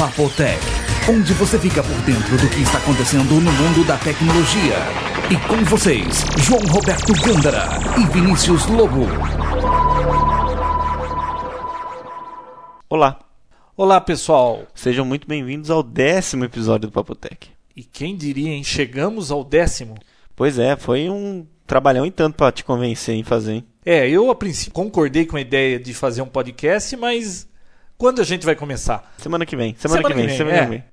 Papotec, 0.00 0.58
onde 1.10 1.34
você 1.34 1.58
fica 1.58 1.82
por 1.82 2.00
dentro 2.06 2.38
do 2.38 2.48
que 2.48 2.62
está 2.62 2.78
acontecendo 2.78 3.34
no 3.34 3.52
mundo 3.52 3.86
da 3.86 3.98
tecnologia. 3.98 4.76
E 5.30 5.36
com 5.46 5.62
vocês, 5.66 6.24
João 6.38 6.62
Roberto 6.68 7.12
Gândara 7.22 7.68
e 8.00 8.06
Vinícius 8.10 8.64
Lobo. 8.68 9.04
Olá, 12.88 13.20
Olá, 13.76 14.00
pessoal. 14.00 14.62
sejam 14.74 15.04
muito 15.04 15.28
bem-vindos 15.28 15.70
ao 15.70 15.82
décimo 15.82 16.46
episódio 16.46 16.88
do 16.88 16.92
Papotec. 16.94 17.48
E 17.76 17.84
quem 17.84 18.16
diria, 18.16 18.52
hein? 18.52 18.64
Chegamos 18.64 19.30
ao 19.30 19.44
décimo. 19.44 19.96
Pois 20.34 20.58
é, 20.58 20.76
foi 20.76 21.10
um 21.10 21.46
trabalhão 21.66 22.06
e 22.06 22.10
tanto 22.10 22.36
pra 22.36 22.50
te 22.50 22.64
convencer 22.64 23.16
em 23.16 23.22
fazer, 23.22 23.52
hein? 23.52 23.66
É, 23.84 24.08
eu 24.08 24.30
a 24.30 24.34
princípio 24.34 24.72
concordei 24.72 25.26
com 25.26 25.36
a 25.36 25.42
ideia 25.42 25.78
de 25.78 25.92
fazer 25.92 26.22
um 26.22 26.26
podcast, 26.26 26.96
mas 26.96 27.49
quando 28.00 28.22
a 28.22 28.24
gente 28.24 28.46
vai 28.46 28.56
começar? 28.56 29.14
Semana 29.18 29.44
que 29.44 29.54
vem, 29.54 29.76
semana, 29.76 30.02
que 30.02 30.14
vem, 30.14 30.28
semana 30.30 30.56
é. 30.56 30.64
que 30.64 30.70
vem. 30.70 30.84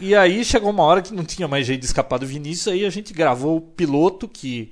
E 0.00 0.14
aí 0.14 0.44
chegou 0.44 0.70
uma 0.70 0.84
hora 0.84 1.02
que 1.02 1.12
não 1.12 1.24
tinha 1.24 1.48
mais 1.48 1.66
jeito 1.66 1.80
de 1.80 1.86
escapar 1.86 2.16
do 2.16 2.26
Vinícius, 2.26 2.68
aí 2.68 2.86
a 2.86 2.90
gente 2.90 3.12
gravou 3.12 3.56
o 3.56 3.60
piloto 3.60 4.28
que, 4.28 4.70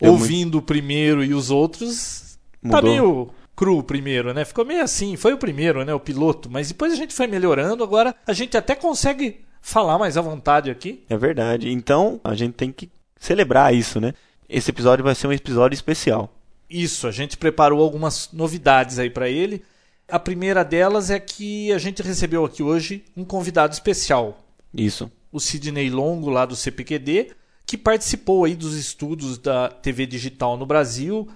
Deu 0.00 0.12
ouvindo 0.12 0.58
o 0.58 0.62
primeiro 0.62 1.24
e 1.24 1.34
os 1.34 1.50
outros, 1.50 2.38
tá 2.62 2.76
Mudou. 2.76 2.82
meio 2.82 3.30
cru 3.56 3.78
o 3.78 3.82
primeiro, 3.82 4.32
né? 4.32 4.44
Ficou 4.44 4.64
meio 4.64 4.80
assim, 4.80 5.16
foi 5.16 5.32
o 5.32 5.38
primeiro, 5.38 5.84
né? 5.84 5.92
O 5.92 5.98
piloto, 5.98 6.48
mas 6.48 6.68
depois 6.68 6.92
a 6.92 6.96
gente 6.96 7.12
foi 7.12 7.26
melhorando, 7.26 7.82
agora 7.82 8.14
a 8.24 8.32
gente 8.32 8.56
até 8.56 8.76
consegue 8.76 9.40
falar 9.60 9.98
mais 9.98 10.16
à 10.16 10.20
vontade 10.20 10.70
aqui. 10.70 11.02
É 11.10 11.16
verdade. 11.16 11.68
Então, 11.68 12.20
a 12.22 12.36
gente 12.36 12.52
tem 12.52 12.70
que 12.70 12.88
celebrar 13.18 13.74
isso, 13.74 14.00
né? 14.00 14.14
Esse 14.48 14.70
episódio 14.70 15.04
vai 15.04 15.16
ser 15.16 15.26
um 15.26 15.32
episódio 15.32 15.74
especial. 15.74 16.32
Isso, 16.70 17.08
a 17.08 17.10
gente 17.10 17.36
preparou 17.36 17.82
algumas 17.82 18.30
novidades 18.32 19.00
aí 19.00 19.10
para 19.10 19.28
ele. 19.28 19.64
A 20.10 20.18
primeira 20.18 20.64
delas 20.64 21.10
é 21.10 21.20
que 21.20 21.70
a 21.70 21.76
gente 21.76 22.02
recebeu 22.02 22.42
aqui 22.42 22.62
hoje 22.62 23.04
um 23.14 23.24
convidado 23.24 23.74
especial, 23.74 24.38
Isso. 24.72 25.10
o 25.30 25.38
Sidney 25.38 25.90
Longo, 25.90 26.30
lá 26.30 26.46
do 26.46 26.56
CPQD, 26.56 27.32
que 27.66 27.76
participou 27.76 28.46
aí 28.46 28.54
dos 28.54 28.74
estudos 28.74 29.36
da 29.36 29.68
TV 29.68 30.06
digital 30.06 30.56
no 30.56 30.64
Brasil 30.64 31.28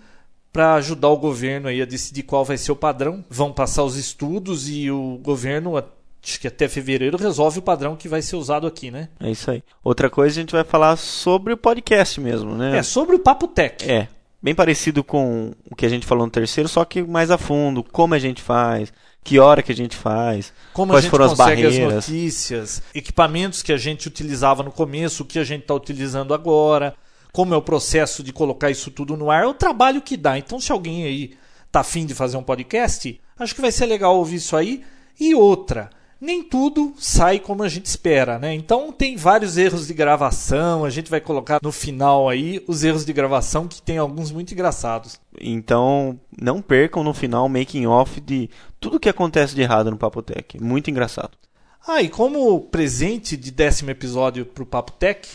para 0.50 0.74
ajudar 0.74 1.08
o 1.08 1.18
governo 1.18 1.68
aí 1.68 1.82
a 1.82 1.84
decidir 1.84 2.22
qual 2.22 2.46
vai 2.46 2.56
ser 2.56 2.72
o 2.72 2.76
padrão. 2.76 3.22
Vão 3.28 3.52
passar 3.52 3.84
os 3.84 3.96
estudos 3.96 4.70
e 4.70 4.90
o 4.90 5.18
governo, 5.22 5.76
acho 5.76 6.40
que 6.40 6.48
até 6.48 6.66
fevereiro, 6.66 7.18
resolve 7.18 7.58
o 7.58 7.62
padrão 7.62 7.94
que 7.94 8.08
vai 8.08 8.22
ser 8.22 8.36
usado 8.36 8.66
aqui, 8.66 8.90
né? 8.90 9.10
É 9.20 9.30
isso 9.30 9.50
aí. 9.50 9.62
Outra 9.84 10.08
coisa, 10.08 10.38
a 10.38 10.40
gente 10.40 10.52
vai 10.52 10.64
falar 10.64 10.96
sobre 10.96 11.52
o 11.52 11.58
podcast 11.58 12.18
mesmo, 12.18 12.54
né? 12.54 12.78
É, 12.78 12.82
sobre 12.82 13.16
o 13.16 13.18
Papo 13.18 13.46
Tech. 13.48 13.84
É, 13.90 14.08
bem 14.42 14.54
parecido 14.54 15.04
com 15.04 15.52
o 15.70 15.76
que 15.76 15.86
a 15.86 15.88
gente 15.88 16.04
falou 16.06 16.26
no 16.26 16.32
terceiro, 16.32 16.68
só 16.68 16.84
que 16.84 17.02
mais 17.02 17.30
a 17.30 17.38
fundo, 17.38 17.84
como 17.84 18.14
a 18.14 18.18
gente 18.18 18.42
faz, 18.42 18.92
que 19.22 19.38
hora 19.38 19.62
que 19.62 19.70
a 19.70 19.74
gente 19.74 19.96
faz, 19.96 20.52
Como 20.72 20.92
quais 20.92 20.98
a 20.98 21.02
gente 21.02 21.10
foram 21.10 21.26
as 21.26 21.30
consegue 21.30 21.66
as 21.66 21.74
barreiras. 21.74 22.08
notícias, 22.08 22.82
equipamentos 22.94 23.62
que 23.62 23.72
a 23.72 23.76
gente 23.76 24.08
utilizava 24.08 24.62
no 24.62 24.72
começo, 24.72 25.22
o 25.22 25.26
que 25.26 25.38
a 25.38 25.44
gente 25.44 25.62
está 25.62 25.74
utilizando 25.74 26.34
agora, 26.34 26.94
como 27.32 27.54
é 27.54 27.56
o 27.56 27.62
processo 27.62 28.22
de 28.22 28.32
colocar 28.32 28.70
isso 28.70 28.90
tudo 28.90 29.16
no 29.16 29.30
ar, 29.30 29.44
é 29.44 29.46
o 29.46 29.54
trabalho 29.54 30.02
que 30.02 30.16
dá. 30.16 30.36
Então, 30.36 30.60
se 30.60 30.72
alguém 30.72 31.04
aí 31.04 31.34
tá 31.70 31.80
afim 31.80 32.04
de 32.04 32.14
fazer 32.14 32.36
um 32.36 32.42
podcast, 32.42 33.20
acho 33.38 33.54
que 33.54 33.60
vai 33.60 33.72
ser 33.72 33.86
legal 33.86 34.16
ouvir 34.16 34.36
isso 34.36 34.56
aí. 34.56 34.82
E 35.18 35.34
outra, 35.34 35.88
nem 36.22 36.40
tudo 36.40 36.94
sai 36.96 37.40
como 37.40 37.64
a 37.64 37.68
gente 37.68 37.86
espera, 37.86 38.38
né? 38.38 38.54
Então 38.54 38.92
tem 38.92 39.16
vários 39.16 39.56
erros 39.56 39.88
de 39.88 39.92
gravação, 39.92 40.84
a 40.84 40.90
gente 40.90 41.10
vai 41.10 41.20
colocar 41.20 41.58
no 41.60 41.72
final 41.72 42.28
aí 42.28 42.62
os 42.68 42.84
erros 42.84 43.04
de 43.04 43.12
gravação, 43.12 43.66
que 43.66 43.82
tem 43.82 43.98
alguns 43.98 44.30
muito 44.30 44.52
engraçados. 44.52 45.18
Então, 45.40 46.20
não 46.40 46.62
percam 46.62 47.02
no 47.02 47.12
final 47.12 47.46
o 47.46 47.48
making 47.48 47.86
off 47.86 48.20
de 48.20 48.48
tudo 48.78 49.00
que 49.00 49.08
acontece 49.08 49.52
de 49.56 49.62
errado 49.62 49.90
no 49.90 49.96
Papotec. 49.96 50.62
Muito 50.62 50.88
engraçado. 50.88 51.32
Ah, 51.84 52.00
e 52.00 52.08
como 52.08 52.60
presente 52.60 53.36
de 53.36 53.50
décimo 53.50 53.90
episódio 53.90 54.46
para 54.46 54.62
o 54.62 54.66
Papo 54.66 54.92
Tech, 54.92 55.28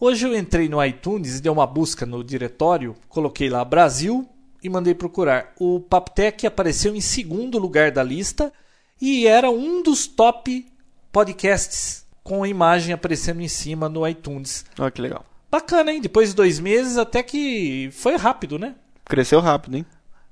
hoje 0.00 0.26
eu 0.26 0.36
entrei 0.36 0.68
no 0.68 0.84
iTunes 0.84 1.38
e 1.38 1.40
dei 1.40 1.52
uma 1.52 1.68
busca 1.68 2.04
no 2.04 2.24
diretório, 2.24 2.96
coloquei 3.08 3.48
lá 3.48 3.64
Brasil 3.64 4.28
e 4.60 4.68
mandei 4.68 4.92
procurar. 4.92 5.52
O 5.60 5.78
Papo 5.78 6.10
Tech 6.10 6.44
apareceu 6.44 6.96
em 6.96 7.00
segundo 7.00 7.60
lugar 7.60 7.92
da 7.92 8.02
lista 8.02 8.52
e 9.00 9.26
era 9.26 9.50
um 9.50 9.82
dos 9.82 10.06
top 10.06 10.66
podcasts 11.12 12.06
com 12.22 12.42
a 12.42 12.48
imagem 12.48 12.92
aparecendo 12.92 13.40
em 13.40 13.48
cima 13.48 13.88
no 13.88 14.06
iTunes. 14.06 14.64
Olha 14.78 14.90
que 14.90 15.00
legal. 15.00 15.24
Bacana, 15.50 15.92
hein? 15.92 16.00
Depois 16.00 16.30
de 16.30 16.34
dois 16.34 16.58
meses 16.58 16.96
até 16.96 17.22
que 17.22 17.88
foi 17.92 18.16
rápido, 18.16 18.58
né? 18.58 18.74
Cresceu 19.04 19.40
rápido, 19.40 19.76
hein? 19.76 19.86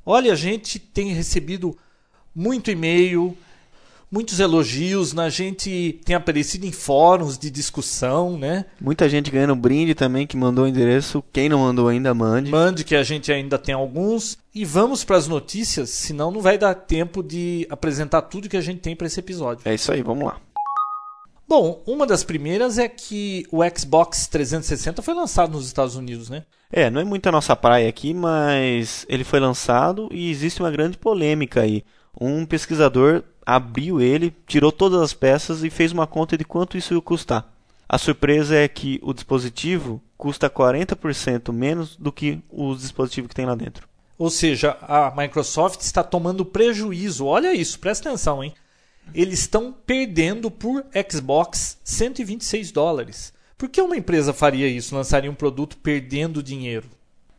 Olha, 0.04 0.32
a 0.32 0.36
gente 0.36 0.78
tem 0.78 1.12
recebido 1.12 1.78
muito 2.34 2.70
e-mail, 2.70 3.36
muitos 4.10 4.40
elogios, 4.40 5.12
né? 5.12 5.24
a 5.24 5.28
gente 5.28 6.00
tem 6.04 6.14
aparecido 6.14 6.66
em 6.66 6.72
fóruns 6.72 7.38
de 7.38 7.50
discussão, 7.50 8.38
né? 8.38 8.64
Muita 8.80 9.08
gente 9.08 9.30
ganhando 9.30 9.56
brinde 9.56 9.94
também 9.94 10.26
que 10.26 10.36
mandou 10.36 10.64
o 10.64 10.68
endereço. 10.68 11.22
Quem 11.32 11.48
não 11.48 11.60
mandou 11.60 11.88
ainda, 11.88 12.14
mande. 12.14 12.50
Mande 12.50 12.84
que 12.84 12.94
a 12.94 13.02
gente 13.02 13.32
ainda 13.32 13.58
tem 13.58 13.74
alguns. 13.74 14.38
E 14.54 14.64
vamos 14.64 15.02
para 15.02 15.16
as 15.16 15.26
notícias, 15.26 15.90
senão 15.90 16.30
não 16.30 16.40
vai 16.40 16.56
dar 16.56 16.74
tempo 16.74 17.22
de 17.22 17.66
apresentar 17.68 18.22
tudo 18.22 18.48
que 18.48 18.56
a 18.56 18.60
gente 18.60 18.80
tem 18.80 18.94
para 18.94 19.06
esse 19.06 19.18
episódio. 19.18 19.68
É 19.68 19.74
isso 19.74 19.90
aí, 19.90 20.00
vamos 20.02 20.24
lá. 20.24 20.40
Bom, 21.46 21.82
uma 21.86 22.06
das 22.06 22.24
primeiras 22.24 22.78
é 22.78 22.88
que 22.88 23.46
o 23.50 23.60
Xbox 23.76 24.26
360 24.28 25.02
foi 25.02 25.14
lançado 25.14 25.52
nos 25.52 25.66
Estados 25.66 25.94
Unidos, 25.94 26.30
né? 26.30 26.44
É, 26.72 26.90
não 26.90 27.00
é 27.00 27.04
muito 27.04 27.28
a 27.28 27.32
nossa 27.32 27.54
praia 27.54 27.88
aqui, 27.88 28.14
mas 28.14 29.04
ele 29.08 29.24
foi 29.24 29.38
lançado 29.38 30.08
e 30.10 30.30
existe 30.30 30.60
uma 30.60 30.70
grande 30.70 30.96
polêmica 30.96 31.60
aí. 31.60 31.84
Um 32.18 32.46
pesquisador 32.46 33.22
abriu 33.44 34.00
ele, 34.00 34.34
tirou 34.46 34.72
todas 34.72 35.00
as 35.00 35.12
peças 35.12 35.62
e 35.64 35.70
fez 35.70 35.92
uma 35.92 36.06
conta 36.06 36.36
de 36.36 36.44
quanto 36.44 36.76
isso 36.76 36.94
ia 36.94 37.00
custar. 37.00 37.52
A 37.88 37.98
surpresa 37.98 38.56
é 38.56 38.66
que 38.66 38.98
o 39.02 39.12
dispositivo 39.12 40.00
custa 40.16 40.48
40% 40.48 41.52
menos 41.52 41.96
do 41.96 42.10
que 42.10 42.40
o 42.50 42.74
dispositivo 42.74 43.28
que 43.28 43.34
tem 43.34 43.46
lá 43.46 43.54
dentro. 43.54 43.86
Ou 44.16 44.30
seja, 44.30 44.76
a 44.82 45.12
Microsoft 45.14 45.80
está 45.80 46.02
tomando 46.02 46.44
prejuízo. 46.44 47.26
Olha 47.26 47.52
isso, 47.52 47.78
presta 47.78 48.08
atenção, 48.08 48.42
hein? 48.42 48.54
Eles 49.12 49.40
estão 49.40 49.74
perdendo 49.86 50.50
por 50.50 50.84
Xbox 51.10 51.78
126 51.84 52.72
dólares. 52.72 53.34
Por 53.58 53.68
que 53.68 53.82
uma 53.82 53.96
empresa 53.96 54.32
faria 54.32 54.66
isso, 54.66 54.94
lançaria 54.94 55.30
um 55.30 55.34
produto 55.34 55.76
perdendo 55.76 56.42
dinheiro? 56.42 56.88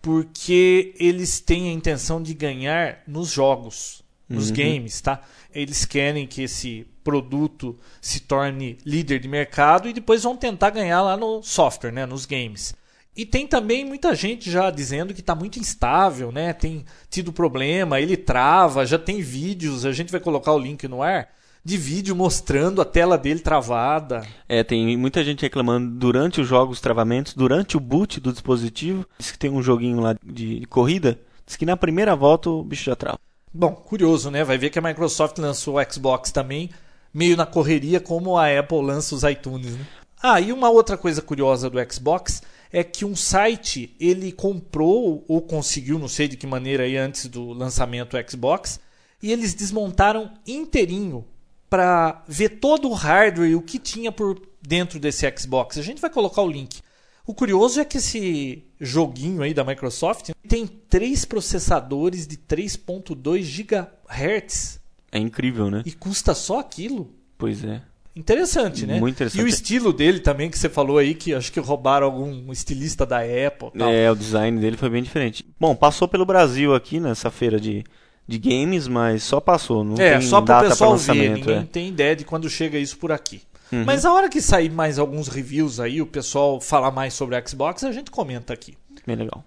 Porque 0.02 0.94
eles 1.00 1.40
têm 1.40 1.70
a 1.70 1.74
intenção 1.74 2.22
de 2.22 2.34
ganhar 2.34 3.00
nos 3.08 3.30
jogos, 3.30 4.04
nos 4.28 4.52
games, 4.52 5.02
tá? 5.02 5.22
Eles 5.54 5.86
querem 5.86 6.26
que 6.26 6.44
esse 6.44 6.88
produto 7.04 7.78
se 8.02 8.22
torne 8.22 8.78
líder 8.86 9.20
de 9.20 9.28
mercado 9.28 9.88
e 9.88 9.94
depois 9.94 10.24
vão 10.24 10.36
tentar 10.36 10.72
ganhar 10.72 11.02
lá 11.02 11.16
no 11.16 11.44
software, 11.44 11.92
né, 11.92 12.06
nos 12.06 12.26
games. 12.26 12.74
E 13.16 13.26
tem 13.26 13.48
também 13.48 13.86
muita 13.86 14.14
gente 14.14 14.52
já 14.52 14.70
dizendo 14.70 15.14
que 15.14 15.22
está 15.22 15.34
muito 15.34 15.58
instável, 15.58 16.34
né? 16.34 16.52
Tem 16.52 16.84
tido 17.10 17.32
problema, 17.32 18.02
ele 18.02 18.18
trava, 18.18 18.86
já 18.86 19.00
tem 19.00 19.22
vídeos, 19.22 19.86
a 19.86 19.94
gente 19.94 20.12
vai 20.12 20.20
colocar 20.20 20.52
o 20.52 20.60
link 20.60 20.86
no 20.86 21.02
ar, 21.02 21.30
de 21.64 21.78
vídeo 21.78 22.14
mostrando 22.14 22.82
a 22.82 22.86
tela 22.86 23.18
dele 23.18 23.40
travada. 23.40 24.28
É, 24.50 24.66
tem 24.66 24.98
muita 24.98 25.24
gente 25.24 25.44
reclamando 25.44 25.90
durante 25.98 26.42
os 26.42 26.48
jogos 26.48 26.82
travamentos, 26.82 27.34
durante 27.34 27.78
o 27.78 27.80
boot 27.80 28.20
do 28.20 28.34
dispositivo. 28.34 29.08
Diz 29.18 29.32
que 29.32 29.40
tem 29.40 29.50
um 29.50 29.64
joguinho 29.64 30.02
lá 30.02 30.16
de 30.22 30.66
corrida. 30.68 31.18
Diz 31.46 31.56
que 31.56 31.66
na 31.66 31.78
primeira 31.78 32.16
volta 32.16 32.50
o 32.50 32.64
bicho 32.64 32.84
já 32.84 32.98
trava. 32.98 33.20
Bom, 33.58 33.72
curioso, 33.72 34.30
né? 34.30 34.44
Vai 34.44 34.58
ver 34.58 34.70
que 34.70 34.78
a 34.78 34.82
Microsoft 34.82 35.38
lançou 35.38 35.78
o 35.78 35.94
Xbox 35.94 36.30
também, 36.30 36.70
meio 37.14 37.38
na 37.38 37.46
correria, 37.46 38.02
como 38.02 38.38
a 38.38 38.48
Apple 38.60 38.82
lança 38.82 39.16
os 39.16 39.24
iTunes, 39.24 39.78
né? 39.78 39.88
Ah, 40.22 40.42
e 40.42 40.52
uma 40.52 40.70
outra 40.70 40.98
coisa 40.98 41.22
curiosa 41.22 41.70
do 41.70 41.78
Xbox 41.90 42.44
é 42.70 42.84
que 42.84 43.06
um 43.06 43.16
site 43.16 43.96
ele 43.98 44.34
comprou 44.34 45.24
ou 45.26 45.42
conseguiu, 45.42 45.98
não 45.98 46.10
sei 46.10 46.28
de 46.28 46.36
que 46.36 46.46
maneira 46.46 46.84
aí 46.84 46.98
antes 46.98 47.28
do 47.28 47.54
lançamento 47.54 48.18
do 48.18 48.30
Xbox, 48.30 48.78
e 49.24 49.32
eles 49.32 49.54
desmontaram 49.54 50.34
inteirinho 50.46 51.24
para 51.70 52.26
ver 52.28 52.60
todo 52.60 52.90
o 52.90 52.94
hardware 52.94 53.52
e 53.52 53.56
o 53.56 53.62
que 53.62 53.80
tinha 53.80 54.12
por 54.12 54.38
dentro 54.62 55.00
desse 55.00 55.26
Xbox. 55.34 55.78
A 55.78 55.82
gente 55.82 56.02
vai 56.02 56.10
colocar 56.10 56.42
o 56.42 56.52
link. 56.52 56.82
O 57.26 57.34
curioso 57.34 57.80
é 57.80 57.86
que 57.86 58.00
esse 58.00 58.65
joguinho 58.80 59.42
aí 59.42 59.54
da 59.54 59.64
Microsoft 59.64 60.32
tem 60.48 60.68
três 60.68 61.26
processadores 61.26 62.28
de 62.28 62.38
3.2 62.38 63.64
GHz 63.64 64.80
É 65.12 65.20
incrível, 65.20 65.70
né? 65.72 65.82
e 65.86 65.92
custa 65.92 66.34
só 66.34 66.60
aquilo. 66.60 67.14
Pois 67.38 67.64
é. 67.64 67.82
Interessante, 68.16 68.86
né? 68.86 68.98
Muito 68.98 69.16
interessante. 69.16 69.42
E 69.42 69.44
o 69.44 69.48
estilo 69.48 69.92
dele 69.92 70.22
também, 70.22 70.50
que 70.50 70.58
você 70.58 70.70
falou 70.70 70.98
aí, 70.98 71.14
que 71.14 71.34
acho 71.34 71.52
que 71.52 71.60
roubaram 71.60 72.08
algum 72.08 72.50
estilista 72.50 73.06
da 73.06 73.18
Apple. 73.20 73.72
Tal. 73.78 73.90
É, 73.90 74.10
o 74.10 74.16
design 74.16 74.58
dele 74.60 74.78
foi 74.78 74.90
bem 74.90 75.04
diferente. 75.04 75.46
Bom, 75.60 75.76
passou 75.76 76.08
pelo 76.08 76.26
Brasil 76.26 76.74
aqui 76.74 76.98
nessa 76.98 77.30
feira 77.30 77.60
de, 77.60 77.84
de 78.26 78.38
games, 78.40 78.88
mas 78.88 79.22
só 79.22 79.42
passou. 79.42 79.84
Não 79.84 79.96
É, 79.98 80.18
tem 80.18 80.22
só 80.22 80.42
para 80.42 80.66
o 80.66 80.70
pessoal 80.70 80.96
ver, 80.96 81.32
ninguém 81.32 81.58
é. 81.58 81.64
tem 81.64 81.90
ideia 81.90 82.16
de 82.16 82.24
quando 82.24 82.50
chega 82.50 82.78
isso 82.80 82.98
por 82.98 83.12
aqui. 83.12 83.42
Uhum. 83.72 83.84
Mas 83.86 84.06
a 84.06 84.14
hora 84.14 84.30
que 84.30 84.42
sair 84.42 84.70
mais 84.70 85.00
alguns 85.00 85.28
reviews 85.28 85.80
aí, 85.80 86.02
o 86.02 86.06
pessoal 86.06 86.62
falar 86.62 86.92
mais 86.92 87.14
sobre 87.14 87.38
o 87.38 87.48
Xbox, 87.48 87.84
a 87.84 87.92
gente 87.92 88.12
comenta 88.12 88.54
aqui. 88.54 88.78
Bem 89.06 89.16
legal. 89.16 89.44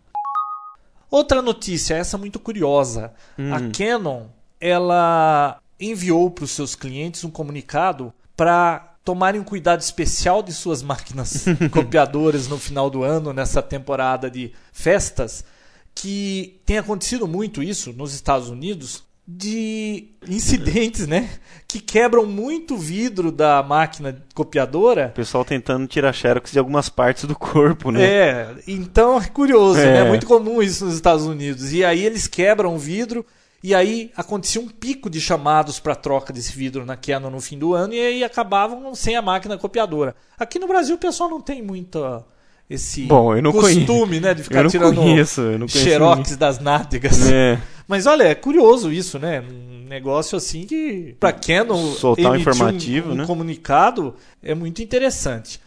Outra 1.11 1.41
notícia, 1.41 1.94
essa 1.94 2.19
muito 2.19 2.38
curiosa. 2.38 3.12
Hum. 3.38 3.55
A 3.55 3.61
Canon, 3.70 4.26
ela 4.61 5.61
enviou 5.81 6.31
para 6.31 6.44
os 6.44 6.50
seus 6.50 6.75
clientes 6.75 7.25
um 7.25 7.31
comunicado 7.31 8.12
para 8.37 8.94
tomarem 9.05 9.41
um 9.41 9.44
cuidado 9.44 9.81
especial 9.81 10.43
de 10.43 10.53
suas 10.53 10.82
máquinas 10.82 11.47
copiadoras 11.73 12.47
no 12.47 12.59
final 12.59 12.91
do 12.91 13.03
ano, 13.03 13.32
nessa 13.32 13.62
temporada 13.62 14.31
de 14.31 14.53
festas, 14.71 15.44
que 15.94 16.61
tem 16.67 16.76
acontecido 16.76 17.26
muito 17.26 17.62
isso 17.62 17.93
nos 17.94 18.12
Estados 18.12 18.50
Unidos, 18.50 19.03
de 19.30 20.06
incidentes, 20.26 21.06
né? 21.06 21.28
Que 21.69 21.80
quebram 21.80 22.25
muito 22.25 22.78
vidro 22.78 23.30
da 23.30 23.62
máquina 23.62 24.25
copiadora. 24.34 25.08
O 25.08 25.16
pessoal 25.16 25.44
tentando 25.44 25.86
tirar 25.86 26.14
xerox 26.14 26.50
de 26.50 26.58
algumas 26.58 26.88
partes 26.88 27.25
do 27.26 27.36
corpo, 27.36 27.90
né? 27.90 28.02
É, 28.02 28.54
então 28.66 29.20
é 29.20 29.26
curioso, 29.26 29.78
é. 29.80 29.84
né? 29.84 29.98
É 29.98 30.08
muito 30.08 30.26
comum 30.26 30.62
isso 30.62 30.86
nos 30.86 30.94
Estados 30.94 31.26
Unidos. 31.26 31.75
E 31.75 31.84
aí 31.84 32.02
eles 32.02 32.26
quebram 32.26 32.75
o 32.75 32.78
vidro 32.78 33.25
e 33.62 33.75
aí 33.75 34.10
acontecia 34.16 34.62
um 34.62 34.69
pico 34.69 35.10
de 35.10 35.20
chamados 35.20 35.78
para 35.78 35.94
troca 35.94 36.32
desse 36.32 36.56
vidro 36.56 36.86
na 36.86 36.96
Canon 36.96 37.28
no 37.28 37.40
fim 37.40 37.58
do 37.58 37.75
ano 37.75 37.92
e 37.92 38.00
aí 38.00 38.25
acabavam 38.25 38.94
sem 38.94 39.14
a 39.14 39.20
máquina 39.20 39.58
copiadora. 39.58 40.16
Aqui 40.38 40.58
no 40.58 40.66
Brasil 40.66 40.94
o 40.94 40.98
pessoal 40.98 41.28
não 41.28 41.40
tem 41.40 41.60
muita 41.60 42.25
esse 42.70 43.02
Bom, 43.02 43.30
costume, 43.52 43.86
conheço. 43.86 44.20
né, 44.20 44.34
de 44.34 44.42
ficar 44.42 44.62
eu 44.62 44.70
tirando 44.70 44.96
conheço, 44.96 45.40
eu 45.40 45.58
não 45.58 45.69
xerox 45.69 46.36
das 46.36 46.58
nádegas. 46.58 47.30
É. 47.30 47.58
Mas 47.88 48.06
olha, 48.06 48.25
é 48.25 48.35
curioso 48.35 48.93
isso, 48.93 49.19
né? 49.19 49.40
Um 49.40 49.88
negócio 49.88 50.37
assim 50.37 50.67
que 50.67 51.17
para 51.19 51.32
Canon 51.32 51.93
soltar 51.94 52.32
um 52.32 52.37
informativo, 52.37 53.08
um, 53.08 53.12
um 53.12 53.17
né? 53.17 53.26
comunicado 53.26 54.14
é 54.43 54.55
muito 54.55 54.82
interessante. 54.82 55.58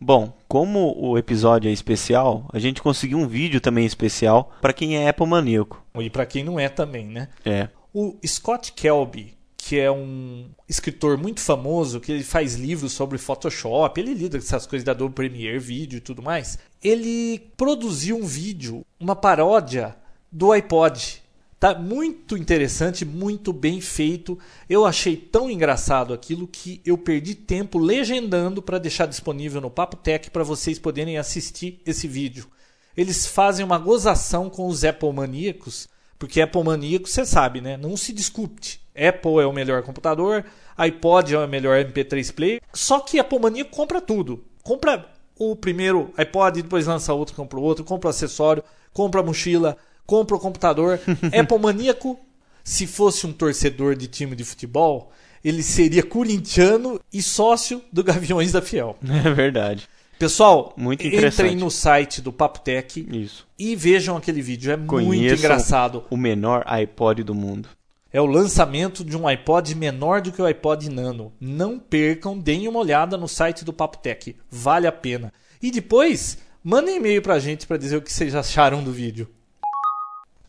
Bom, 0.00 0.32
como 0.46 0.94
o 0.96 1.18
episódio 1.18 1.68
é 1.68 1.72
especial, 1.72 2.48
a 2.52 2.60
gente 2.60 2.80
conseguiu 2.80 3.18
um 3.18 3.26
vídeo 3.26 3.60
também 3.60 3.84
especial 3.84 4.52
para 4.60 4.72
quem 4.72 4.96
é 4.96 5.08
Apple 5.08 5.26
maníaco. 5.26 5.84
E 5.96 6.08
para 6.08 6.24
quem 6.24 6.44
não 6.44 6.58
é 6.58 6.68
também, 6.68 7.06
né? 7.06 7.28
É. 7.44 7.68
O 7.92 8.16
Scott 8.24 8.72
Kelby, 8.74 9.34
que 9.56 9.76
é 9.76 9.90
um 9.90 10.46
escritor 10.68 11.18
muito 11.18 11.40
famoso, 11.40 11.98
que 11.98 12.12
ele 12.12 12.22
faz 12.22 12.54
livros 12.54 12.92
sobre 12.92 13.18
Photoshop, 13.18 14.00
ele 14.00 14.14
lida 14.14 14.38
com 14.38 14.44
essas 14.44 14.68
coisas 14.68 14.84
da 14.84 14.92
Adobe 14.92 15.16
Premiere, 15.16 15.58
vídeo 15.58 15.96
e 15.96 16.00
tudo 16.00 16.22
mais. 16.22 16.60
Ele 16.80 17.40
produziu 17.56 18.16
um 18.16 18.24
vídeo, 18.24 18.86
uma 19.00 19.16
paródia 19.16 19.96
do 20.30 20.52
iPod. 20.52 21.22
Tá 21.58 21.74
muito 21.74 22.36
interessante, 22.36 23.04
muito 23.04 23.52
bem 23.52 23.80
feito. 23.80 24.38
Eu 24.68 24.86
achei 24.86 25.16
tão 25.16 25.50
engraçado 25.50 26.14
aquilo 26.14 26.46
que 26.46 26.80
eu 26.84 26.96
perdi 26.96 27.34
tempo 27.34 27.78
legendando 27.78 28.62
para 28.62 28.78
deixar 28.78 29.06
disponível 29.06 29.60
no 29.60 29.70
Papo 29.70 29.96
Tech 29.96 30.30
para 30.30 30.44
vocês 30.44 30.78
poderem 30.78 31.18
assistir 31.18 31.82
esse 31.84 32.06
vídeo. 32.06 32.46
Eles 32.96 33.26
fazem 33.26 33.64
uma 33.64 33.78
gozação 33.78 34.48
com 34.48 34.68
os 34.68 34.84
Apple 34.84 35.12
maníacos, 35.12 35.88
porque 36.16 36.40
Apple 36.40 36.62
maníaco, 36.62 37.08
você 37.08 37.26
sabe, 37.26 37.60
né? 37.60 37.76
Não 37.76 37.96
se 37.96 38.12
discute. 38.12 38.80
Apple 38.94 39.40
é 39.40 39.46
o 39.46 39.52
melhor 39.52 39.82
computador, 39.82 40.44
iPod 40.76 41.34
é 41.34 41.38
o 41.38 41.48
melhor 41.48 41.84
MP3 41.84 42.32
player. 42.32 42.60
Só 42.72 43.00
que 43.00 43.18
Apple 43.18 43.38
maníaco 43.38 43.70
compra 43.70 44.00
tudo. 44.00 44.44
Compra 44.62 45.08
o 45.36 45.56
primeiro 45.56 46.12
iPod, 46.16 46.62
depois 46.62 46.86
lança 46.86 47.12
outro, 47.12 47.34
compra 47.34 47.58
o 47.58 47.62
outro, 47.62 47.84
compra 47.84 48.08
o 48.08 48.10
acessório, 48.10 48.62
compra 48.92 49.20
a 49.20 49.24
mochila, 49.24 49.76
compra 50.08 50.34
o 50.34 50.40
computador. 50.40 50.98
Apple 51.38 51.58
maníaco, 51.60 52.18
se 52.64 52.86
fosse 52.86 53.26
um 53.26 53.32
torcedor 53.32 53.94
de 53.94 54.08
time 54.08 54.34
de 54.34 54.42
futebol, 54.42 55.12
ele 55.44 55.62
seria 55.62 56.02
corintiano 56.02 56.98
e 57.12 57.22
sócio 57.22 57.84
do 57.92 58.02
Gaviões 58.02 58.50
da 58.50 58.62
Fiel. 58.62 58.96
É 59.24 59.30
verdade. 59.30 59.86
Pessoal, 60.18 60.74
Muito 60.76 61.06
entrem 61.06 61.54
no 61.54 61.70
site 61.70 62.20
do 62.20 62.32
Papo 62.32 62.58
Tech 62.58 63.06
Isso. 63.08 63.46
e 63.56 63.76
vejam 63.76 64.16
aquele 64.16 64.42
vídeo. 64.42 64.72
É 64.72 64.76
muito 64.76 64.90
Conheçam 64.90 65.38
engraçado. 65.38 66.04
O 66.10 66.16
menor 66.16 66.64
iPod 66.66 67.22
do 67.22 67.36
mundo. 67.36 67.68
É 68.12 68.20
o 68.20 68.26
lançamento 68.26 69.04
de 69.04 69.16
um 69.16 69.28
iPod 69.28 69.76
menor 69.76 70.20
do 70.20 70.32
que 70.32 70.42
o 70.42 70.44
iPod 70.44 70.90
Nano. 70.90 71.32
Não 71.40 71.78
percam, 71.78 72.36
deem 72.36 72.66
uma 72.66 72.80
olhada 72.80 73.16
no 73.16 73.28
site 73.28 73.64
do 73.64 73.72
Papo 73.72 73.98
Tech. 73.98 74.34
Vale 74.50 74.88
a 74.88 74.92
pena. 74.92 75.32
E 75.62 75.70
depois, 75.70 76.38
mandem 76.64 76.96
e-mail 76.96 77.22
pra 77.22 77.38
gente 77.38 77.64
para 77.64 77.76
dizer 77.76 77.96
o 77.96 78.02
que 78.02 78.12
vocês 78.12 78.34
acharam 78.34 78.82
do 78.82 78.90
vídeo. 78.90 79.28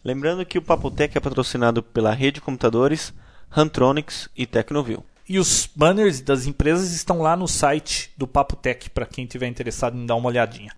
Lembrando 0.10 0.44
que 0.44 0.58
o 0.58 0.62
Papotec 0.64 1.16
é 1.16 1.22
patrocinado 1.22 1.84
pela 1.84 2.12
Rede 2.16 2.36
de 2.36 2.42
Computadores, 2.42 3.14
Hantronics 3.56 4.28
e 4.36 4.48
Tecnovil. 4.48 5.06
E 5.28 5.38
os 5.38 5.70
banners 5.76 6.20
das 6.20 6.48
empresas 6.48 6.94
estão 6.94 7.22
lá 7.22 7.38
no 7.38 7.48
site 7.48 8.12
do 8.18 8.26
Papo 8.26 8.56
Tech 8.56 8.90
para 8.90 9.06
quem 9.06 9.28
tiver 9.28 9.46
interessado 9.46 9.96
em 9.96 10.08
dar 10.08 10.16
uma 10.16 10.30
olhadinha. 10.30 10.72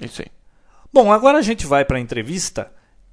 Isso 0.00 0.22
aí. 0.22 0.28
Bom, 0.92 1.12
agora 1.12 1.38
a 1.38 1.42
gente 1.42 1.66
vai 1.66 1.84
para 1.84 1.96
a 1.96 2.00
entrevista 2.00 2.70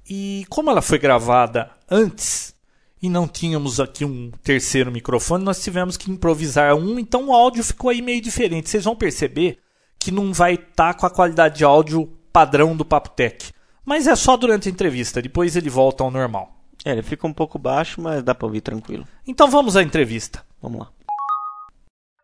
e 0.08 0.46
como 0.48 0.70
ela 0.70 0.80
foi 0.80 0.96
gravada 0.96 1.72
antes 1.90 2.54
e 3.02 3.08
não 3.08 3.26
tínhamos 3.26 3.80
aqui 3.80 4.04
um 4.04 4.30
terceiro 4.44 4.92
microfone, 4.92 5.42
nós 5.42 5.60
tivemos 5.60 5.96
que 5.96 6.08
improvisar 6.08 6.76
um, 6.76 7.00
então 7.00 7.30
o 7.30 7.32
áudio 7.32 7.64
ficou 7.64 7.90
aí 7.90 8.00
meio 8.00 8.20
diferente. 8.20 8.70
Vocês 8.70 8.84
vão 8.84 8.94
perceber 8.94 9.58
que 9.98 10.12
não 10.12 10.32
vai 10.32 10.54
estar 10.54 10.94
com 10.94 11.04
a 11.04 11.10
qualidade 11.10 11.58
de 11.58 11.64
áudio 11.64 12.06
padrão 12.32 12.76
do 12.76 12.84
Papo 12.84 13.10
Tech. 13.10 13.52
Mas 13.84 14.06
é 14.06 14.16
só 14.16 14.36
durante 14.36 14.68
a 14.68 14.72
entrevista, 14.72 15.20
depois 15.20 15.56
ele 15.56 15.68
volta 15.68 16.02
ao 16.02 16.10
normal. 16.10 16.52
É, 16.84 16.92
ele 16.92 17.02
fica 17.02 17.26
um 17.26 17.32
pouco 17.32 17.58
baixo, 17.58 18.00
mas 18.00 18.22
dá 18.22 18.34
para 18.34 18.46
ouvir 18.46 18.60
tranquilo. 18.60 19.06
Então 19.26 19.50
vamos 19.50 19.76
à 19.76 19.82
entrevista. 19.82 20.42
Vamos 20.60 20.80
lá. 20.80 20.88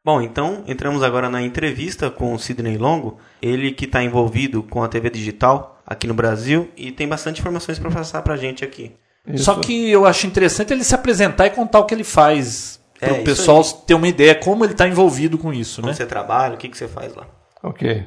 Bom, 0.03 0.23
então 0.23 0.65
entramos 0.67 1.03
agora 1.03 1.29
na 1.29 1.43
entrevista 1.43 2.11
com 2.11 2.33
o 2.33 2.39
Sidney 2.39 2.79
Longo, 2.79 3.19
ele 3.43 3.71
que 3.71 3.85
está 3.85 4.03
envolvido 4.03 4.62
com 4.62 4.83
a 4.83 4.89
TV 4.89 5.11
digital 5.11 5.79
aqui 5.87 6.07
no 6.07 6.15
Brasil 6.15 6.71
e 6.75 6.91
tem 6.91 7.07
bastante 7.07 7.41
informações 7.41 7.79
para 7.79 7.91
passar 7.91 8.23
para 8.23 8.35
a 8.35 8.37
gente 8.37 8.65
aqui. 8.65 8.93
Isso. 9.27 9.45
Só 9.45 9.57
que 9.57 9.91
eu 9.91 10.07
acho 10.07 10.27
interessante 10.27 10.73
ele 10.73 10.85
se 10.85 10.95
apresentar 10.95 11.47
e 11.47 11.51
contar 11.51 11.81
o 11.81 11.85
que 11.85 11.95
ele 11.95 12.05
faz. 12.05 12.81
É, 12.99 13.09
Para 13.09 13.21
o 13.21 13.25
pessoal 13.25 13.59
aí. 13.62 13.75
ter 13.87 13.95
uma 13.95 14.09
ideia 14.09 14.35
como 14.35 14.65
ele 14.65 14.73
está 14.73 14.87
envolvido 14.87 15.39
com 15.39 15.53
isso, 15.53 15.81
né? 15.81 15.89
Onde 15.89 15.97
você 15.97 16.07
trabalha, 16.07 16.55
o 16.55 16.59
que, 16.59 16.69
que 16.69 16.77
você 16.77 16.87
faz 16.87 17.15
lá? 17.15 17.27
Ok. 17.62 18.07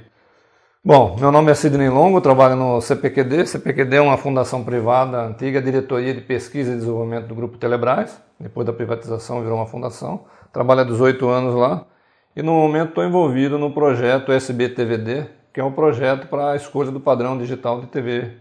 Bom, 0.85 1.15
meu 1.17 1.31
nome 1.31 1.49
é 1.49 1.55
Sidney 1.55 1.87
Longo, 1.87 2.19
trabalho 2.19 2.57
no 2.57 2.81
CPQD. 2.81 3.45
CPQD 3.45 3.95
é 3.95 4.01
uma 4.01 4.17
fundação 4.17 4.65
privada, 4.65 5.21
antiga 5.21 5.61
diretoria 5.61 6.13
de 6.13 6.19
pesquisa 6.19 6.73
e 6.73 6.75
desenvolvimento 6.75 7.27
do 7.27 7.35
Grupo 7.35 7.57
Telebrás. 7.57 8.21
Depois 8.37 8.67
da 8.67 8.73
privatização 8.73 9.41
virou 9.41 9.55
uma 9.57 9.65
fundação. 9.65 10.25
Trabalho 10.51 10.81
há 10.81 10.83
18 10.83 11.25
anos 11.29 11.55
lá. 11.55 11.85
E 12.35 12.41
no 12.43 12.51
momento 12.51 12.89
estou 12.89 13.05
envolvido 13.05 13.57
no 13.57 13.71
projeto 13.71 14.33
SBTVD, 14.33 15.25
que 15.53 15.61
é 15.61 15.63
um 15.63 15.71
projeto 15.71 16.27
para 16.27 16.51
a 16.51 16.55
escolha 16.57 16.91
do 16.91 16.99
padrão 16.99 17.37
digital 17.37 17.79
de 17.79 17.87
TV 17.87 18.31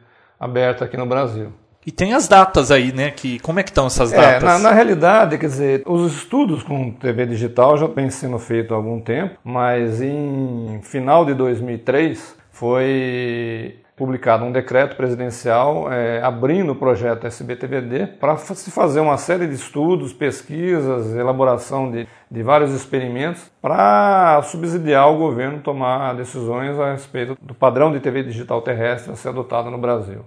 aberta 0.40 0.84
aqui 0.84 0.96
no 0.96 1.06
Brasil. 1.06 1.52
E 1.84 1.90
tem 1.90 2.14
as 2.14 2.28
datas 2.28 2.70
aí, 2.70 2.92
né? 2.92 3.10
Que, 3.10 3.40
como 3.40 3.58
é 3.58 3.62
que 3.62 3.70
estão 3.70 3.86
essas 3.86 4.12
É, 4.12 4.16
datas? 4.16 4.42
na, 4.42 4.58
na 4.58 4.72
realidade, 4.72 5.36
quer 5.36 5.46
dizer, 5.46 5.82
os 5.84 6.12
estudos 6.14 6.62
com 6.62 6.92
TV 6.92 7.26
digital 7.26 7.76
já 7.76 7.86
vêm 7.88 8.08
sendo 8.08 8.38
feitos 8.38 8.70
há 8.72 8.76
algum 8.76 9.00
tempo, 9.00 9.36
mas 9.42 10.00
em 10.00 10.80
final 10.82 11.24
de 11.24 11.34
2003 11.34 12.40
foi 12.62 13.80
publicado 13.96 14.44
um 14.44 14.52
decreto 14.52 14.94
presidencial 14.94 15.92
é, 15.92 16.22
abrindo 16.22 16.70
o 16.70 16.76
projeto 16.76 17.26
SBTVD 17.26 18.06
para 18.20 18.36
se 18.36 18.70
fazer 18.70 19.00
uma 19.00 19.18
série 19.18 19.48
de 19.48 19.54
estudos, 19.54 20.12
pesquisas, 20.12 21.12
elaboração 21.16 21.90
de, 21.90 22.06
de 22.30 22.42
vários 22.44 22.70
experimentos 22.72 23.50
para 23.60 24.40
subsidiar 24.42 25.10
o 25.10 25.18
governo 25.18 25.58
tomar 25.58 26.14
decisões 26.14 26.78
a 26.78 26.92
respeito 26.92 27.36
do 27.42 27.52
padrão 27.52 27.90
de 27.90 27.98
TV 27.98 28.22
digital 28.22 28.62
terrestre 28.62 29.10
a 29.10 29.16
ser 29.16 29.30
adotado 29.30 29.68
no 29.68 29.78
Brasil. 29.78 30.24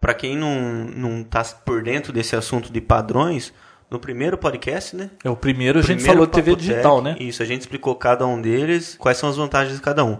Para 0.00 0.14
quem 0.14 0.34
não 0.34 0.54
não 0.96 1.20
está 1.20 1.44
por 1.44 1.82
dentro 1.82 2.10
desse 2.10 2.34
assunto 2.34 2.72
de 2.72 2.80
padrões, 2.80 3.52
no 3.90 4.00
primeiro 4.00 4.38
podcast, 4.38 4.96
né? 4.96 5.10
É 5.22 5.28
o 5.28 5.36
primeiro 5.36 5.78
a 5.78 5.82
gente 5.82 5.98
Primeiro 5.98 6.12
falou 6.12 6.26
de 6.26 6.32
TV 6.32 6.56
digital, 6.56 7.02
né? 7.02 7.16
Isso, 7.20 7.42
a 7.42 7.46
gente 7.46 7.60
explicou 7.60 7.94
cada 7.94 8.26
um 8.26 8.40
deles, 8.40 8.96
quais 8.98 9.18
são 9.18 9.28
as 9.28 9.36
vantagens 9.36 9.76
de 9.76 9.82
cada 9.82 10.02
um. 10.02 10.18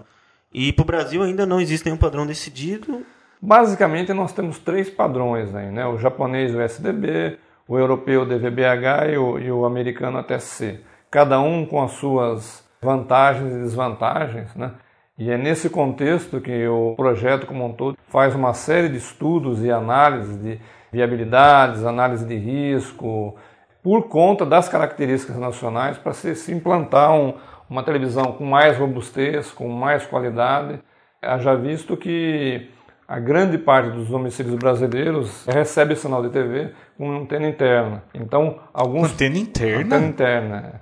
E 0.52 0.72
para 0.72 0.82
o 0.82 0.86
Brasil 0.86 1.22
ainda 1.22 1.44
não 1.44 1.60
existe 1.60 1.86
nenhum 1.86 1.98
padrão 1.98 2.26
decidido. 2.26 3.04
Basicamente, 3.40 4.12
nós 4.12 4.32
temos 4.32 4.58
três 4.58 4.88
padrões 4.88 5.54
aí, 5.54 5.70
né? 5.70 5.86
O 5.86 5.98
japonês, 5.98 6.54
o 6.54 6.60
SDB, 6.60 7.38
o 7.68 7.78
europeu, 7.78 8.22
o 8.22 8.26
DVB-H 8.26 9.08
e 9.08 9.18
o, 9.18 9.38
e 9.38 9.50
o 9.50 9.64
americano 9.64 10.18
ATC. 10.18 10.80
Cada 11.10 11.40
um 11.40 11.66
com 11.66 11.82
as 11.82 11.92
suas 11.92 12.66
vantagens 12.80 13.52
e 13.52 13.58
desvantagens, 13.58 14.54
né? 14.54 14.72
E 15.18 15.30
é 15.30 15.38
nesse 15.38 15.70
contexto 15.70 16.40
que 16.40 16.66
o 16.68 16.94
projeto 16.94 17.46
como 17.46 17.64
um 17.64 17.72
todo 17.72 17.96
faz 18.08 18.34
uma 18.34 18.52
série 18.52 18.88
de 18.90 18.98
estudos 18.98 19.64
e 19.64 19.70
análises 19.70 20.40
de 20.42 20.60
viabilidades, 20.92 21.84
análise 21.84 22.26
de 22.26 22.36
risco, 22.36 23.34
por 23.82 24.08
conta 24.08 24.44
das 24.44 24.68
características 24.68 25.38
nacionais 25.38 25.96
para 25.96 26.12
se, 26.12 26.34
se 26.34 26.52
implantar 26.52 27.14
um, 27.14 27.34
uma 27.68 27.82
televisão 27.82 28.32
com 28.32 28.44
mais 28.44 28.76
robustez, 28.78 29.50
com 29.50 29.68
mais 29.68 30.06
qualidade. 30.06 30.80
Haja 31.20 31.54
visto 31.56 31.96
que 31.96 32.70
a 33.08 33.18
grande 33.18 33.58
parte 33.58 33.90
dos 33.90 34.08
domicílios 34.08 34.54
brasileiros 34.56 35.46
recebe 35.46 35.94
sinal 35.96 36.22
de 36.22 36.30
TV 36.30 36.72
com 36.96 37.10
antena 37.12 37.48
interna. 37.48 38.04
Então, 38.14 38.58
alguns. 38.72 39.12
Antena 39.12 39.38
interna? 39.38 39.96
Antena 39.96 40.06
interna. 40.06 40.80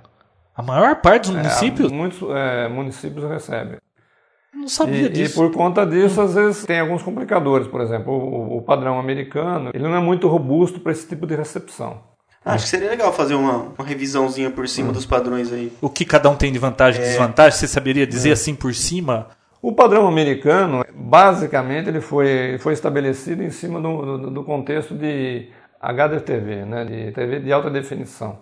A 0.55 0.63
maior 0.63 0.95
parte 1.01 1.27
dos 1.29 1.35
é. 1.35 1.41
municípios? 1.41 1.91
É, 1.91 1.95
muitos 1.95 2.21
é, 2.29 2.67
municípios 2.69 3.25
recebem. 3.29 3.77
Não 4.53 4.67
sabia 4.69 5.01
E, 5.01 5.05
e 5.05 5.09
disso. 5.09 5.35
por 5.35 5.51
conta 5.51 5.85
disso, 5.85 6.21
às 6.21 6.33
vezes 6.33 6.65
tem 6.65 6.79
alguns 6.79 7.03
complicadores. 7.03 7.67
Por 7.67 7.81
exemplo, 7.81 8.13
o, 8.13 8.57
o 8.57 8.61
padrão 8.61 8.97
americano 8.97 9.71
ele 9.73 9.83
não 9.83 9.95
é 9.95 9.99
muito 9.99 10.27
robusto 10.27 10.79
para 10.79 10.93
esse 10.93 11.07
tipo 11.07 11.27
de 11.27 11.35
recepção. 11.35 12.14
Acho 12.45 12.65
que 12.65 12.69
seria 12.69 12.91
legal 12.91 13.11
fazer 13.11 13.33
uma, 13.33 13.73
uma 13.75 13.85
revisãozinha 13.85 14.51
por 14.51 14.67
cima 14.69 14.93
dos 14.93 15.05
padrões 15.05 15.51
aí. 15.51 15.73
O 15.81 15.89
que 15.89 16.05
cada 16.05 16.29
um 16.29 16.35
tem 16.35 16.51
de 16.51 16.59
vantagem 16.59 17.01
e 17.01 17.05
desvantagem, 17.05 17.57
você 17.57 17.67
saberia 17.67 18.05
dizer 18.05 18.31
assim 18.31 18.53
por 18.53 18.73
cima? 18.75 19.29
O 19.59 19.73
padrão 19.73 20.07
americano, 20.07 20.85
basicamente, 20.93 21.89
ele 21.89 21.99
foi, 21.99 22.57
foi 22.59 22.73
estabelecido 22.73 23.41
em 23.41 23.49
cima 23.49 23.81
do, 23.81 24.17
do, 24.17 24.29
do 24.29 24.43
contexto 24.43 24.93
de 24.93 25.49
HDTV, 25.81 26.65
né, 26.65 26.85
de 26.85 27.11
TV 27.11 27.39
de 27.39 27.51
alta 27.51 27.71
definição. 27.71 28.39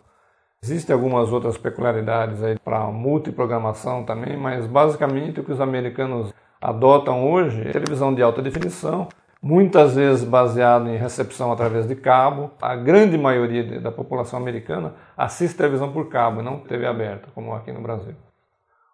Existem 0.61 0.93
algumas 0.93 1.31
outras 1.31 1.57
peculiaridades 1.57 2.43
aí 2.43 2.57
para 2.59 2.87
multiprogramação 2.87 4.03
também, 4.03 4.35
mas 4.35 4.65
basicamente 4.65 5.39
o 5.39 5.43
que 5.45 5.51
os 5.51 5.61
americanos 5.61 6.33
adotam 6.61 7.29
hoje 7.29 7.61
é 7.61 7.71
televisão 7.71 8.13
de 8.13 8.21
alta 8.21 8.41
definição, 8.41 9.07
muitas 9.43 9.95
vezes 9.95 10.23
baseado 10.23 10.87
em 10.87 10.95
recepção 10.95 11.51
através 11.51 11.85
de 11.85 11.95
cabo. 11.95 12.51
A 12.61 12.77
grande 12.77 13.17
maioria 13.17 13.81
da 13.81 13.91
população 13.91 14.39
americana 14.39 14.93
assiste 15.17 15.57
televisão 15.57 15.91
por 15.91 16.07
cabo, 16.07 16.41
não 16.41 16.59
TV 16.59 16.85
aberta, 16.85 17.27
como 17.35 17.53
aqui 17.53 17.73
no 17.73 17.81
Brasil. 17.81 18.15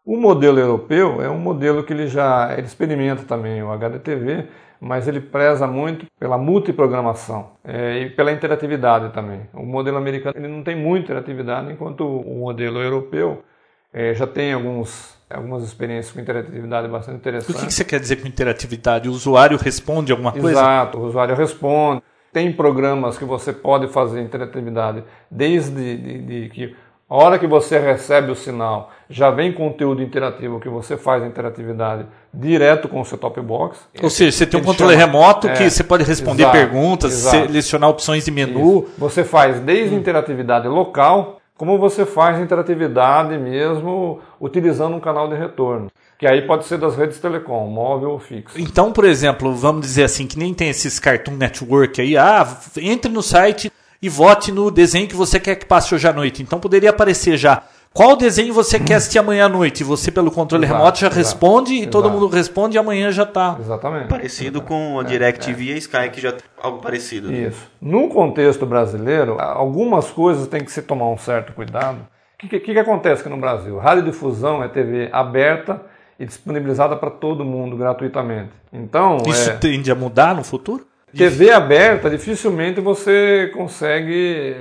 O 0.03 0.17
modelo 0.17 0.57
europeu 0.57 1.21
é 1.21 1.29
um 1.29 1.37
modelo 1.37 1.83
que 1.83 1.93
ele 1.93 2.07
já 2.07 2.51
ele 2.57 2.65
experimenta 2.65 3.23
também 3.23 3.61
o 3.61 3.71
HDTV, 3.71 4.47
mas 4.81 5.07
ele 5.07 5.19
preza 5.19 5.67
muito 5.67 6.07
pela 6.19 6.37
multiprogramação 6.37 7.51
é, 7.63 7.99
e 7.99 8.09
pela 8.09 8.31
interatividade 8.31 9.13
também. 9.13 9.41
O 9.53 9.63
modelo 9.63 9.97
americano 9.97 10.35
ele 10.35 10.47
não 10.47 10.63
tem 10.63 10.75
muita 10.75 11.11
interatividade, 11.11 11.71
enquanto 11.71 12.01
o 12.01 12.39
modelo 12.39 12.81
europeu 12.81 13.43
é, 13.93 14.13
já 14.13 14.27
tem 14.27 14.53
alguns, 14.53 15.15
algumas 15.29 15.63
experiências 15.63 16.13
com 16.13 16.19
interatividade 16.19 16.87
bastante 16.87 17.17
interessantes. 17.17 17.63
O 17.63 17.65
que, 17.65 17.73
você 17.73 17.83
quer 17.83 17.99
dizer 17.99 18.17
com 18.17 18.27
interatividade? 18.27 19.09
O 19.09 19.11
usuário 19.11 19.57
responde 19.57 20.11
alguma 20.11 20.31
coisa? 20.31 20.51
Exato, 20.51 20.97
o 20.97 21.05
usuário 21.05 21.35
responde. 21.35 22.01
Tem 22.31 22.51
programas 22.51 23.17
que 23.17 23.25
você 23.25 23.51
pode 23.51 23.87
fazer 23.87 24.21
interatividade 24.21 25.03
desde 25.31 25.97
de, 25.97 26.17
de 26.19 26.49
que 26.49 26.75
a 27.09 27.15
hora 27.15 27.39
que 27.39 27.47
você 27.47 27.79
recebe 27.79 28.31
o 28.31 28.35
sinal, 28.35 28.91
já 29.09 29.31
vem 29.31 29.51
conteúdo 29.51 29.99
interativo 29.99 30.59
que 30.59 30.69
você 30.69 30.95
faz 30.95 31.23
interatividade 31.23 32.05
direto 32.31 32.87
com 32.87 33.01
o 33.01 33.05
seu 33.05 33.17
top 33.17 33.41
box. 33.41 33.79
Ou 34.03 34.11
seja, 34.11 34.31
você 34.31 34.45
tem 34.45 34.59
um 34.59 34.63
controle 34.63 34.93
chama, 34.93 35.05
remoto 35.07 35.47
é, 35.47 35.53
que 35.53 35.67
você 35.67 35.83
pode 35.83 36.03
responder 36.03 36.43
exato, 36.43 36.55
perguntas, 36.55 37.11
exato. 37.11 37.47
selecionar 37.47 37.89
opções 37.89 38.25
de 38.25 38.29
menu. 38.29 38.83
Isso. 38.83 38.93
Você 38.99 39.23
faz 39.23 39.59
desde 39.59 39.95
interatividade 39.95 40.67
local, 40.67 41.38
como 41.59 41.77
você 41.77 42.05
faz 42.05 42.39
interatividade 42.39 43.37
mesmo 43.37 44.21
utilizando 44.39 44.95
um 44.95 44.99
canal 45.01 45.27
de 45.27 45.35
retorno. 45.35 45.91
Que 46.17 46.25
aí 46.25 46.47
pode 46.47 46.63
ser 46.63 46.77
das 46.77 46.95
redes 46.95 47.19
telecom, 47.19 47.67
móvel 47.67 48.11
ou 48.11 48.19
fixo. 48.19 48.57
Então, 48.57 48.93
por 48.93 49.03
exemplo, 49.03 49.53
vamos 49.53 49.81
dizer 49.81 50.05
assim, 50.05 50.25
que 50.25 50.39
nem 50.39 50.53
tem 50.53 50.69
esses 50.69 50.99
Cartoon 50.99 51.33
Network 51.33 51.99
aí, 51.99 52.15
ah, 52.15 52.47
entre 52.77 53.11
no 53.11 53.21
site 53.21 53.69
e 54.01 54.07
vote 54.07 54.53
no 54.53 54.71
desenho 54.71 55.09
que 55.09 55.15
você 55.17 55.37
quer 55.37 55.55
que 55.55 55.65
passe 55.65 55.93
hoje 55.93 56.07
à 56.07 56.13
noite. 56.13 56.41
Então 56.41 56.61
poderia 56.61 56.91
aparecer 56.91 57.35
já 57.35 57.61
qual 57.93 58.15
desenho 58.15 58.53
você 58.53 58.79
quer 58.79 58.95
assistir 58.95 59.19
amanhã 59.19 59.45
à 59.45 59.49
noite? 59.49 59.83
Você, 59.83 60.11
pelo 60.11 60.31
controle 60.31 60.65
exato, 60.65 60.77
remoto, 60.77 60.99
já 60.99 61.07
exato, 61.07 61.17
responde 61.17 61.73
e 61.73 61.87
todo 61.87 62.09
mundo 62.09 62.27
responde 62.27 62.77
e 62.77 62.79
amanhã 62.79 63.11
já 63.11 63.23
está. 63.23 63.57
Exatamente. 63.59 64.07
Parecido 64.07 64.61
com 64.61 64.99
a 64.99 65.03
DirecTV 65.03 65.63
é, 65.63 65.67
é. 65.67 65.71
e 65.71 65.73
a 65.73 65.77
Sky, 65.77 66.09
que 66.11 66.21
já 66.21 66.33
algo 66.61 66.79
parecido. 66.79 67.29
Né? 67.31 67.47
Isso. 67.47 67.69
No 67.81 68.07
contexto 68.09 68.65
brasileiro, 68.65 69.37
algumas 69.39 70.09
coisas 70.11 70.47
tem 70.47 70.63
que 70.63 70.71
se 70.71 70.81
tomar 70.81 71.07
um 71.09 71.17
certo 71.17 71.51
cuidado. 71.53 71.99
O 72.35 72.47
que, 72.47 72.59
que, 72.59 72.73
que 72.73 72.79
acontece 72.79 73.21
aqui 73.21 73.29
no 73.29 73.37
Brasil? 73.37 73.77
Radiodifusão 73.77 74.63
é 74.63 74.67
TV 74.67 75.09
aberta 75.11 75.81
e 76.17 76.25
disponibilizada 76.25 76.95
para 76.95 77.09
todo 77.09 77.43
mundo 77.43 77.75
gratuitamente. 77.75 78.51
Então. 78.71 79.17
Isso 79.25 79.49
é... 79.49 79.53
tende 79.57 79.91
a 79.91 79.95
mudar 79.95 80.35
no 80.35 80.43
futuro? 80.43 80.85
TV 81.15 81.51
aberta, 81.51 82.09
dificilmente 82.09 82.79
você 82.79 83.49
consegue 83.53 84.55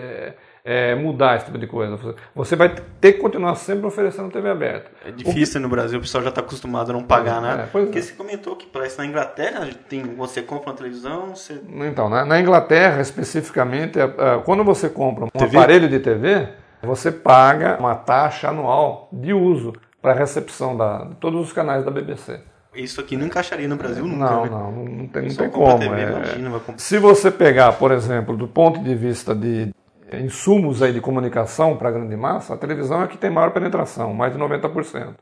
é, 0.70 0.94
mudar 0.94 1.37
esse 1.37 1.46
tipo 1.46 1.56
de 1.56 1.66
coisa. 1.66 1.98
Você 2.34 2.54
vai 2.54 2.68
ter 3.00 3.14
que 3.14 3.20
continuar 3.20 3.54
sempre 3.54 3.87
oferecendo 3.87 4.30
TV 4.30 4.50
aberta. 4.50 4.90
É 5.02 5.10
difícil 5.10 5.60
o... 5.60 5.62
no 5.62 5.68
Brasil, 5.70 5.98
o 5.98 6.02
pessoal 6.02 6.22
já 6.22 6.28
está 6.28 6.42
acostumado 6.42 6.90
a 6.90 6.92
não 6.92 7.02
pagar 7.02 7.40
nada. 7.40 7.62
É, 7.62 7.66
Porque 7.66 7.98
é. 7.98 8.02
você 8.02 8.12
comentou 8.12 8.54
que 8.54 8.66
parece 8.66 8.98
na 8.98 9.06
Inglaterra 9.06 9.66
tem, 9.88 10.02
você 10.14 10.42
compra 10.42 10.68
uma 10.68 10.76
televisão. 10.76 11.34
Você... 11.34 11.58
Então, 11.90 12.10
na, 12.10 12.26
na 12.26 12.38
Inglaterra 12.38 13.00
especificamente, 13.00 13.98
é, 13.98 14.02
é, 14.02 14.42
quando 14.44 14.62
você 14.62 14.90
compra 14.90 15.25
um 15.25 15.28
TV? 15.28 15.56
aparelho 15.56 15.88
de 15.88 16.00
TV, 16.00 16.50
você 16.82 17.10
paga 17.10 17.78
uma 17.80 17.94
taxa 17.94 18.50
anual 18.50 19.08
de 19.10 19.32
uso 19.32 19.72
para 20.02 20.12
recepção 20.12 20.76
da, 20.76 21.04
de 21.04 21.14
todos 21.14 21.46
os 21.46 21.50
canais 21.50 21.82
da 21.82 21.90
BBC. 21.90 22.40
Isso 22.75 23.00
aqui 23.00 23.16
não 23.16 23.26
encaixaria 23.26 23.66
no 23.66 23.76
Brasil 23.76 24.04
nunca. 24.04 24.30
Não, 24.30 24.44
né? 24.44 24.50
não, 24.50 24.72
não 24.84 25.06
tem, 25.06 25.28
não 25.28 25.34
tem 25.34 25.48
como. 25.48 25.78
TV, 25.78 25.98
é... 25.98 26.10
imagina, 26.10 26.60
Se 26.76 26.98
você 26.98 27.30
pegar, 27.30 27.72
por 27.72 27.90
exemplo, 27.90 28.37
do 28.37 28.46
ponto 28.46 28.80
de 28.80 28.94
vista 28.94 29.34
de 29.34 29.72
insumos 30.12 30.82
aí 30.82 30.92
de 30.92 31.00
comunicação 31.00 31.76
para 31.76 31.88
a 31.88 31.92
grande 31.92 32.16
massa, 32.16 32.54
a 32.54 32.56
televisão 32.56 33.02
é 33.02 33.06
que 33.06 33.18
tem 33.18 33.30
maior 33.30 33.52
penetração, 33.52 34.14
mais 34.14 34.32
de 34.32 34.38
90%. 34.38 35.16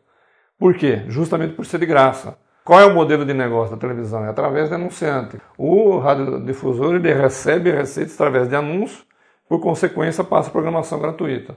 Por 0.58 0.74
quê? 0.74 1.02
Justamente 1.08 1.54
por 1.54 1.66
ser 1.66 1.78
de 1.78 1.86
graça. 1.86 2.38
Qual 2.64 2.80
é 2.80 2.86
o 2.86 2.94
modelo 2.94 3.24
de 3.24 3.32
negócio 3.32 3.74
da 3.74 3.80
televisão? 3.80 4.24
É 4.24 4.28
através 4.28 4.68
de 4.68 4.74
anunciante. 4.74 5.40
O 5.56 5.98
radiodifusor 5.98 6.96
ele 6.96 7.12
recebe 7.12 7.70
receitas 7.70 8.14
através 8.14 8.48
de 8.48 8.56
anúncios, 8.56 9.06
por 9.48 9.60
consequência 9.60 10.24
passa 10.24 10.50
programação 10.50 10.98
gratuita 10.98 11.56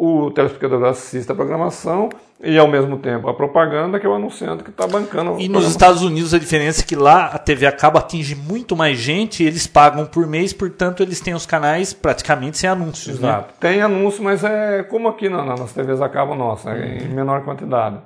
o 0.00 0.30
telespectador 0.30 0.82
assiste 0.88 1.30
a 1.30 1.34
programação 1.34 2.08
e 2.42 2.56
ao 2.56 2.66
mesmo 2.66 2.96
tempo 2.96 3.28
a 3.28 3.34
propaganda 3.34 4.00
que 4.00 4.06
é 4.06 4.08
o 4.08 4.14
anunciante 4.14 4.64
que 4.64 4.70
está 4.70 4.86
bancando. 4.86 5.38
E 5.38 5.46
nos 5.46 5.68
Estados 5.68 6.00
Unidos 6.00 6.32
a 6.32 6.38
diferença 6.38 6.80
é 6.80 6.84
que 6.86 6.96
lá 6.96 7.26
a 7.26 7.38
TV 7.38 7.66
a 7.66 7.72
cabo 7.72 7.98
atinge 7.98 8.34
muito 8.34 8.74
mais 8.74 8.96
gente, 8.96 9.44
eles 9.44 9.66
pagam 9.66 10.06
por 10.06 10.26
mês, 10.26 10.54
portanto 10.54 11.02
eles 11.02 11.20
têm 11.20 11.34
os 11.34 11.44
canais 11.44 11.92
praticamente 11.92 12.56
sem 12.56 12.70
anúncios. 12.70 13.20
Né? 13.20 13.28
Exato. 13.28 13.48
Né? 13.48 13.54
Tem 13.60 13.82
anúncio, 13.82 14.24
mas 14.24 14.42
é 14.42 14.82
como 14.84 15.06
aqui 15.06 15.28
na, 15.28 15.44
nas 15.44 15.70
TVs 15.74 16.00
a 16.00 16.08
cabo 16.08 16.34
nossa, 16.34 16.70
é 16.70 17.04
em 17.04 17.08
menor 17.08 17.44
quantidade. 17.44 17.98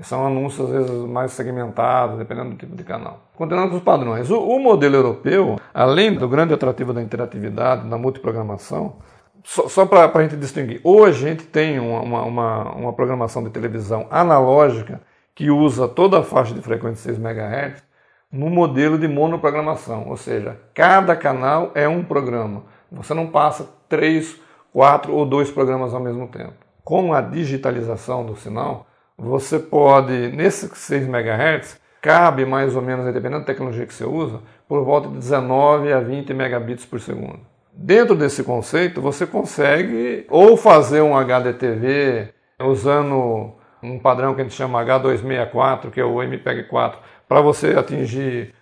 São 0.00 0.26
anúncios 0.26 0.68
às 0.68 0.74
vezes 0.74 1.06
mais 1.06 1.32
segmentados, 1.32 2.16
dependendo 2.16 2.50
do 2.50 2.56
tipo 2.56 2.74
de 2.74 2.82
canal. 2.82 3.28
Continuando 3.36 3.72
com 3.72 3.76
os 3.76 3.82
padrões. 3.82 4.30
O, 4.30 4.40
o 4.40 4.58
modelo 4.58 4.96
europeu, 4.96 5.60
além 5.72 6.14
do 6.14 6.26
grande 6.26 6.54
atrativo 6.54 6.94
da 6.94 7.02
interatividade, 7.02 7.86
da 7.86 7.98
multiprogramação, 7.98 8.96
só, 9.44 9.68
só 9.68 9.86
para 9.86 10.10
a 10.12 10.22
gente 10.22 10.36
distinguir, 10.36 10.80
hoje 10.84 11.26
a 11.26 11.28
gente 11.30 11.44
tem 11.44 11.78
uma, 11.78 12.22
uma, 12.22 12.72
uma, 12.74 12.92
programação 12.92 13.42
de 13.42 13.50
televisão 13.50 14.06
analógica 14.10 15.00
que 15.34 15.50
usa 15.50 15.88
toda 15.88 16.20
a 16.20 16.22
faixa 16.22 16.54
de 16.54 16.60
frequência 16.60 17.12
6 17.12 17.18
MHz 17.18 17.82
no 18.30 18.48
modelo 18.48 18.98
de 18.98 19.06
monoprogramação, 19.08 20.08
ou 20.08 20.16
seja, 20.16 20.58
cada 20.72 21.14
canal 21.14 21.70
é 21.74 21.86
um 21.86 22.02
programa. 22.02 22.64
Você 22.90 23.12
não 23.12 23.26
passa 23.26 23.68
três, 23.88 24.40
quatro 24.72 25.12
ou 25.14 25.26
dois 25.26 25.50
programas 25.50 25.92
ao 25.92 26.00
mesmo 26.00 26.28
tempo. 26.28 26.54
Com 26.84 27.12
a 27.12 27.20
digitalização 27.20 28.24
do 28.24 28.36
sinal, 28.36 28.86
você 29.16 29.58
pode, 29.58 30.12
nesses 30.32 30.70
6 30.72 31.06
MHz, 31.06 31.80
cabe 32.00 32.44
mais 32.44 32.74
ou 32.74 32.82
menos, 32.82 33.04
dependendo 33.04 33.40
da 33.40 33.46
tecnologia 33.46 33.86
que 33.86 33.94
você 33.94 34.04
usa, 34.04 34.40
por 34.66 34.84
volta 34.84 35.08
de 35.08 35.14
19 35.16 35.92
a 35.92 36.00
20 36.00 36.32
megabits 36.32 36.86
por 36.86 37.00
segundo. 37.00 37.51
Dentro 37.74 38.14
desse 38.14 38.42
conceito, 38.42 39.00
você 39.00 39.26
consegue 39.26 40.26
ou 40.28 40.56
fazer 40.56 41.00
um 41.00 41.16
HDTV 41.16 42.28
usando 42.60 43.54
um 43.82 43.98
padrão 43.98 44.34
que 44.34 44.40
a 44.40 44.44
gente 44.44 44.54
chama 44.54 44.84
H264, 44.84 45.90
que 45.90 46.00
é 46.00 46.04
o 46.04 46.22
MPEG-4, 46.22 46.94
para 47.28 47.40
você 47.40 47.74
atingir 47.76 48.54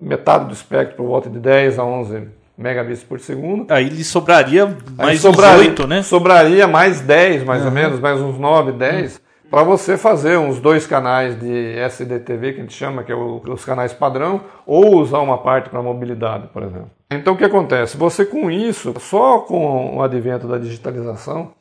metade 0.00 0.44
do 0.46 0.52
espectro 0.52 0.96
por 0.96 1.06
volta 1.06 1.28
de 1.28 1.38
10 1.38 1.78
a 1.78 1.84
11 1.84 2.28
megabits 2.56 3.02
por 3.02 3.20
segundo. 3.20 3.72
Aí 3.72 3.88
lhe 3.88 4.04
sobraria 4.04 4.66
mais 4.96 5.10
Aí 5.10 5.18
sobraria, 5.18 5.70
8, 5.70 5.86
né? 5.86 6.02
Sobraria 6.02 6.66
mais 6.66 7.00
10, 7.00 7.44
mais 7.44 7.62
uhum. 7.62 7.68
ou 7.68 7.72
menos, 7.72 8.00
mais 8.00 8.20
uns 8.20 8.38
9, 8.38 8.72
10, 8.72 9.14
uhum. 9.14 9.20
Para 9.50 9.62
você 9.62 9.96
fazer 9.96 10.38
uns 10.38 10.60
dois 10.60 10.86
canais 10.86 11.38
de 11.38 11.78
SDTV, 11.78 12.52
que 12.52 12.58
a 12.58 12.62
gente 12.62 12.74
chama, 12.74 13.02
que 13.02 13.12
é 13.12 13.14
o, 13.14 13.40
os 13.48 13.64
canais 13.64 13.92
padrão, 13.92 14.42
ou 14.66 14.96
usar 14.96 15.20
uma 15.20 15.38
parte 15.38 15.70
para 15.70 15.82
mobilidade, 15.82 16.48
por 16.48 16.62
exemplo. 16.62 16.90
Então 17.10 17.34
o 17.34 17.36
que 17.36 17.44
acontece? 17.44 17.96
Você 17.96 18.24
com 18.24 18.50
isso, 18.50 18.94
só 19.00 19.38
com 19.38 19.96
o 19.96 20.02
advento 20.02 20.46
da 20.46 20.58
digitalização, 20.58 21.52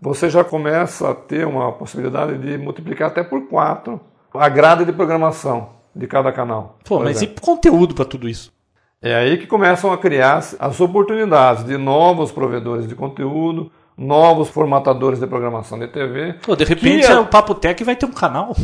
você 0.00 0.28
já 0.28 0.42
começa 0.42 1.10
a 1.10 1.14
ter 1.14 1.46
uma 1.46 1.72
possibilidade 1.72 2.38
de 2.38 2.58
multiplicar 2.58 3.08
até 3.08 3.22
por 3.22 3.48
quatro 3.48 4.00
a 4.32 4.48
grade 4.48 4.84
de 4.84 4.92
programação 4.92 5.70
de 5.94 6.06
cada 6.06 6.32
canal. 6.32 6.78
Pô, 6.84 7.00
mas 7.00 7.18
exemplo. 7.18 7.36
e 7.38 7.40
conteúdo 7.40 7.94
para 7.94 8.04
tudo 8.04 8.28
isso? 8.28 8.52
É 9.00 9.14
aí 9.14 9.36
que 9.36 9.46
começam 9.46 9.92
a 9.92 9.98
criar 9.98 10.42
as 10.58 10.80
oportunidades 10.80 11.62
de 11.64 11.76
novos 11.76 12.32
provedores 12.32 12.88
de 12.88 12.94
conteúdo, 12.94 13.70
novos 13.96 14.48
formatadores 14.48 15.20
de 15.20 15.26
programação 15.26 15.78
de 15.78 15.88
TV. 15.88 16.34
Pô, 16.44 16.56
de 16.56 16.64
repente 16.64 17.06
é... 17.06 17.18
o 17.18 17.26
Papo 17.26 17.54
Tech 17.54 17.82
vai 17.84 17.96
ter 17.96 18.06
um 18.06 18.12
canal. 18.12 18.54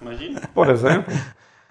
Imagina. 0.00 0.42
Por 0.54 0.68
exemplo. 0.70 1.12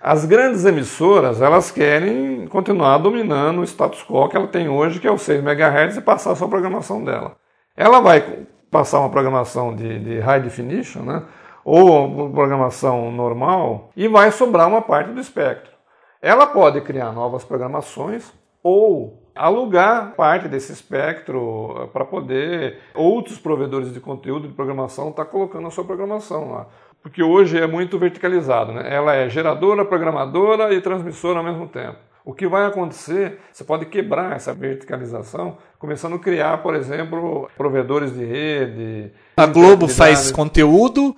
As 0.01 0.24
grandes 0.24 0.65
emissoras, 0.65 1.41
elas 1.41 1.72
querem 1.72 2.45
continuar 2.48 3.00
dominando 3.00 3.62
o 3.62 3.63
status 3.63 4.03
quo 4.03 4.29
que 4.29 4.38
ela 4.38 4.48
tem 4.48 4.69
hoje, 4.69 5.00
que 5.00 5.07
é 5.07 5.12
o 5.12 5.17
6 5.17 5.43
MHz, 5.43 5.98
e 5.98 6.01
passar 6.01 6.31
a 6.31 6.36
sua 6.36 6.48
programação 6.48 7.03
dela. 7.03 7.36
Ela 7.75 8.00
vai 8.00 8.45
passar 8.69 9.00
uma 9.00 9.10
programação 9.10 9.75
de, 9.75 9.98
de 10.00 10.19
high 10.19 10.41
definition, 10.41 11.01
né? 11.01 11.24
ou 11.63 12.05
uma 12.05 12.29
programação 12.29 13.12
normal, 13.12 13.89
e 13.95 14.07
vai 14.07 14.29
sobrar 14.29 14.67
uma 14.67 14.84
parte 14.84 15.10
do 15.10 15.19
espectro. 15.19 15.72
Ela 16.22 16.45
pode 16.45 16.81
criar 16.81 17.12
novas 17.12 17.43
programações 17.43 18.31
ou 18.62 19.25
alugar 19.36 20.13
parte 20.15 20.48
desse 20.48 20.72
espectro 20.72 21.89
para 21.92 22.06
poder 22.06 22.80
outros 22.94 23.38
provedores 23.38 23.94
de 23.94 24.00
conteúdo 24.00 24.48
de 24.48 24.54
programação 24.54 25.10
estar 25.10 25.25
tá 25.25 25.30
colocando 25.30 25.68
a 25.68 25.72
sua 25.72 25.84
programação 25.84 26.51
lá. 26.51 26.68
Porque 27.04 27.22
hoje 27.22 27.60
é 27.60 27.68
muito 27.68 28.00
verticalizado, 28.00 28.72
né? 28.72 28.92
ela 28.92 29.13
é 29.13 29.30
geradora, 29.30 29.86
programadora 29.86 30.74
e 30.74 30.82
transmissora 30.82 31.39
ao 31.39 31.46
mesmo 31.46 31.68
tempo. 31.68 31.98
O 32.25 32.34
que 32.34 32.48
vai 32.48 32.65
acontecer, 32.65 33.39
você 33.54 33.63
pode 33.63 33.86
quebrar 33.86 34.36
essa 34.36 34.51
verticalização, 34.51 35.58
começando 35.77 36.15
a 36.15 36.20
criar, 36.20 36.63
por 36.63 36.74
exemplo, 36.74 37.48
provedores 37.56 38.12
de 38.12 38.25
rede. 38.25 39.12
A 39.38 39.46
Globo 39.46 39.88
faz 39.88 40.32
conteúdo, 40.32 41.15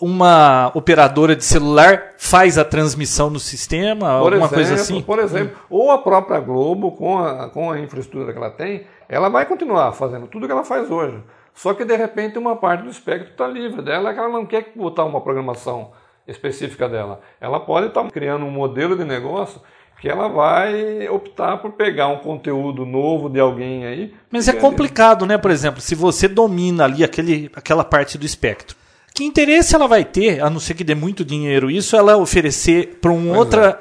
uma 0.00 0.70
operadora 0.74 1.34
de 1.34 1.44
celular 1.44 2.14
faz 2.18 2.58
a 2.58 2.64
transmissão 2.64 3.30
no 3.30 3.40
sistema, 3.40 4.20
por 4.20 4.32
alguma 4.32 4.36
exemplo, 4.36 4.54
coisa 4.54 4.74
assim? 4.74 5.02
Por 5.02 5.18
exemplo, 5.18 5.56
ou 5.70 5.90
a 5.90 5.98
própria 5.98 6.38
Globo, 6.38 6.92
com 6.92 7.18
a, 7.18 7.48
com 7.48 7.70
a 7.70 7.80
infraestrutura 7.80 8.32
que 8.32 8.38
ela 8.38 8.50
tem, 8.50 8.86
ela 9.08 9.28
vai 9.28 9.46
continuar 9.46 9.92
fazendo 9.92 10.26
tudo 10.26 10.46
que 10.46 10.52
ela 10.52 10.64
faz 10.64 10.90
hoje. 10.90 11.18
Só 11.54 11.72
que 11.72 11.84
de 11.84 11.96
repente 11.96 12.38
uma 12.38 12.56
parte 12.56 12.84
do 12.84 12.90
espectro 12.90 13.30
está 13.30 13.46
livre 13.46 13.80
dela, 13.80 14.12
que 14.12 14.18
ela 14.18 14.28
não 14.28 14.44
quer 14.44 14.72
botar 14.76 15.04
uma 15.04 15.22
programação 15.22 15.92
específica 16.28 16.86
dela. 16.88 17.20
Ela 17.40 17.58
pode 17.58 17.86
estar 17.86 18.02
tá 18.02 18.10
criando 18.10 18.44
um 18.44 18.50
modelo 18.50 18.96
de 18.96 19.04
negócio 19.04 19.62
que 19.98 20.10
ela 20.10 20.28
vai 20.28 21.08
optar 21.08 21.56
por 21.56 21.72
pegar 21.72 22.08
um 22.08 22.18
conteúdo 22.18 22.84
novo 22.84 23.30
de 23.30 23.40
alguém 23.40 23.86
aí. 23.86 24.14
Mas 24.30 24.46
é 24.46 24.52
complicado, 24.52 25.24
né? 25.24 25.38
Por 25.38 25.50
exemplo, 25.50 25.80
se 25.80 25.94
você 25.94 26.28
domina 26.28 26.84
ali 26.84 27.02
aquele, 27.02 27.50
aquela 27.56 27.82
parte 27.82 28.18
do 28.18 28.26
espectro 28.26 28.76
que 29.16 29.24
interesse 29.24 29.74
ela 29.74 29.88
vai 29.88 30.04
ter, 30.04 30.42
a 30.42 30.50
não 30.50 30.60
ser 30.60 30.74
que 30.74 30.84
dê 30.84 30.94
muito 30.94 31.24
dinheiro 31.24 31.70
isso, 31.70 31.96
ela 31.96 32.18
oferecer 32.18 32.98
para 33.00 33.10
uma 33.10 33.34
outra 33.34 33.80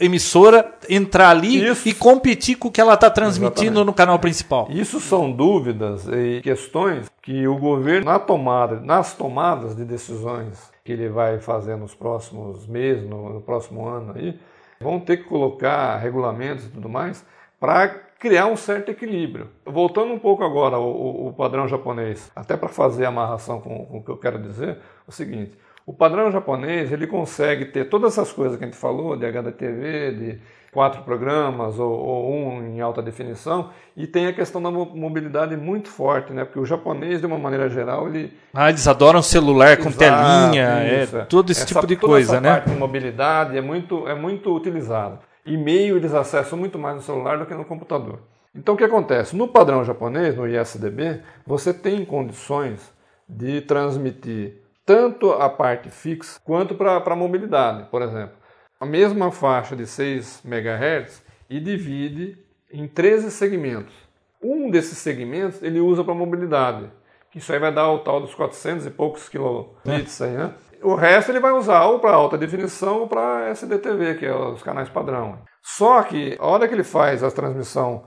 é. 0.00 0.06
emissora 0.06 0.72
entrar 0.88 1.28
ali 1.28 1.62
isso. 1.62 1.86
e 1.86 1.92
competir 1.92 2.56
com 2.56 2.68
o 2.68 2.72
que 2.72 2.80
ela 2.80 2.94
está 2.94 3.10
transmitindo 3.10 3.60
Exatamente. 3.60 3.86
no 3.86 3.92
canal 3.92 4.18
principal? 4.18 4.68
Isso 4.70 4.98
são 4.98 5.30
dúvidas 5.30 6.08
e 6.08 6.40
questões 6.40 7.10
que 7.20 7.46
o 7.46 7.58
governo, 7.58 8.06
na 8.06 8.18
tomada, 8.18 8.80
nas 8.80 9.12
tomadas 9.12 9.76
de 9.76 9.84
decisões 9.84 10.72
que 10.82 10.92
ele 10.92 11.10
vai 11.10 11.38
fazer 11.38 11.76
nos 11.76 11.94
próximos 11.94 12.66
meses, 12.66 13.06
no, 13.06 13.28
no 13.28 13.42
próximo 13.42 13.86
ano 13.86 14.14
aí, 14.16 14.38
vão 14.80 14.98
ter 14.98 15.18
que 15.18 15.24
colocar 15.24 15.98
regulamentos 15.98 16.64
e 16.64 16.68
tudo 16.70 16.88
mais 16.88 17.22
para 17.60 17.88
criar 18.22 18.46
um 18.46 18.56
certo 18.56 18.88
equilíbrio. 18.88 19.48
Voltando 19.66 20.12
um 20.12 20.18
pouco 20.18 20.44
agora 20.44 20.76
ao, 20.76 21.26
ao 21.26 21.32
padrão 21.32 21.66
japonês, 21.66 22.30
até 22.36 22.56
para 22.56 22.68
fazer 22.68 23.04
a 23.04 23.08
amarração 23.08 23.60
com, 23.60 23.84
com 23.84 23.98
o 23.98 24.04
que 24.04 24.10
eu 24.12 24.16
quero 24.16 24.40
dizer, 24.40 24.68
é 24.68 24.78
o 25.08 25.10
seguinte: 25.10 25.58
o 25.84 25.92
padrão 25.92 26.30
japonês 26.30 26.92
ele 26.92 27.08
consegue 27.08 27.64
ter 27.64 27.88
todas 27.88 28.12
essas 28.12 28.32
coisas 28.32 28.56
que 28.56 28.62
a 28.62 28.68
gente 28.68 28.78
falou, 28.78 29.16
de 29.16 29.26
HDTV, 29.26 30.12
de 30.12 30.40
quatro 30.70 31.02
programas 31.02 31.80
ou, 31.80 31.90
ou, 31.90 32.32
um 32.32 32.76
em 32.76 32.80
alta 32.80 33.02
definição, 33.02 33.70
e 33.96 34.06
tem 34.06 34.28
a 34.28 34.32
questão 34.32 34.62
da 34.62 34.70
mobilidade 34.70 35.56
muito 35.56 35.88
forte, 35.88 36.32
né? 36.32 36.44
Porque 36.44 36.60
o 36.60 36.64
japonês, 36.64 37.20
de 37.20 37.26
uma 37.26 37.38
maneira 37.38 37.68
geral, 37.68 38.06
ele. 38.06 38.32
Ah, 38.54 38.68
eles 38.68 38.86
adoram 38.86 39.20
celular 39.20 39.78
com 39.78 39.90
telinha, 39.90 41.02
isso, 41.02 41.16
é, 41.16 41.24
todo 41.24 41.50
esse 41.50 41.62
essa, 41.62 41.74
tipo 41.74 41.88
de 41.88 41.96
coisa, 41.96 42.34
essa 42.34 42.40
né? 42.40 42.52
parte 42.52 42.70
de 42.70 42.76
mobilidade 42.76 43.58
é 43.58 43.60
muito, 43.60 44.06
é 44.06 44.14
muito 44.14 44.54
utilizado. 44.54 45.18
E-mail 45.44 45.96
eles 45.96 46.14
acessam 46.14 46.58
muito 46.58 46.78
mais 46.78 46.96
no 46.96 47.02
celular 47.02 47.38
do 47.38 47.46
que 47.46 47.54
no 47.54 47.64
computador. 47.64 48.20
Então 48.54 48.74
o 48.74 48.78
que 48.78 48.84
acontece? 48.84 49.34
No 49.34 49.48
padrão 49.48 49.84
japonês, 49.84 50.36
no 50.36 50.46
ISDB, 50.46 51.22
você 51.46 51.72
tem 51.72 52.04
condições 52.04 52.92
de 53.28 53.60
transmitir 53.62 54.62
tanto 54.84 55.32
a 55.32 55.48
parte 55.48 55.90
fixa 55.90 56.40
quanto 56.44 56.74
para 56.74 56.96
a 56.96 57.16
mobilidade, 57.16 57.88
por 57.90 58.02
exemplo. 58.02 58.36
A 58.78 58.84
mesma 58.84 59.30
faixa 59.30 59.74
de 59.74 59.86
6 59.86 60.42
MHz 60.44 61.22
e 61.48 61.60
divide 61.60 62.36
em 62.70 62.86
13 62.86 63.30
segmentos. 63.30 63.94
Um 64.42 64.70
desses 64.70 64.98
segmentos 64.98 65.62
ele 65.62 65.80
usa 65.80 66.02
para 66.02 66.14
mobilidade, 66.14 66.90
que 67.30 67.38
isso 67.38 67.52
aí 67.52 67.58
vai 67.58 67.72
dar 67.72 67.90
o 67.90 68.00
tal 68.00 68.20
dos 68.20 68.34
400 68.34 68.86
e 68.86 68.90
poucos 68.90 69.28
kilobits 69.28 70.20
aí, 70.20 70.32
né? 70.32 70.52
O 70.82 70.94
resto 70.94 71.30
ele 71.30 71.40
vai 71.40 71.52
usar 71.52 71.84
ou 71.84 71.98
para 71.98 72.14
alta 72.14 72.36
definição 72.36 73.00
ou 73.00 73.08
para 73.08 73.50
SDTV, 73.50 74.16
que 74.16 74.26
é 74.26 74.34
os 74.34 74.62
canais 74.62 74.88
padrão. 74.88 75.38
Só 75.62 76.02
que 76.02 76.36
a 76.40 76.46
hora 76.46 76.66
que 76.66 76.74
ele 76.74 76.84
faz 76.84 77.22
a 77.22 77.30
transmissão 77.30 78.04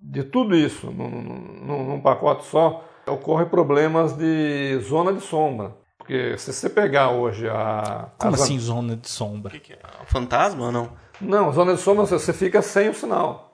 de 0.00 0.22
tudo 0.22 0.54
isso 0.54 0.90
num, 0.90 1.10
num, 1.10 1.84
num 1.84 2.00
pacote 2.00 2.44
só, 2.44 2.84
ocorre 3.06 3.46
problemas 3.46 4.12
de 4.12 4.78
zona 4.80 5.12
de 5.12 5.20
sombra. 5.20 5.74
Porque 5.98 6.36
se 6.38 6.52
você 6.52 6.68
pegar 6.68 7.10
hoje 7.10 7.48
a. 7.48 8.08
Como 8.18 8.34
assim 8.34 8.58
zona 8.58 8.96
de 8.96 9.08
sombra? 9.08 9.52
Que 9.52 9.60
que 9.60 9.72
é? 9.72 9.78
Fantasma 10.06 10.66
ou 10.66 10.72
não? 10.72 10.90
Não, 11.20 11.52
zona 11.52 11.74
de 11.74 11.80
sombra 11.80 12.04
você 12.06 12.32
fica 12.32 12.60
sem 12.60 12.88
o 12.88 12.94
sinal. 12.94 13.52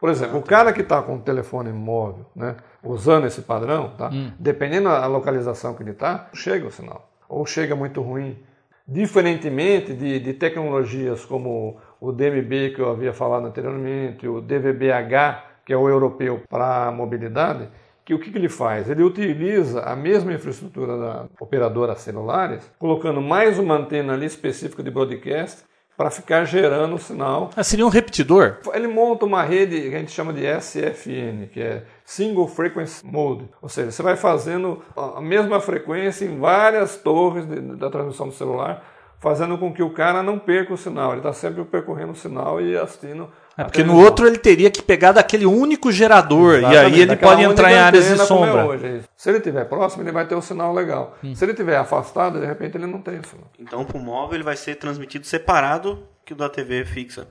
Por 0.00 0.10
exemplo, 0.10 0.38
o 0.38 0.42
cara 0.42 0.72
que 0.72 0.82
está 0.82 1.00
com 1.00 1.16
o 1.16 1.20
telefone 1.20 1.72
móvel, 1.72 2.26
né, 2.34 2.56
usando 2.82 3.26
esse 3.26 3.42
padrão, 3.42 3.94
tá, 3.96 4.10
hum. 4.12 4.32
dependendo 4.38 4.88
da 4.88 5.06
localização 5.06 5.74
que 5.74 5.82
ele 5.82 5.92
está, 5.92 6.28
chega 6.34 6.66
o 6.66 6.70
sinal 6.70 7.13
ou 7.34 7.44
chega 7.44 7.74
muito 7.74 8.00
ruim. 8.00 8.38
Diferentemente 8.86 9.92
de, 9.94 10.20
de 10.20 10.34
tecnologias 10.34 11.24
como 11.24 11.78
o 12.00 12.12
DMB 12.12 12.74
que 12.74 12.80
eu 12.80 12.90
havia 12.90 13.12
falado 13.12 13.46
anteriormente, 13.46 14.28
o 14.28 14.40
DVB-H, 14.40 15.44
que 15.64 15.72
é 15.72 15.76
o 15.76 15.88
europeu 15.88 16.42
para 16.48 16.92
mobilidade, 16.92 17.68
que 18.04 18.12
o 18.12 18.18
que, 18.18 18.30
que, 18.30 18.36
ele 18.36 18.50
faz? 18.50 18.90
Ele 18.90 19.02
utiliza 19.02 19.80
a 19.80 19.96
mesma 19.96 20.32
infraestrutura 20.32 20.98
da 20.98 21.26
operadora 21.40 21.96
celulares, 21.96 22.70
colocando 22.78 23.22
mais 23.22 23.58
uma 23.58 23.76
antena 23.76 24.12
ali 24.12 24.26
específica 24.26 24.82
de 24.82 24.90
broadcast 24.90 25.64
para 25.96 26.10
ficar 26.10 26.44
gerando 26.44 26.96
o 26.96 26.98
sinal. 26.98 27.50
Ah, 27.56 27.62
seria 27.62 27.86
um 27.86 27.88
repetidor? 27.88 28.58
Ele 28.72 28.88
monta 28.88 29.24
uma 29.24 29.42
rede 29.42 29.80
que 29.80 29.94
a 29.94 29.98
gente 29.98 30.12
chama 30.12 30.32
de 30.32 30.42
SFN, 30.44 31.48
que 31.52 31.60
é 31.60 31.84
Single 32.04 32.48
Frequency 32.48 33.06
Mode. 33.06 33.48
Ou 33.62 33.68
seja, 33.68 33.90
você 33.90 34.02
vai 34.02 34.16
fazendo 34.16 34.82
a 34.96 35.20
mesma 35.20 35.60
frequência 35.60 36.24
em 36.24 36.38
várias 36.38 36.96
torres 36.96 37.46
de, 37.46 37.60
da 37.76 37.88
transmissão 37.88 38.28
do 38.28 38.34
celular, 38.34 38.84
fazendo 39.20 39.56
com 39.56 39.72
que 39.72 39.82
o 39.82 39.90
cara 39.90 40.22
não 40.22 40.38
perca 40.38 40.74
o 40.74 40.76
sinal. 40.76 41.10
Ele 41.10 41.20
está 41.20 41.32
sempre 41.32 41.64
percorrendo 41.64 42.12
o 42.12 42.16
sinal 42.16 42.60
e 42.60 42.76
assistindo 42.76 43.28
é 43.56 43.64
porque 43.64 43.84
no 43.84 43.96
outro 43.96 44.26
ele 44.26 44.38
teria 44.38 44.70
que 44.70 44.82
pegar 44.82 45.12
daquele 45.12 45.46
único 45.46 45.92
gerador 45.92 46.54
Exatamente, 46.54 46.74
e 46.74 46.78
aí 46.78 47.00
ele 47.00 47.16
pode 47.16 47.42
entrar 47.42 47.70
em 47.70 47.76
áreas 47.76 48.06
de 48.06 48.12
é 48.14 48.16
sombra. 48.16 48.62
É 48.62 48.64
hoje, 48.64 49.02
Se 49.16 49.30
ele 49.30 49.38
estiver 49.38 49.64
próximo, 49.64 50.02
ele 50.02 50.12
vai 50.12 50.26
ter 50.26 50.34
um 50.34 50.42
sinal 50.42 50.72
legal. 50.72 51.16
Hum. 51.22 51.34
Se 51.34 51.44
ele 51.44 51.52
estiver 51.52 51.76
afastado, 51.76 52.40
de 52.40 52.46
repente 52.46 52.76
ele 52.76 52.86
não 52.86 53.00
tem 53.00 53.18
o 53.18 53.26
sinal. 53.26 53.50
Então, 53.58 53.84
para 53.84 53.96
o 53.96 54.00
móvel, 54.00 54.34
ele 54.34 54.44
vai 54.44 54.56
ser 54.56 54.74
transmitido 54.74 55.26
separado 55.26 56.02
que 56.24 56.32
o 56.32 56.36
da 56.36 56.48
TV 56.48 56.84
fixa. 56.84 57.28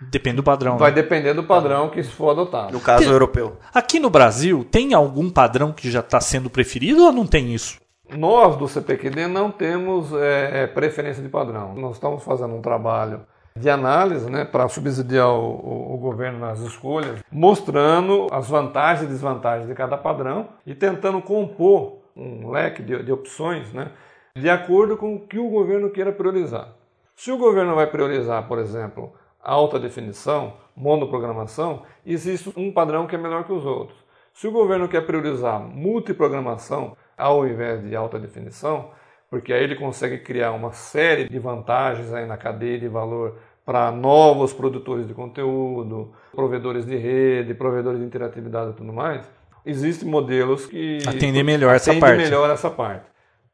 Depende 0.00 0.36
do 0.36 0.42
padrão. 0.42 0.76
Vai 0.76 0.90
né? 0.90 0.96
depender 0.96 1.34
do 1.34 1.44
padrão 1.44 1.88
que 1.88 2.02
for 2.02 2.30
adotado. 2.30 2.72
No 2.72 2.80
caso 2.80 3.04
tem, 3.04 3.12
europeu. 3.12 3.56
Aqui 3.72 3.98
no 3.98 4.10
Brasil, 4.10 4.64
tem 4.70 4.92
algum 4.92 5.30
padrão 5.30 5.72
que 5.72 5.90
já 5.90 6.00
está 6.00 6.20
sendo 6.20 6.50
preferido 6.50 7.04
ou 7.04 7.12
não 7.12 7.26
tem 7.26 7.54
isso? 7.54 7.78
Nós 8.10 8.56
do 8.56 8.68
CPQD 8.68 9.26
não 9.26 9.50
temos 9.50 10.12
é, 10.12 10.62
é, 10.62 10.66
preferência 10.66 11.22
de 11.22 11.28
padrão. 11.28 11.74
Nós 11.74 11.94
estamos 11.94 12.22
fazendo 12.22 12.54
um 12.54 12.60
trabalho 12.60 13.22
de 13.56 13.70
análise 13.70 14.28
né, 14.28 14.44
para 14.44 14.68
subsidiar 14.68 15.28
o, 15.28 15.94
o, 15.94 15.96
governo 15.96 16.40
nas 16.40 16.58
escolhas, 16.58 17.22
mostrando 17.30 18.26
as 18.32 18.48
vantagens 18.48 19.06
e 19.06 19.12
desvantagens 19.12 19.68
de 19.68 19.74
cada 19.76 19.96
padrão 19.96 20.48
e 20.66 20.74
tentando 20.74 21.22
compor 21.22 21.98
um 22.16 22.50
leque 22.50 22.82
de, 22.82 23.00
de 23.04 23.12
opções 23.12 23.72
né, 23.72 23.92
de 24.34 24.50
acordo 24.50 24.96
com 24.96 25.14
o 25.14 25.20
que 25.20 25.38
o 25.38 25.48
governo 25.48 25.88
queira 25.90 26.10
priorizar. 26.10 26.72
Se 27.14 27.30
o 27.30 27.38
governo 27.38 27.76
vai 27.76 27.86
priorizar, 27.86 28.48
por 28.48 28.58
exemplo, 28.58 29.12
alta 29.40 29.78
definição, 29.78 30.54
monoprogramação, 30.74 31.82
existe 32.04 32.52
um 32.56 32.72
padrão 32.72 33.06
que 33.06 33.14
é 33.14 33.18
melhor 33.18 33.44
que 33.44 33.52
os 33.52 33.64
outros. 33.64 33.96
Se 34.32 34.48
o 34.48 34.52
governo 34.52 34.88
quer 34.88 35.06
priorizar 35.06 35.60
multiprogramação 35.60 36.96
ao 37.16 37.46
invés 37.46 37.84
de 37.84 37.94
alta 37.94 38.18
definição, 38.18 38.90
porque 39.30 39.52
aí 39.52 39.62
ele 39.64 39.76
consegue 39.76 40.18
criar 40.18 40.52
uma 40.52 40.72
série 40.72 41.28
de 41.28 41.38
vantagens 41.38 42.12
aí 42.12 42.26
na 42.26 42.36
cadeia 42.36 42.78
de 42.78 42.88
valor 42.88 43.38
para 43.64 43.90
novos 43.90 44.52
produtores 44.52 45.06
de 45.08 45.14
conteúdo, 45.14 46.12
provedores 46.32 46.84
de 46.84 46.96
rede, 46.96 47.54
provedores 47.54 47.98
de 47.98 48.06
interatividade 48.06 48.70
e 48.70 48.74
tudo 48.74 48.92
mais. 48.92 49.28
Existem 49.64 50.08
modelos 50.08 50.66
que 50.66 50.98
atendem 51.06 51.42
melhor 51.42 51.74
essa 51.74 51.94
parte. 51.94 52.18
melhor 52.18 52.50
essa 52.50 52.70
parte. 52.70 53.06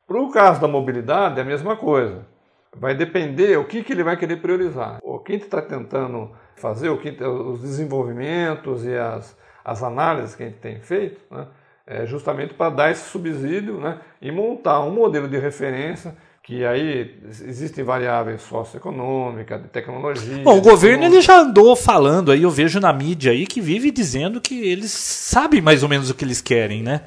Para 0.07 0.21
o 0.21 0.31
caso 0.31 0.61
da 0.61 0.67
mobilidade 0.67 1.39
é 1.39 1.43
a 1.43 1.47
mesma 1.47 1.77
coisa. 1.77 2.27
Vai 2.77 2.95
depender 2.95 3.57
o 3.57 3.65
que, 3.65 3.83
que 3.83 3.93
ele 3.93 4.03
vai 4.03 4.17
querer 4.17 4.37
priorizar. 4.37 4.99
O 5.03 5.19
que 5.21 5.35
está 5.35 5.63
tentando 5.63 6.33
fazer, 6.57 6.89
o 6.89 6.99
que, 6.99 7.11
os 7.23 7.61
desenvolvimentos 7.61 8.85
e 8.85 8.97
as, 8.97 9.37
as 9.65 9.83
análises 9.83 10.35
que 10.35 10.43
a 10.43 10.47
gente 10.47 10.59
tem 10.59 10.81
feito, 10.81 11.21
né? 11.31 11.47
É 11.91 12.07
justamente 12.07 12.55
para 12.55 12.71
dar 12.71 12.91
esse 12.93 13.11
subsídio 13.11 13.81
né, 13.81 13.99
e 14.23 14.31
montar 14.31 14.81
um 14.81 14.93
modelo 14.93 15.27
de 15.27 15.37
referência 15.37 16.15
que 16.43 16.65
aí 16.65 17.19
existem 17.47 17.85
variáveis 17.85 18.43
socioeconômicas, 18.43 19.61
de 19.61 19.69
tecnologia. 19.69 20.43
Bom, 20.43 20.59
o 20.59 20.61
governo 20.63 21.05
ele 21.05 21.21
já 21.21 21.41
andou 21.41 21.77
falando 21.77 22.31
aí, 22.33 22.43
eu 22.45 22.51
vejo 22.51 22.81
na 22.81 22.93
mídia 22.93 23.33
aí 23.33 23.47
que 23.47 23.61
vive 23.61 23.91
dizendo 23.91 24.41
que 24.41 24.69
eles 24.69 24.91
sabem 24.91 25.61
mais 25.61 25.83
ou 25.83 25.89
menos 25.89 26.09
o 26.09 26.15
que 26.15 26.25
eles 26.25 26.41
querem, 26.41 26.83
né? 26.83 27.03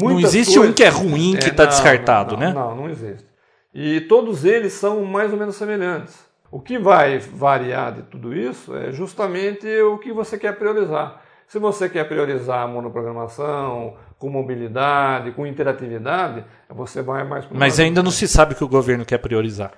não 0.00 0.20
existe 0.20 0.54
coisas... 0.54 0.70
um 0.70 0.74
que 0.74 0.84
é 0.84 0.88
ruim 0.88 1.36
que 1.36 1.48
está 1.48 1.64
é, 1.64 1.66
descartado, 1.66 2.34
não, 2.34 2.40
né? 2.40 2.52
Não, 2.52 2.76
não 2.76 2.88
existe. 2.88 3.26
E 3.74 4.00
todos 4.02 4.44
eles 4.44 4.72
são 4.72 5.04
mais 5.04 5.32
ou 5.32 5.38
menos 5.38 5.56
semelhantes. 5.56 6.14
O 6.50 6.60
que 6.60 6.78
vai 6.78 7.18
variar 7.18 7.92
de 7.92 8.02
tudo 8.02 8.34
isso 8.34 8.74
é 8.76 8.92
justamente 8.92 9.66
o 9.82 9.98
que 9.98 10.12
você 10.12 10.38
quer 10.38 10.56
priorizar. 10.56 11.20
Se 11.46 11.58
você 11.58 11.88
quer 11.88 12.04
priorizar 12.08 12.62
a 12.62 12.66
monoprogramação, 12.66 13.94
com 14.18 14.30
mobilidade, 14.30 15.32
com 15.32 15.46
interatividade, 15.46 16.44
você 16.70 17.02
vai 17.02 17.24
mais 17.24 17.44
para 17.44 17.58
Mas 17.58 17.78
ainda 17.78 18.02
não 18.02 18.10
se 18.10 18.26
sabe 18.26 18.54
o 18.54 18.56
que 18.56 18.64
o 18.64 18.68
governo 18.68 19.04
quer 19.04 19.18
priorizar. 19.18 19.72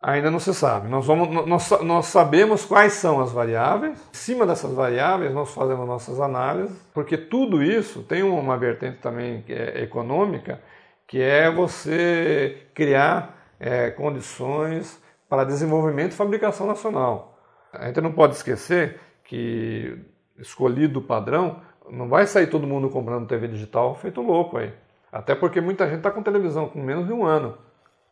Ainda 0.00 0.30
não 0.30 0.38
se 0.38 0.52
sabe. 0.52 0.86
Nós, 0.88 1.06
vamos, 1.06 1.46
nós, 1.46 1.70
nós 1.82 2.06
sabemos 2.06 2.64
quais 2.64 2.92
são 2.92 3.20
as 3.20 3.32
variáveis. 3.32 3.98
Em 4.12 4.16
cima 4.16 4.46
dessas 4.46 4.70
variáveis, 4.74 5.32
nós 5.32 5.54
fazemos 5.54 5.86
nossas 5.86 6.20
análises, 6.20 6.76
porque 6.92 7.16
tudo 7.16 7.62
isso 7.62 8.02
tem 8.02 8.22
uma 8.22 8.58
vertente 8.58 8.98
também 8.98 9.42
é 9.48 9.82
econômica, 9.82 10.60
que 11.08 11.22
é 11.22 11.50
você 11.50 12.66
criar 12.74 13.34
é, 13.58 13.90
condições 13.90 15.02
para 15.26 15.44
desenvolvimento 15.44 16.12
e 16.12 16.16
fabricação 16.16 16.66
nacional. 16.66 17.38
A 17.72 17.86
gente 17.86 18.00
não 18.02 18.12
pode 18.12 18.34
esquecer 18.34 19.00
que, 19.24 19.98
escolhido 20.38 20.98
o 20.98 21.02
padrão, 21.02 21.62
não 21.90 22.08
vai 22.08 22.26
sair 22.26 22.48
todo 22.48 22.66
mundo 22.66 22.88
comprando 22.88 23.26
TV 23.26 23.48
digital 23.48 23.94
feito 23.94 24.20
louco 24.20 24.58
aí. 24.58 24.72
Até 25.12 25.34
porque 25.34 25.60
muita 25.60 25.86
gente 25.86 25.98
está 25.98 26.10
com 26.10 26.22
televisão 26.22 26.68
com 26.68 26.82
menos 26.82 27.06
de 27.06 27.12
um 27.12 27.24
ano. 27.24 27.56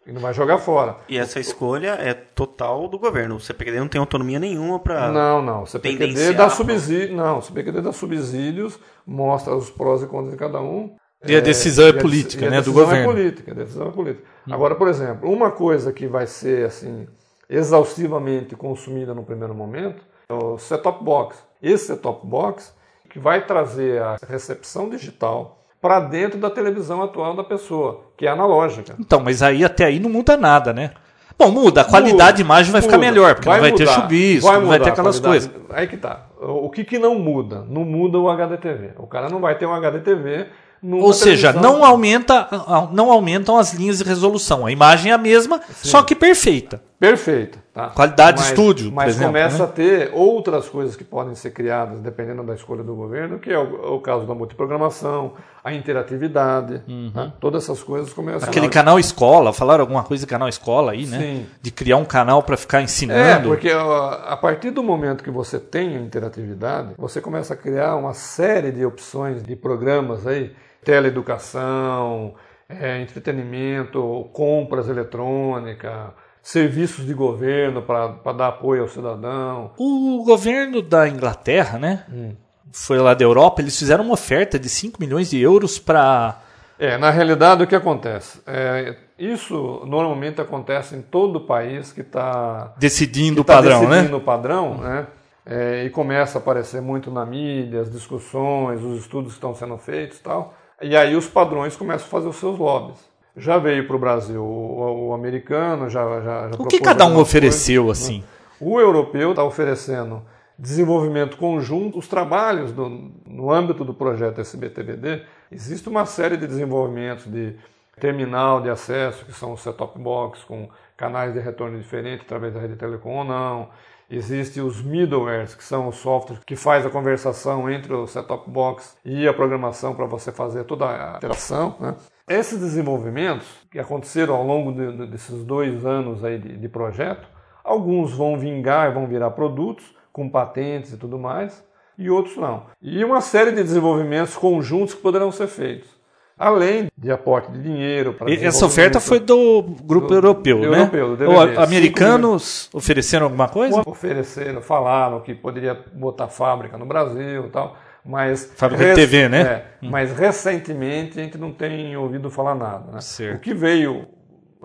E 0.06 0.12
não 0.12 0.20
vai 0.20 0.34
jogar 0.34 0.58
fora. 0.58 0.96
E 1.08 1.16
essa 1.16 1.38
escolha 1.38 1.90
é 1.90 2.12
total 2.12 2.88
do 2.88 2.98
governo. 2.98 3.36
O 3.36 3.40
CPQD 3.40 3.78
não 3.78 3.88
tem 3.88 4.00
autonomia 4.00 4.38
nenhuma 4.40 4.80
para. 4.80 5.12
Não, 5.12 5.40
não. 5.40 5.62
O 5.62 5.66
CPQD 5.66 6.32
dá 6.32 6.50
subsídio. 6.50 7.16
Não, 7.16 7.38
o 7.38 7.42
CPQD 7.42 7.80
dá 7.80 7.92
subsídios, 7.92 8.78
mostra 9.06 9.54
os 9.54 9.70
prós 9.70 10.02
e 10.02 10.06
contras 10.06 10.32
de 10.32 10.36
cada 10.36 10.60
um. 10.60 10.96
E 11.24 11.36
a 11.36 11.40
decisão 11.40 11.86
é, 11.86 11.90
é 11.90 11.92
política, 11.92 12.50
né, 12.50 12.60
do 12.60 12.72
governo. 12.72 13.10
É 13.10 13.14
política, 13.14 13.52
a 13.52 13.54
decisão 13.54 13.88
é 13.88 13.90
política. 13.92 14.26
Hum. 14.48 14.54
Agora, 14.54 14.74
por 14.74 14.88
exemplo, 14.88 15.30
uma 15.30 15.52
coisa 15.52 15.92
que 15.92 16.08
vai 16.08 16.26
ser 16.26 16.66
assim 16.66 17.06
exaustivamente 17.48 18.56
consumida 18.56 19.14
no 19.14 19.22
primeiro 19.22 19.54
momento 19.54 20.02
é 20.28 20.34
o 20.34 20.58
set-top 20.58 21.04
box. 21.04 21.38
Esse 21.62 21.86
set-top 21.86 22.26
box 22.26 22.74
que 23.12 23.18
vai 23.18 23.44
trazer 23.44 24.00
a 24.00 24.16
recepção 24.26 24.88
digital 24.88 25.60
para 25.82 26.00
dentro 26.00 26.40
da 26.40 26.48
televisão 26.48 27.02
atual 27.02 27.36
da 27.36 27.44
pessoa, 27.44 28.06
que 28.16 28.26
é 28.26 28.30
analógica. 28.30 28.94
Então, 28.98 29.20
mas 29.20 29.42
aí 29.42 29.62
até 29.62 29.84
aí 29.84 30.00
não 30.00 30.08
muda 30.08 30.34
nada, 30.34 30.72
né? 30.72 30.92
Bom, 31.38 31.50
muda, 31.50 31.82
a 31.82 31.84
qualidade 31.84 32.38
de 32.38 32.42
imagem 32.42 32.72
vai 32.72 32.80
muda, 32.80 32.90
ficar 32.90 32.98
melhor, 32.98 33.34
porque 33.34 33.48
vai 33.48 33.58
não 33.58 33.62
vai 33.62 33.72
mudar, 33.72 33.84
ter 33.84 34.00
chuvisco, 34.00 34.48
vai 34.48 34.60
não 34.60 34.66
vai 34.66 34.80
ter 34.80 34.90
aquelas 34.90 35.20
coisas. 35.20 35.50
Aí 35.70 35.86
que 35.86 35.98
tá. 35.98 36.26
O 36.40 36.70
que, 36.70 36.84
que 36.84 36.98
não 36.98 37.18
muda? 37.18 37.66
Não 37.68 37.84
muda 37.84 38.18
o 38.18 38.30
HDTV. 38.30 38.92
O 38.96 39.06
cara 39.06 39.28
não 39.28 39.40
vai 39.40 39.58
ter 39.58 39.66
um 39.66 39.74
HDTV 39.74 40.46
ou 40.82 41.12
seja, 41.12 41.52
não, 41.52 41.84
aumenta, 41.84 42.48
não 42.92 43.12
aumentam 43.12 43.56
as 43.56 43.72
linhas 43.72 43.98
de 43.98 44.04
resolução. 44.04 44.66
A 44.66 44.72
imagem 44.72 45.12
é 45.12 45.14
a 45.14 45.18
mesma, 45.18 45.58
Sim. 45.58 45.88
só 45.90 46.02
que 46.02 46.14
perfeita. 46.14 46.82
Perfeita. 47.02 47.58
Tá? 47.74 47.88
Qualidade 47.88 48.38
mas, 48.38 48.46
de 48.46 48.52
estúdio. 48.52 48.92
Mas 48.92 49.08
exemplo, 49.08 49.26
começa 49.26 49.58
né? 49.58 49.64
a 49.64 49.66
ter 49.66 50.10
outras 50.14 50.68
coisas 50.68 50.94
que 50.94 51.02
podem 51.02 51.34
ser 51.34 51.50
criadas 51.50 51.98
dependendo 51.98 52.44
da 52.44 52.54
escolha 52.54 52.84
do 52.84 52.94
governo, 52.94 53.40
que 53.40 53.50
é 53.52 53.58
o, 53.58 53.96
o 53.96 54.00
caso 54.00 54.24
da 54.24 54.36
multiprogramação, 54.36 55.32
a 55.64 55.74
interatividade. 55.74 56.80
Uhum. 56.86 57.10
Né? 57.12 57.32
Todas 57.40 57.64
essas 57.64 57.82
coisas 57.82 58.12
começam 58.12 58.48
Aquele 58.48 58.66
a... 58.66 58.70
canal 58.70 59.00
escola, 59.00 59.52
falaram 59.52 59.80
alguma 59.80 60.04
coisa 60.04 60.24
de 60.24 60.30
canal 60.30 60.48
escola 60.48 60.92
aí, 60.92 61.04
né? 61.06 61.18
Sim. 61.18 61.46
De 61.60 61.72
criar 61.72 61.96
um 61.96 62.04
canal 62.04 62.40
para 62.44 62.56
ficar 62.56 62.80
ensinando. 62.80 63.48
É, 63.48 63.56
porque 63.56 63.70
a 63.70 64.38
partir 64.40 64.70
do 64.70 64.84
momento 64.84 65.24
que 65.24 65.30
você 65.30 65.58
tem 65.58 65.96
a 65.96 66.00
interatividade, 66.00 66.94
você 66.96 67.20
começa 67.20 67.54
a 67.54 67.56
criar 67.56 67.96
uma 67.96 68.14
série 68.14 68.70
de 68.70 68.86
opções 68.86 69.42
de 69.42 69.56
programas 69.56 70.24
aí 70.24 70.52
teleeducação, 70.84 72.34
é, 72.68 73.00
entretenimento, 73.00 74.30
compras 74.32 74.88
eletrônicas, 74.88 76.21
serviços 76.42 77.06
de 77.06 77.14
governo 77.14 77.82
para 77.82 78.32
dar 78.32 78.48
apoio 78.48 78.82
ao 78.82 78.88
cidadão. 78.88 79.70
O 79.78 80.24
governo 80.24 80.82
da 80.82 81.08
Inglaterra, 81.08 81.78
né? 81.78 82.04
Hum. 82.12 82.34
Foi 82.72 82.98
lá 82.98 83.14
da 83.14 83.22
Europa, 83.22 83.60
eles 83.60 83.78
fizeram 83.78 84.02
uma 84.02 84.14
oferta 84.14 84.58
de 84.58 84.68
5 84.68 84.98
milhões 85.00 85.30
de 85.30 85.40
euros 85.40 85.78
para. 85.78 86.40
É, 86.78 86.98
na 86.98 87.10
realidade, 87.10 87.62
o 87.62 87.66
que 87.66 87.76
acontece? 87.76 88.40
É, 88.46 88.96
isso 89.18 89.82
normalmente 89.86 90.40
acontece 90.40 90.96
em 90.96 91.02
todo 91.02 91.36
o 91.36 91.40
país 91.40 91.92
que 91.92 92.00
está 92.00 92.72
decidindo 92.78 93.44
tá 93.44 93.52
o 93.52 93.56
padrão, 93.56 93.80
decidindo 93.80 94.10
né? 94.10 94.16
o 94.16 94.20
padrão, 94.20 94.78
né? 94.78 95.06
É, 95.44 95.84
e 95.84 95.90
começa 95.90 96.38
a 96.38 96.40
aparecer 96.40 96.80
muito 96.80 97.10
na 97.10 97.26
mídia, 97.26 97.80
as 97.80 97.90
discussões, 97.90 98.82
os 98.82 99.00
estudos 99.00 99.32
que 99.32 99.36
estão 99.36 99.54
sendo 99.54 99.76
feitos 99.76 100.18
e 100.18 100.22
tal. 100.22 100.54
E 100.80 100.96
aí 100.96 101.14
os 101.14 101.28
padrões 101.28 101.76
começam 101.76 102.06
a 102.06 102.10
fazer 102.10 102.28
os 102.28 102.36
seus 102.36 102.58
lobbies. 102.58 103.11
Já 103.36 103.58
veio 103.58 103.86
para 103.86 103.96
o 103.96 103.98
Brasil 103.98 104.44
o, 104.44 105.12
americano, 105.14 105.88
já, 105.88 106.04
já, 106.20 106.50
já 106.50 106.56
O 106.58 106.66
que 106.66 106.80
cada 106.80 107.06
um 107.06 107.18
ofereceu 107.18 107.84
coisas, 107.86 108.04
assim? 108.04 108.18
Né? 108.18 108.24
O 108.60 108.78
europeu 108.78 109.30
está 109.30 109.42
oferecendo 109.42 110.22
desenvolvimento 110.58 111.36
conjunto, 111.36 111.98
os 111.98 112.06
trabalhos 112.06 112.72
do, 112.72 113.10
no 113.26 113.50
âmbito 113.50 113.84
do 113.84 113.94
projeto 113.94 114.40
SBTBD, 114.40 115.22
existe 115.50 115.88
uma 115.88 116.06
série 116.06 116.36
de 116.36 116.46
desenvolvimentos 116.46 117.24
de 117.24 117.56
terminal 117.98 118.60
de 118.60 118.70
acesso, 118.70 119.24
que 119.24 119.32
são 119.32 119.52
os 119.52 119.60
set-top 119.60 119.98
box 119.98 120.44
com 120.44 120.68
canais 120.96 121.32
de 121.32 121.40
retorno 121.40 121.78
diferentes 121.78 122.24
através 122.24 122.54
da 122.54 122.60
rede 122.60 122.76
telecom 122.76 123.18
ou 123.18 123.24
não, 123.24 123.68
Existem 124.14 124.62
os 124.62 124.82
middlewares, 124.82 125.54
que 125.54 125.64
são 125.64 125.88
os 125.88 125.96
softwares 125.96 126.44
que 126.44 126.54
faz 126.54 126.84
a 126.84 126.90
conversação 126.90 127.70
entre 127.70 127.94
o 127.94 128.06
set-top 128.06 128.50
box 128.50 128.94
e 129.02 129.26
a 129.26 129.32
programação 129.32 129.94
para 129.94 130.04
você 130.04 130.30
fazer 130.30 130.64
toda 130.64 130.84
a 130.84 131.16
interação. 131.16 131.74
Né? 131.80 131.94
Esses 132.28 132.60
desenvolvimentos 132.60 133.46
que 133.70 133.78
aconteceram 133.78 134.34
ao 134.34 134.44
longo 134.44 134.72
de, 134.72 134.96
de, 134.96 135.06
desses 135.06 135.44
dois 135.44 135.84
anos 135.84 136.24
aí 136.24 136.38
de, 136.38 136.56
de 136.56 136.68
projeto, 136.68 137.26
alguns 137.64 138.12
vão 138.12 138.38
vingar 138.38 138.90
e 138.90 138.94
vão 138.94 139.06
virar 139.06 139.30
produtos 139.30 139.94
com 140.12 140.28
patentes 140.28 140.92
e 140.92 140.96
tudo 140.96 141.18
mais, 141.18 141.64
e 141.98 142.10
outros 142.10 142.36
não. 142.36 142.66
E 142.80 143.04
uma 143.04 143.20
série 143.20 143.50
de 143.50 143.62
desenvolvimentos 143.62 144.36
conjuntos 144.36 144.94
que 144.94 145.00
poderão 145.00 145.32
ser 145.32 145.46
feitos 145.46 146.02
além 146.42 146.90
de 146.98 147.10
aporte 147.12 147.52
de 147.52 147.62
dinheiro. 147.62 148.14
Para 148.14 148.32
Essa 148.32 148.66
oferta 148.66 148.98
foi 148.98 149.20
do 149.20 149.62
grupo 149.62 150.08
do, 150.08 150.14
europeu, 150.14 150.60
do 150.60 150.70
né? 150.70 150.78
Europeu, 150.80 151.16
do 151.16 151.30
Ou 151.30 151.40
americanos 151.62 152.68
ofereceram 152.72 153.26
alguma 153.26 153.48
coisa? 153.48 153.82
Ofereceram, 153.86 154.60
falaram 154.60 155.20
que 155.20 155.34
poderia 155.34 155.78
botar 155.92 156.26
fábrica 156.26 156.76
no 156.76 156.84
Brasil 156.84 157.46
e 157.46 157.50
tal. 157.50 157.76
Mas 158.04 158.52
fábrica 158.56 158.86
de 158.86 158.94
TV, 158.94 159.28
né? 159.28 159.40
É, 159.42 159.64
hum. 159.82 159.90
Mas 159.90 160.12
recentemente 160.12 161.20
a 161.20 161.22
gente 161.22 161.38
não 161.38 161.52
tem 161.52 161.96
ouvido 161.96 162.30
falar 162.30 162.54
nada. 162.54 162.92
Né? 162.92 163.34
O 163.34 163.38
que 163.38 163.54
veio 163.54 164.08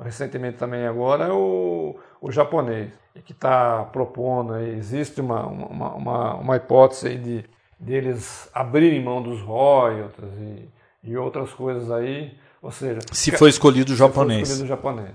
recentemente 0.01 0.57
também 0.57 0.85
agora 0.85 1.25
é 1.25 1.31
o, 1.31 1.95
o 2.21 2.31
japonês, 2.31 2.91
que 3.25 3.31
está 3.31 3.83
propondo, 3.85 4.57
existe 4.57 5.21
uma, 5.21 5.45
uma, 5.45 5.95
uma, 5.95 6.35
uma 6.35 6.55
hipótese 6.55 7.15
de, 7.15 7.45
de 7.79 7.93
eles 7.93 8.49
abrirem 8.53 9.03
mão 9.03 9.21
dos 9.21 9.41
royalties 9.41 10.33
e 10.39 10.69
e 11.07 11.17
outras 11.17 11.53
coisas 11.53 11.89
aí. 11.89 12.37
Ou 12.61 12.71
seja, 12.71 12.99
se 13.11 13.31
foi 13.31 13.49
escolhido 13.49 13.93
o 13.93 13.95
japonês. 13.95 14.49
escolhido 14.49 14.67
japonês. 14.67 15.11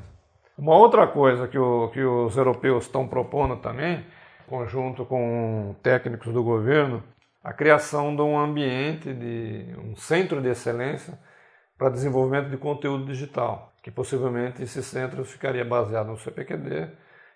Uma 0.57 0.77
outra 0.77 1.07
coisa 1.07 1.47
que, 1.47 1.59
o, 1.59 1.89
que 1.89 2.03
os 2.03 2.37
europeus 2.37 2.85
estão 2.85 3.07
propondo 3.07 3.57
também, 3.57 4.05
conjunto 4.49 5.05
com 5.05 5.75
técnicos 5.83 6.33
do 6.33 6.43
governo, 6.43 7.03
a 7.43 7.53
criação 7.53 8.15
de 8.15 8.23
um 8.23 8.39
ambiente, 8.39 9.13
de 9.13 9.75
um 9.79 9.97
centro 9.97 10.41
de 10.41 10.49
excelência 10.49 11.19
para 11.77 11.91
desenvolvimento 11.91 12.49
de 12.49 12.57
conteúdo 12.57 13.05
digital, 13.07 13.73
que 13.83 13.91
possivelmente 13.91 14.63
esse 14.63 14.83
centro 14.83 15.25
ficaria 15.25 15.65
baseado 15.65 16.09
no 16.09 16.19
CPQD. 16.19 16.89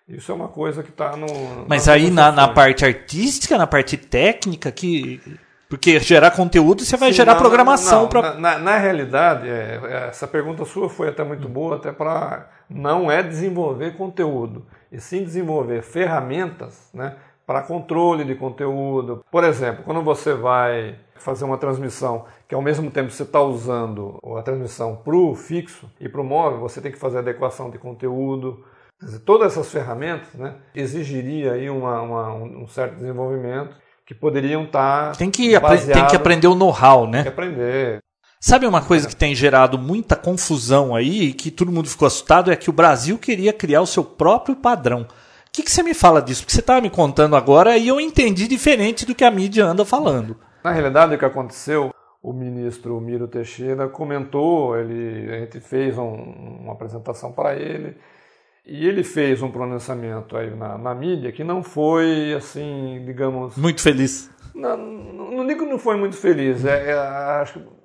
Isso 0.07 0.31
é 0.31 0.35
uma 0.35 0.47
coisa 0.47 0.81
que 0.81 0.89
está 0.89 1.17
no. 1.17 1.27
Mas 1.67 1.89
aí 1.89 2.09
na, 2.09 2.31
na, 2.31 2.47
parte 2.47 2.85
artística, 2.85 3.57
na 3.57 3.67
parte 3.67 3.97
técnica, 3.97 4.71
que 4.71 5.21
porque 5.69 5.99
gerar 5.99 6.31
conteúdo 6.31 6.85
você 6.85 6.95
vai 6.95 7.09
Sim, 7.09 7.17
gerar 7.17 7.33
não, 7.33 7.41
programação 7.41 8.07
para. 8.07 8.33
Na, 8.33 8.39
na, 8.39 8.59
na, 8.59 8.77
realidade, 8.77 9.49
é, 9.49 9.81
é, 9.83 10.07
essa 10.07 10.25
pergunta 10.25 10.63
sua 10.63 10.89
foi 10.89 11.09
até 11.09 11.23
muito 11.23 11.49
boa, 11.49 11.75
até 11.75 11.91
para. 11.91 12.49
Não 12.69 13.11
é 13.11 13.21
desenvolver 13.21 13.97
conteúdo, 13.97 14.65
e 14.91 14.99
sim 14.99 15.23
desenvolver 15.23 15.81
ferramentas 15.81 16.89
né, 16.93 17.15
para 17.47 17.61
controle 17.61 18.25
de 18.25 18.35
conteúdo. 18.35 19.23
Por 19.31 19.45
exemplo, 19.45 19.85
quando 19.85 20.01
você 20.03 20.33
vai 20.33 20.99
fazer 21.15 21.45
uma 21.45 21.57
transmissão 21.57 22.25
que 22.45 22.53
ao 22.53 22.61
mesmo 22.61 22.91
tempo 22.91 23.09
você 23.09 23.23
está 23.23 23.41
usando 23.41 24.19
a 24.37 24.41
transmissão 24.41 24.97
para 24.97 25.15
o 25.15 25.33
fixo 25.33 25.89
e 25.99 26.09
para 26.09 26.19
o 26.19 26.25
móvel, 26.25 26.59
você 26.59 26.81
tem 26.81 26.91
que 26.91 26.99
fazer 26.99 27.19
adequação 27.19 27.69
de 27.69 27.77
conteúdo. 27.77 28.65
Dizer, 29.01 29.19
todas 29.19 29.53
essas 29.53 29.71
ferramentas 29.71 30.33
né, 30.33 30.55
exigiria 30.75 31.53
aí 31.53 31.69
uma, 31.69 32.01
uma, 32.01 32.33
um 32.33 32.67
certo 32.67 32.95
desenvolvimento 32.95 33.77
que 34.05 34.13
poderiam 34.13 34.65
estar. 34.65 35.11
Tá 35.11 35.17
tem 35.17 35.31
que, 35.31 35.57
tem 35.93 36.07
que 36.07 36.15
aprender 36.17 36.47
o 36.47 36.55
know-how, 36.55 37.07
né? 37.07 37.23
Tem 37.23 37.31
que 37.31 37.39
aprender. 37.39 37.99
Sabe 38.41 38.67
uma 38.67 38.81
coisa 38.81 39.07
que 39.07 39.15
tem 39.15 39.33
gerado 39.33 39.77
muita 39.77 40.15
confusão 40.15 40.93
aí 40.93 41.23
e 41.23 41.33
que 41.33 41.49
todo 41.49 41.71
mundo 41.71 41.89
ficou 41.89 42.05
assustado 42.05 42.51
é 42.51 42.55
que 42.55 42.69
o 42.69 42.73
Brasil 42.73 43.17
queria 43.17 43.53
criar 43.53 43.81
o 43.81 43.87
seu 43.87 44.03
próprio 44.03 44.55
padrão. 44.55 45.07
O 45.57 45.59
que, 45.59 45.63
que 45.63 45.71
você 45.71 45.81
me 45.81 45.95
fala 45.95 46.21
disso? 46.21 46.43
Porque 46.43 46.53
você 46.53 46.59
estava 46.59 46.79
me 46.81 46.89
contando 46.91 47.35
agora 47.35 47.75
e 47.79 47.87
eu 47.87 47.99
entendi 47.99 48.47
diferente 48.47 49.07
do 49.07 49.15
que 49.15 49.23
a 49.23 49.31
mídia 49.31 49.65
anda 49.65 49.83
falando. 49.83 50.37
Na 50.63 50.71
realidade, 50.71 51.15
o 51.15 51.17
que 51.17 51.25
aconteceu, 51.25 51.89
o 52.21 52.31
ministro 52.31 53.01
Miro 53.01 53.27
Teixeira 53.27 53.87
comentou, 53.87 54.77
ele, 54.77 55.33
a 55.33 55.39
gente 55.39 55.59
fez 55.59 55.97
um, 55.97 56.13
uma 56.61 56.73
apresentação 56.73 57.31
para 57.31 57.55
ele 57.55 57.97
E 58.67 58.87
ele 58.87 59.03
fez 59.03 59.41
um 59.41 59.49
pronunciamento 59.49 60.37
aí 60.37 60.55
na, 60.55 60.77
na 60.77 60.93
mídia 60.93 61.31
que 61.31 61.43
não 61.43 61.63
foi, 61.63 62.35
assim, 62.35 63.01
digamos... 63.03 63.57
Muito 63.57 63.81
feliz. 63.81 64.29
Não, 64.53 64.77
não 64.77 65.47
digo 65.47 65.63
que 65.63 65.71
não 65.71 65.79
foi 65.79 65.97
muito 65.97 66.17
feliz. 66.17 66.65
É, 66.65 66.91
é, 66.91 66.93
acho 67.41 67.53
que 67.53 67.76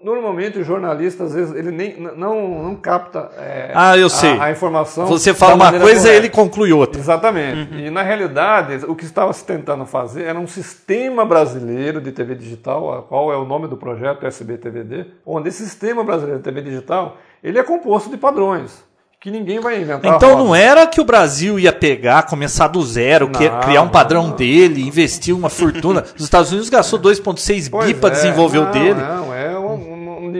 Normalmente 0.00 0.58
o 0.60 0.64
jornalista, 0.64 1.24
às 1.24 1.34
vezes, 1.34 1.54
ele 1.56 1.72
nem, 1.72 2.00
não, 2.16 2.62
não 2.62 2.76
capta 2.76 3.30
é, 3.36 3.72
ah, 3.74 3.96
eu 3.96 4.08
sei. 4.08 4.38
A, 4.38 4.44
a 4.44 4.50
informação. 4.52 5.06
Você 5.06 5.34
fala 5.34 5.54
uma 5.54 5.72
coisa 5.72 6.12
e 6.12 6.16
ele 6.16 6.28
conclui 6.28 6.72
outra. 6.72 7.00
Exatamente. 7.00 7.72
Uhum. 7.74 7.80
E 7.80 7.90
na 7.90 8.02
realidade, 8.02 8.84
o 8.86 8.94
que 8.94 9.04
estava 9.04 9.32
se 9.32 9.44
tentando 9.44 9.84
fazer 9.84 10.22
era 10.22 10.38
um 10.38 10.46
sistema 10.46 11.24
brasileiro 11.24 12.00
de 12.00 12.12
TV 12.12 12.36
digital, 12.36 13.06
qual 13.08 13.32
é 13.32 13.36
o 13.36 13.44
nome 13.44 13.66
do 13.66 13.76
projeto, 13.76 14.24
SBTVD, 14.24 15.06
onde 15.26 15.48
esse 15.48 15.64
sistema 15.64 16.04
brasileiro 16.04 16.38
de 16.38 16.44
TV 16.44 16.62
digital 16.62 17.16
ele 17.42 17.58
é 17.58 17.62
composto 17.62 18.08
de 18.08 18.16
padrões 18.16 18.86
que 19.20 19.32
ninguém 19.32 19.58
vai 19.58 19.80
inventar. 19.80 20.14
Então 20.14 20.38
não 20.38 20.54
era 20.54 20.86
que 20.86 21.00
o 21.00 21.04
Brasil 21.04 21.58
ia 21.58 21.72
pegar, 21.72 22.22
começar 22.22 22.68
do 22.68 22.80
zero, 22.84 23.26
não, 23.28 23.60
criar 23.60 23.82
um 23.82 23.88
padrão 23.88 24.28
não, 24.28 24.36
dele, 24.36 24.80
investir 24.80 25.34
uma 25.34 25.50
fortuna. 25.50 26.04
Os 26.16 26.22
Estados 26.22 26.52
Unidos 26.52 26.70
gastou 26.70 27.00
2,6 27.00 27.84
bi 27.84 27.94
para 27.94 28.10
é, 28.10 28.12
desenvolver 28.12 28.60
não, 28.60 28.68
o 28.68 28.70
dele. 28.70 28.94
Não, 28.94 29.27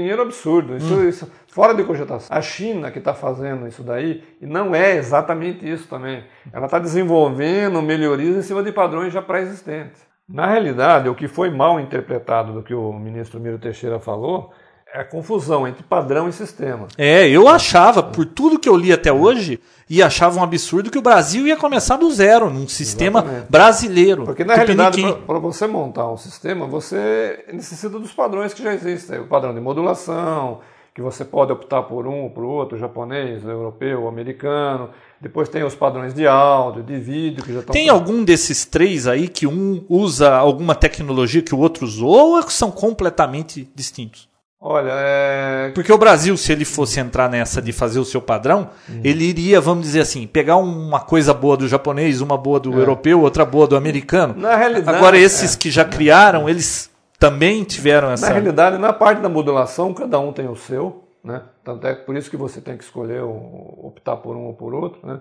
dinheiro 0.08 0.22
absurdo. 0.22 0.76
Isso, 0.76 0.94
hum. 0.94 1.08
isso, 1.08 1.32
fora 1.48 1.74
de 1.74 1.84
cogitação. 1.84 2.34
A 2.34 2.40
China 2.40 2.90
que 2.90 2.98
está 2.98 3.12
fazendo 3.12 3.66
isso 3.66 3.82
daí, 3.82 4.24
e 4.40 4.46
não 4.46 4.74
é 4.74 4.96
exatamente 4.96 5.70
isso 5.70 5.86
também. 5.88 6.24
Ela 6.52 6.64
está 6.64 6.78
desenvolvendo 6.78 7.82
melhorias 7.82 8.36
em 8.36 8.42
cima 8.42 8.62
de 8.62 8.72
padrões 8.72 9.12
já 9.12 9.20
pré-existentes. 9.20 10.06
Na 10.28 10.46
realidade, 10.46 11.08
o 11.08 11.14
que 11.14 11.28
foi 11.28 11.50
mal 11.50 11.80
interpretado 11.80 12.52
do 12.52 12.62
que 12.62 12.74
o 12.74 12.92
ministro 12.92 13.40
Miro 13.40 13.58
Teixeira 13.58 13.98
falou 13.98 14.52
é 14.92 15.00
a 15.00 15.04
confusão 15.04 15.66
entre 15.68 15.82
padrão 15.82 16.28
e 16.28 16.32
sistema. 16.32 16.88
É, 16.96 17.28
eu 17.28 17.46
achava, 17.46 18.02
por 18.02 18.24
tudo 18.24 18.58
que 18.58 18.68
eu 18.68 18.76
li 18.76 18.92
até 18.92 19.12
hoje, 19.12 19.60
e 19.88 20.02
achava 20.02 20.38
um 20.38 20.42
absurdo 20.42 20.90
que 20.90 20.98
o 20.98 21.02
Brasil 21.02 21.46
ia 21.46 21.56
começar 21.56 21.96
do 21.96 22.10
zero, 22.10 22.50
num 22.50 22.66
sistema 22.68 23.20
Exatamente. 23.20 23.50
brasileiro. 23.50 24.24
Porque 24.24 24.44
na 24.44 24.54
realidade, 24.54 25.02
para 25.26 25.38
você 25.38 25.66
montar 25.66 26.10
um 26.10 26.16
sistema, 26.16 26.66
você 26.66 27.44
necessita 27.52 27.98
dos 27.98 28.12
padrões 28.12 28.54
que 28.54 28.62
já 28.62 28.72
existem. 28.74 29.20
O 29.20 29.26
padrão 29.26 29.54
de 29.54 29.60
modulação, 29.60 30.60
que 30.94 31.02
você 31.02 31.24
pode 31.24 31.52
optar 31.52 31.82
por 31.82 32.06
um 32.06 32.24
ou 32.24 32.30
por 32.30 32.44
outro, 32.44 32.76
japonês, 32.76 33.44
europeu, 33.44 34.08
americano. 34.08 34.90
Depois 35.20 35.48
tem 35.48 35.62
os 35.64 35.74
padrões 35.74 36.12
de 36.14 36.26
áudio, 36.26 36.82
de 36.82 36.98
vídeo 36.98 37.44
que 37.44 37.52
já 37.52 37.60
estão. 37.60 37.72
Tem 37.72 37.88
algum 37.88 38.24
desses 38.24 38.64
três 38.64 39.06
aí 39.06 39.28
que 39.28 39.46
um 39.46 39.84
usa 39.88 40.34
alguma 40.34 40.74
tecnologia 40.74 41.42
que 41.42 41.54
o 41.54 41.58
outro 41.58 41.84
usou 41.84 42.36
ou 42.36 42.42
são 42.50 42.70
completamente 42.70 43.70
distintos? 43.74 44.28
Olha, 44.60 44.90
é... 44.92 45.70
Porque 45.72 45.92
o 45.92 45.98
Brasil, 45.98 46.36
se 46.36 46.50
ele 46.50 46.64
fosse 46.64 46.98
entrar 46.98 47.30
nessa 47.30 47.62
de 47.62 47.72
fazer 47.72 48.00
o 48.00 48.04
seu 48.04 48.20
padrão, 48.20 48.70
uhum. 48.88 49.00
ele 49.04 49.24
iria, 49.24 49.60
vamos 49.60 49.84
dizer 49.84 50.00
assim, 50.00 50.26
pegar 50.26 50.56
uma 50.56 51.00
coisa 51.00 51.32
boa 51.32 51.56
do 51.56 51.68
japonês, 51.68 52.20
uma 52.20 52.36
boa 52.36 52.58
do 52.58 52.72
é. 52.72 52.76
europeu, 52.80 53.20
outra 53.20 53.44
boa 53.44 53.68
do 53.68 53.76
americano. 53.76 54.34
Na 54.36 54.56
realidade, 54.56 54.98
Agora, 54.98 55.16
esses 55.16 55.54
é. 55.54 55.58
que 55.58 55.70
já 55.70 55.84
criaram, 55.84 56.48
eles 56.48 56.90
também 57.20 57.62
tiveram 57.62 58.10
essa. 58.10 58.26
Na 58.26 58.32
realidade, 58.32 58.78
na 58.78 58.92
parte 58.92 59.22
da 59.22 59.28
modulação, 59.28 59.94
cada 59.94 60.18
um 60.18 60.32
tem 60.32 60.48
o 60.48 60.56
seu, 60.56 61.04
né? 61.22 61.42
Tanto 61.62 61.86
é 61.86 61.94
por 61.94 62.16
isso 62.16 62.28
que 62.28 62.36
você 62.36 62.60
tem 62.60 62.76
que 62.76 62.82
escolher, 62.82 63.22
optar 63.22 64.16
por 64.16 64.36
um 64.36 64.46
ou 64.46 64.54
por 64.54 64.74
outro, 64.74 65.06
né? 65.06 65.20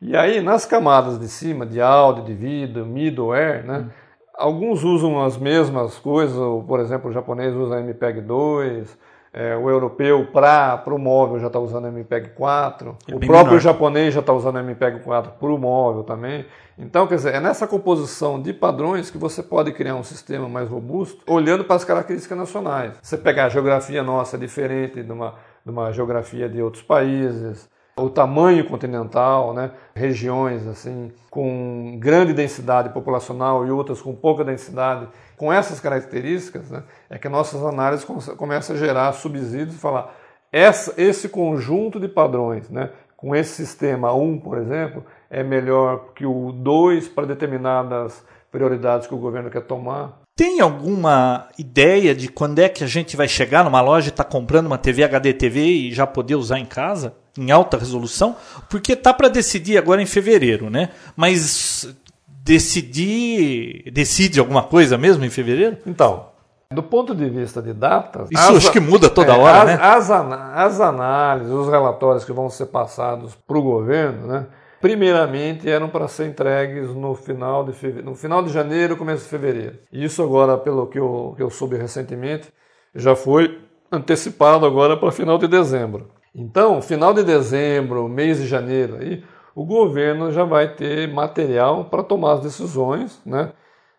E 0.00 0.16
aí, 0.16 0.40
nas 0.40 0.64
camadas 0.64 1.18
de 1.18 1.26
cima, 1.26 1.66
de 1.66 1.80
áudio, 1.80 2.22
de 2.24 2.34
vídeo, 2.34 2.86
middleware, 2.86 3.66
né? 3.66 3.78
Uhum 3.78 4.05
Alguns 4.38 4.84
usam 4.84 5.22
as 5.22 5.38
mesmas 5.38 5.98
coisas, 5.98 6.38
por 6.66 6.80
exemplo, 6.80 7.10
o 7.10 7.12
japonês 7.12 7.54
usa 7.54 7.80
MPEG 7.80 8.20
2, 8.20 8.98
é, 9.32 9.54
o 9.54 9.68
europeu 9.68 10.26
para 10.32 10.82
o 10.86 10.98
móvel 10.98 11.38
já 11.38 11.48
está 11.48 11.58
usando 11.58 11.88
MPEG 11.88 12.30
4, 12.30 12.96
é 13.06 13.14
o 13.14 13.20
próprio 13.20 13.44
menor. 13.44 13.60
japonês 13.60 14.14
já 14.14 14.20
está 14.20 14.32
usando 14.32 14.58
MPEG 14.58 15.00
4 15.00 15.32
para 15.32 15.48
o 15.48 15.58
móvel 15.58 16.04
também. 16.04 16.46
Então, 16.78 17.06
quer 17.06 17.16
dizer, 17.16 17.34
é 17.34 17.40
nessa 17.40 17.66
composição 17.66 18.40
de 18.40 18.54
padrões 18.54 19.10
que 19.10 19.18
você 19.18 19.42
pode 19.42 19.72
criar 19.72 19.94
um 19.94 20.02
sistema 20.02 20.48
mais 20.48 20.70
robusto, 20.70 21.22
olhando 21.26 21.64
para 21.64 21.76
as 21.76 21.84
características 21.84 22.36
nacionais. 22.36 22.94
Você 23.02 23.18
pegar 23.18 23.44
a 23.44 23.48
geografia 23.50 24.02
nossa 24.02 24.38
diferente 24.38 25.02
de 25.02 25.12
uma, 25.12 25.34
de 25.64 25.70
uma 25.70 25.92
geografia 25.92 26.48
de 26.48 26.62
outros 26.62 26.82
países, 26.82 27.68
o 27.98 28.10
tamanho 28.10 28.64
continental, 28.66 29.54
né? 29.54 29.70
regiões 29.94 30.66
assim 30.66 31.10
com 31.30 31.96
grande 31.98 32.34
densidade 32.34 32.90
populacional 32.90 33.66
e 33.66 33.70
outras 33.70 34.02
com 34.02 34.14
pouca 34.14 34.44
densidade, 34.44 35.08
com 35.36 35.50
essas 35.50 35.80
características, 35.80 36.70
né? 36.70 36.82
é 37.08 37.16
que 37.18 37.28
nossas 37.28 37.64
análises 37.64 38.04
começam 38.36 38.76
a 38.76 38.78
gerar 38.78 39.12
subsídios 39.12 39.74
e 39.74 39.78
falar 39.78 40.14
essa, 40.52 40.92
esse 41.00 41.28
conjunto 41.28 41.98
de 41.98 42.06
padrões, 42.06 42.68
né? 42.68 42.90
com 43.16 43.34
esse 43.34 43.54
sistema 43.54 44.12
1, 44.12 44.40
por 44.40 44.58
exemplo, 44.58 45.02
é 45.30 45.42
melhor 45.42 46.12
que 46.14 46.26
o 46.26 46.52
2 46.52 47.08
para 47.08 47.26
determinadas 47.26 48.22
prioridades 48.52 49.06
que 49.06 49.14
o 49.14 49.18
governo 49.18 49.50
quer 49.50 49.62
tomar. 49.62 50.20
Tem 50.36 50.60
alguma 50.60 51.48
ideia 51.58 52.14
de 52.14 52.28
quando 52.28 52.58
é 52.58 52.68
que 52.68 52.84
a 52.84 52.86
gente 52.86 53.16
vai 53.16 53.26
chegar 53.26 53.64
numa 53.64 53.80
loja 53.80 54.08
e 54.08 54.10
estar 54.10 54.24
tá 54.24 54.30
comprando 54.30 54.66
uma 54.66 54.76
TV 54.76 55.02
HD 55.02 55.32
TV 55.32 55.60
e 55.60 55.92
já 55.92 56.06
poder 56.06 56.34
usar 56.34 56.58
em 56.58 56.66
casa? 56.66 57.14
Em 57.38 57.50
alta 57.50 57.76
resolução, 57.76 58.36
porque 58.68 58.96
tá 58.96 59.12
para 59.12 59.28
decidir 59.28 59.78
agora 59.78 60.02
em 60.02 60.06
fevereiro, 60.06 60.70
né? 60.70 60.90
Mas 61.14 61.88
decidir 62.26 63.90
decide 63.92 64.38
alguma 64.38 64.62
coisa 64.62 64.96
mesmo 64.96 65.24
em 65.24 65.30
fevereiro? 65.30 65.78
Então, 65.86 66.26
do 66.70 66.82
ponto 66.82 67.14
de 67.14 67.28
vista 67.28 67.62
de 67.62 67.72
datas, 67.72 68.28
isso 68.30 68.42
as, 68.42 68.56
acho 68.56 68.72
que 68.72 68.80
muda 68.80 69.08
toda 69.08 69.34
é, 69.34 69.38
hora, 69.38 69.60
as, 69.60 69.66
né? 69.66 69.74
As, 69.80 70.10
as 70.10 70.80
análises, 70.80 71.52
os 71.52 71.68
relatórios 71.68 72.24
que 72.24 72.32
vão 72.32 72.50
ser 72.50 72.66
passados 72.66 73.34
para 73.46 73.58
o 73.58 73.62
governo, 73.62 74.26
né? 74.26 74.46
Primeiramente 74.80 75.68
eram 75.70 75.88
para 75.88 76.06
ser 76.06 76.26
entregues 76.26 76.90
no 76.90 77.14
final 77.14 77.64
de 77.64 77.72
fevereiro, 77.72 78.10
no 78.10 78.16
final 78.16 78.42
de 78.42 78.52
janeiro, 78.52 78.96
começo 78.96 79.24
de 79.24 79.30
fevereiro. 79.30 79.78
Isso 79.92 80.22
agora, 80.22 80.58
pelo 80.58 80.86
que 80.86 80.98
eu, 80.98 81.34
que 81.36 81.42
eu 81.42 81.50
soube 81.50 81.76
recentemente, 81.76 82.48
já 82.94 83.16
foi 83.16 83.58
antecipado 83.90 84.66
agora 84.66 84.96
para 84.96 85.10
final 85.10 85.38
de 85.38 85.48
dezembro. 85.48 86.08
Então, 86.38 86.82
final 86.82 87.14
de 87.14 87.24
dezembro, 87.24 88.06
mês 88.08 88.38
de 88.38 88.46
janeiro, 88.46 88.98
aí, 89.00 89.24
o 89.54 89.64
governo 89.64 90.30
já 90.30 90.44
vai 90.44 90.68
ter 90.68 91.08
material 91.08 91.86
para 91.86 92.02
tomar 92.02 92.34
as 92.34 92.40
decisões, 92.40 93.18
né? 93.24 93.52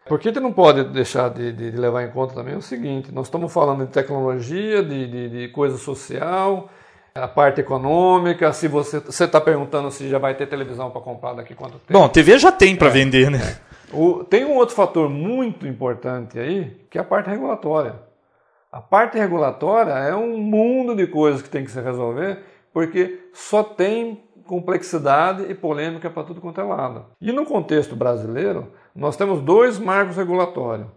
Porque 0.08 0.30
a 0.30 0.32
gente 0.32 0.42
não 0.42 0.54
pode 0.54 0.84
deixar 0.86 1.30
de, 1.30 1.52
de, 1.52 1.72
de, 1.72 1.78
levar 1.78 2.04
em 2.04 2.12
conta 2.12 2.36
também 2.36 2.56
o 2.56 2.62
seguinte: 2.62 3.12
nós 3.12 3.26
estamos 3.26 3.52
falando 3.52 3.86
de 3.86 3.92
tecnologia, 3.92 4.84
de, 4.84 5.08
de, 5.08 5.30
de 5.30 5.48
coisa 5.50 5.78
social, 5.78 6.70
a 7.14 7.28
parte 7.28 7.60
econômica. 7.60 8.54
Se 8.54 8.68
você 8.68 8.98
está 8.98 9.42
perguntando 9.42 9.90
se 9.92 10.08
já 10.08 10.20
vai 10.20 10.36
ter 10.36 10.46
televisão 10.46 10.92
para 10.92 11.02
comprar 11.02 11.34
daqui 11.34 11.56
quanto 11.56 11.80
tempo. 11.80 12.00
Bom, 12.00 12.08
TV 12.08 12.38
já 12.38 12.52
tem 12.52 12.76
para 12.76 12.88
é, 12.88 12.92
vender, 12.92 13.32
né? 13.32 13.40
É. 13.40 13.68
O, 13.92 14.24
tem 14.24 14.46
um 14.46 14.56
outro 14.56 14.76
fator 14.76 15.10
muito 15.10 15.68
importante 15.68 16.40
aí, 16.40 16.78
que 16.90 16.98
é 16.98 17.02
a 17.02 17.04
parte 17.04 17.30
regulatória. 17.30 18.07
A 18.70 18.82
parte 18.82 19.18
regulatória 19.18 19.94
é 19.94 20.14
um 20.14 20.38
mundo 20.38 20.94
de 20.94 21.08
coisas 21.08 21.42
que 21.42 21.50
tem 21.50 21.64
que 21.64 21.72
se 21.72 21.80
resolver, 21.80 22.44
porque 22.74 23.30
só 23.34 23.64
tem 23.64 24.24
complexidade 24.46 25.44
e 25.50 25.56
polêmica 25.56 26.10
para 26.10 26.24
tudo 26.24 26.42
quanto 26.42 26.60
é 26.60 26.64
lado. 26.64 27.06
E 27.22 27.32
no 27.32 27.46
contexto 27.46 27.96
brasileiro, 27.96 28.72
nós 28.94 29.16
temos 29.16 29.42
dois 29.42 29.80
marcos 29.80 30.18
regulatórios. 30.18 30.88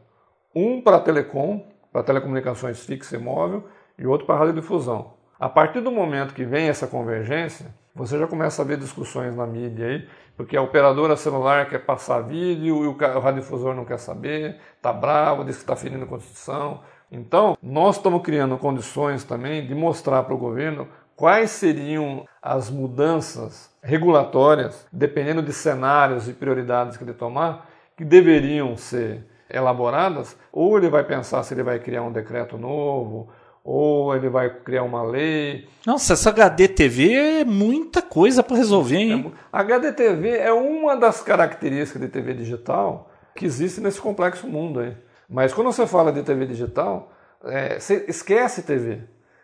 Um 0.55 0.81
para 0.83 0.99
telecom, 0.99 1.65
para 1.93 2.03
telecomunicações 2.03 2.85
fixa 2.85 3.17
e 3.17 3.21
móvel, 3.21 3.65
e 3.97 4.05
outro 4.05 4.27
para 4.27 4.39
radiodifusão. 4.39 5.15
A 5.39 5.49
partir 5.49 5.81
do 5.81 5.93
momento 5.93 6.35
que 6.35 6.45
vem 6.45 6.69
essa 6.69 6.89
convergência, 6.89 7.73
você 7.95 8.19
já 8.19 8.27
começa 8.27 8.63
a 8.63 8.65
ver 8.65 8.79
discussões 8.79 9.37
na 9.37 9.47
mídia 9.47 9.87
aí, 9.87 10.09
porque 10.37 10.57
a 10.57 10.63
operadora 10.63 11.17
celular 11.17 11.69
quer 11.69 11.85
passar 11.85 12.21
vídeo 12.21 12.85
e 12.85 12.87
o 12.87 12.97
radiodifusor 12.97 13.75
não 13.75 13.85
quer 13.85 13.99
saber, 13.99 14.57
está 14.77 14.93
bravo, 14.93 15.45
diz 15.45 15.57
que 15.57 15.63
está 15.63 15.77
ferindo 15.77 16.05
a 16.05 16.09
Constituição. 16.09 16.81
Então, 17.11 17.57
nós 17.62 17.96
estamos 17.96 18.23
criando 18.23 18.57
condições 18.57 19.25
também 19.25 19.66
de 19.66 19.75
mostrar 19.75 20.23
para 20.23 20.35
o 20.35 20.38
governo 20.38 20.87
quais 21.16 21.51
seriam 21.51 22.25
as 22.40 22.70
mudanças 22.70 23.70
regulatórias, 23.83 24.87
dependendo 24.92 25.42
de 25.42 25.53
cenários 25.53 26.29
e 26.29 26.33
prioridades 26.33 26.96
que 26.96 27.05
ele 27.05 27.12
tomar, 27.12 27.68
que 27.96 28.05
deveriam 28.05 28.77
ser 28.77 29.27
elaboradas, 29.49 30.37
ou 30.53 30.79
ele 30.79 30.88
vai 30.88 31.05
pensar 31.05 31.42
se 31.42 31.53
ele 31.53 31.62
vai 31.62 31.79
criar 31.79 32.03
um 32.03 32.12
decreto 32.12 32.57
novo, 32.57 33.29
ou 33.64 34.14
ele 34.14 34.29
vai 34.29 34.49
criar 34.49 34.85
uma 34.85 35.03
lei. 35.03 35.68
Nossa, 35.87 36.14
essa 36.14 36.31
HDTV 36.31 37.12
é 37.40 37.44
muita 37.44 38.01
coisa 38.01 38.42
para 38.42 38.57
resolver, 38.57 38.96
hein? 38.96 39.33
É, 39.53 39.59
HDTV 39.59 40.38
é 40.38 40.53
uma 40.53 40.96
das 40.96 41.20
características 41.23 42.01
de 42.01 42.09
TV 42.09 42.35
digital 42.35 43.11
que 43.35 43.44
existe 43.44 43.81
nesse 43.81 44.01
complexo 44.01 44.46
mundo 44.46 44.81
aí. 44.81 44.96
Mas 45.31 45.55
quando 45.55 45.73
você 45.73 45.87
fala 45.87 46.12
de 46.12 46.25
TV 46.25 46.45
digital, 46.45 47.12
é, 47.45 47.79
você 47.79 48.05
esquece 48.09 48.62
TV. 48.64 49.03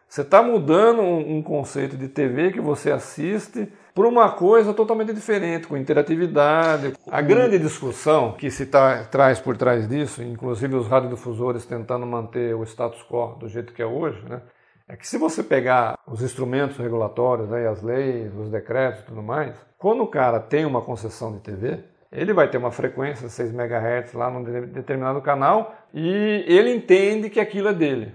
Você 0.08 0.22
está 0.22 0.42
mudando 0.42 1.00
um, 1.00 1.36
um, 1.36 1.42
conceito 1.42 1.96
de 1.96 2.08
TV 2.08 2.52
que 2.52 2.60
você 2.60 2.90
assiste 2.90 3.72
para 3.94 4.06
uma 4.06 4.30
coisa 4.30 4.74
totalmente 4.74 5.12
diferente, 5.12 5.66
com 5.66 5.76
interatividade. 5.76 6.92
A 7.10 7.20
grande 7.20 7.58
discussão 7.58 8.32
que 8.32 8.50
se 8.50 8.66
tá, 8.66 9.04
traz 9.04 9.40
por 9.40 9.56
trás 9.56 9.88
disso, 9.88 10.22
inclusive 10.22 10.74
os 10.74 10.86
radiodifusores 10.86 11.64
tentando 11.64 12.06
manter 12.06 12.54
o 12.54 12.64
status 12.64 13.02
quo 13.02 13.36
do 13.38 13.48
jeito 13.48 13.72
que 13.72 13.82
é 13.82 13.86
hoje, 13.86 14.22
né, 14.28 14.42
é 14.88 14.96
que 14.96 15.06
se 15.06 15.18
você 15.18 15.42
pegar 15.42 15.98
os 16.06 16.22
instrumentos 16.22 16.76
regulatórios, 16.76 17.48
né, 17.48 17.66
as 17.66 17.82
leis, 17.82 18.32
os 18.36 18.48
decretos 18.48 19.00
e 19.00 19.06
tudo 19.06 19.22
mais, 19.22 19.56
quando 19.76 20.02
o 20.02 20.06
cara 20.06 20.38
tem 20.38 20.64
uma 20.64 20.82
concessão 20.82 21.32
de 21.32 21.40
TV, 21.40 21.82
ele 22.16 22.32
vai 22.32 22.48
ter 22.48 22.56
uma 22.56 22.70
frequência 22.70 23.28
6 23.28 23.52
MHz 23.52 24.14
lá 24.14 24.30
num 24.30 24.42
determinado 24.42 25.20
canal 25.20 25.74
e 25.92 26.44
ele 26.46 26.74
entende 26.74 27.28
que 27.28 27.38
aquilo 27.38 27.68
é 27.68 27.74
dele, 27.74 28.14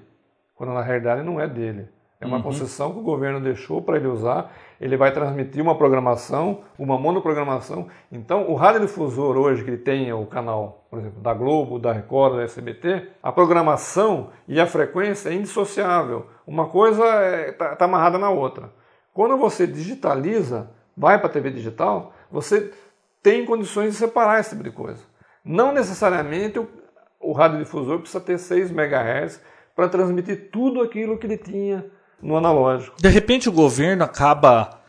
quando 0.55 0.73
na 0.73 0.81
realidade 0.81 1.21
não 1.21 1.39
é 1.39 1.47
dele. 1.47 1.87
É 2.21 2.25
uma 2.25 2.37
uhum. 2.37 2.43
concessão 2.43 2.93
que 2.93 2.99
o 2.99 3.03
governo 3.03 3.39
deixou 3.39 3.81
para 3.81 3.97
ele 3.97 4.07
usar. 4.07 4.53
Ele 4.79 4.95
vai 4.95 5.11
transmitir 5.11 5.59
uma 5.61 5.75
programação, 5.75 6.61
uma 6.77 6.95
monoprogramação. 6.95 7.87
Então, 8.11 8.47
o 8.47 8.53
radiodifusor 8.53 9.35
hoje 9.37 9.63
que 9.63 9.71
ele 9.71 9.77
tem 9.77 10.13
o 10.13 10.23
canal, 10.27 10.85
por 10.91 10.99
exemplo, 10.99 11.19
da 11.19 11.33
Globo, 11.33 11.79
da 11.79 11.91
Record, 11.91 12.35
da 12.35 12.43
SBT, 12.43 13.07
a 13.23 13.31
programação 13.31 14.29
e 14.47 14.59
a 14.59 14.67
frequência 14.67 15.29
é 15.29 15.33
indissociável. 15.33 16.27
Uma 16.45 16.67
coisa 16.67 17.03
está 17.03 17.65
é, 17.65 17.69
tá, 17.69 17.75
tá 17.75 17.85
amarrada 17.85 18.19
na 18.19 18.29
outra. 18.29 18.71
Quando 19.15 19.35
você 19.35 19.65
digitaliza, 19.65 20.69
vai 20.95 21.17
para 21.17 21.27
a 21.27 21.31
TV 21.31 21.49
digital, 21.49 22.13
você 22.31 22.71
tem 23.21 23.45
condições 23.45 23.91
de 23.91 23.97
separar 23.97 24.39
esse 24.39 24.51
tipo 24.51 24.63
de 24.63 24.71
coisa. 24.71 25.03
Não 25.43 25.71
necessariamente 25.71 26.59
o, 26.59 26.67
o 27.19 27.31
radiodifusor 27.31 27.99
precisa 27.99 28.19
ter 28.19 28.37
6 28.37 28.71
MHz 28.71 29.41
para 29.75 29.89
transmitir 29.89 30.49
tudo 30.51 30.81
aquilo 30.81 31.17
que 31.17 31.27
ele 31.27 31.37
tinha 31.37 31.85
no 32.21 32.37
analógico. 32.37 32.95
De 32.99 33.09
repente 33.09 33.49
o 33.49 33.51
governo 33.51 34.03
acaba 34.03 34.81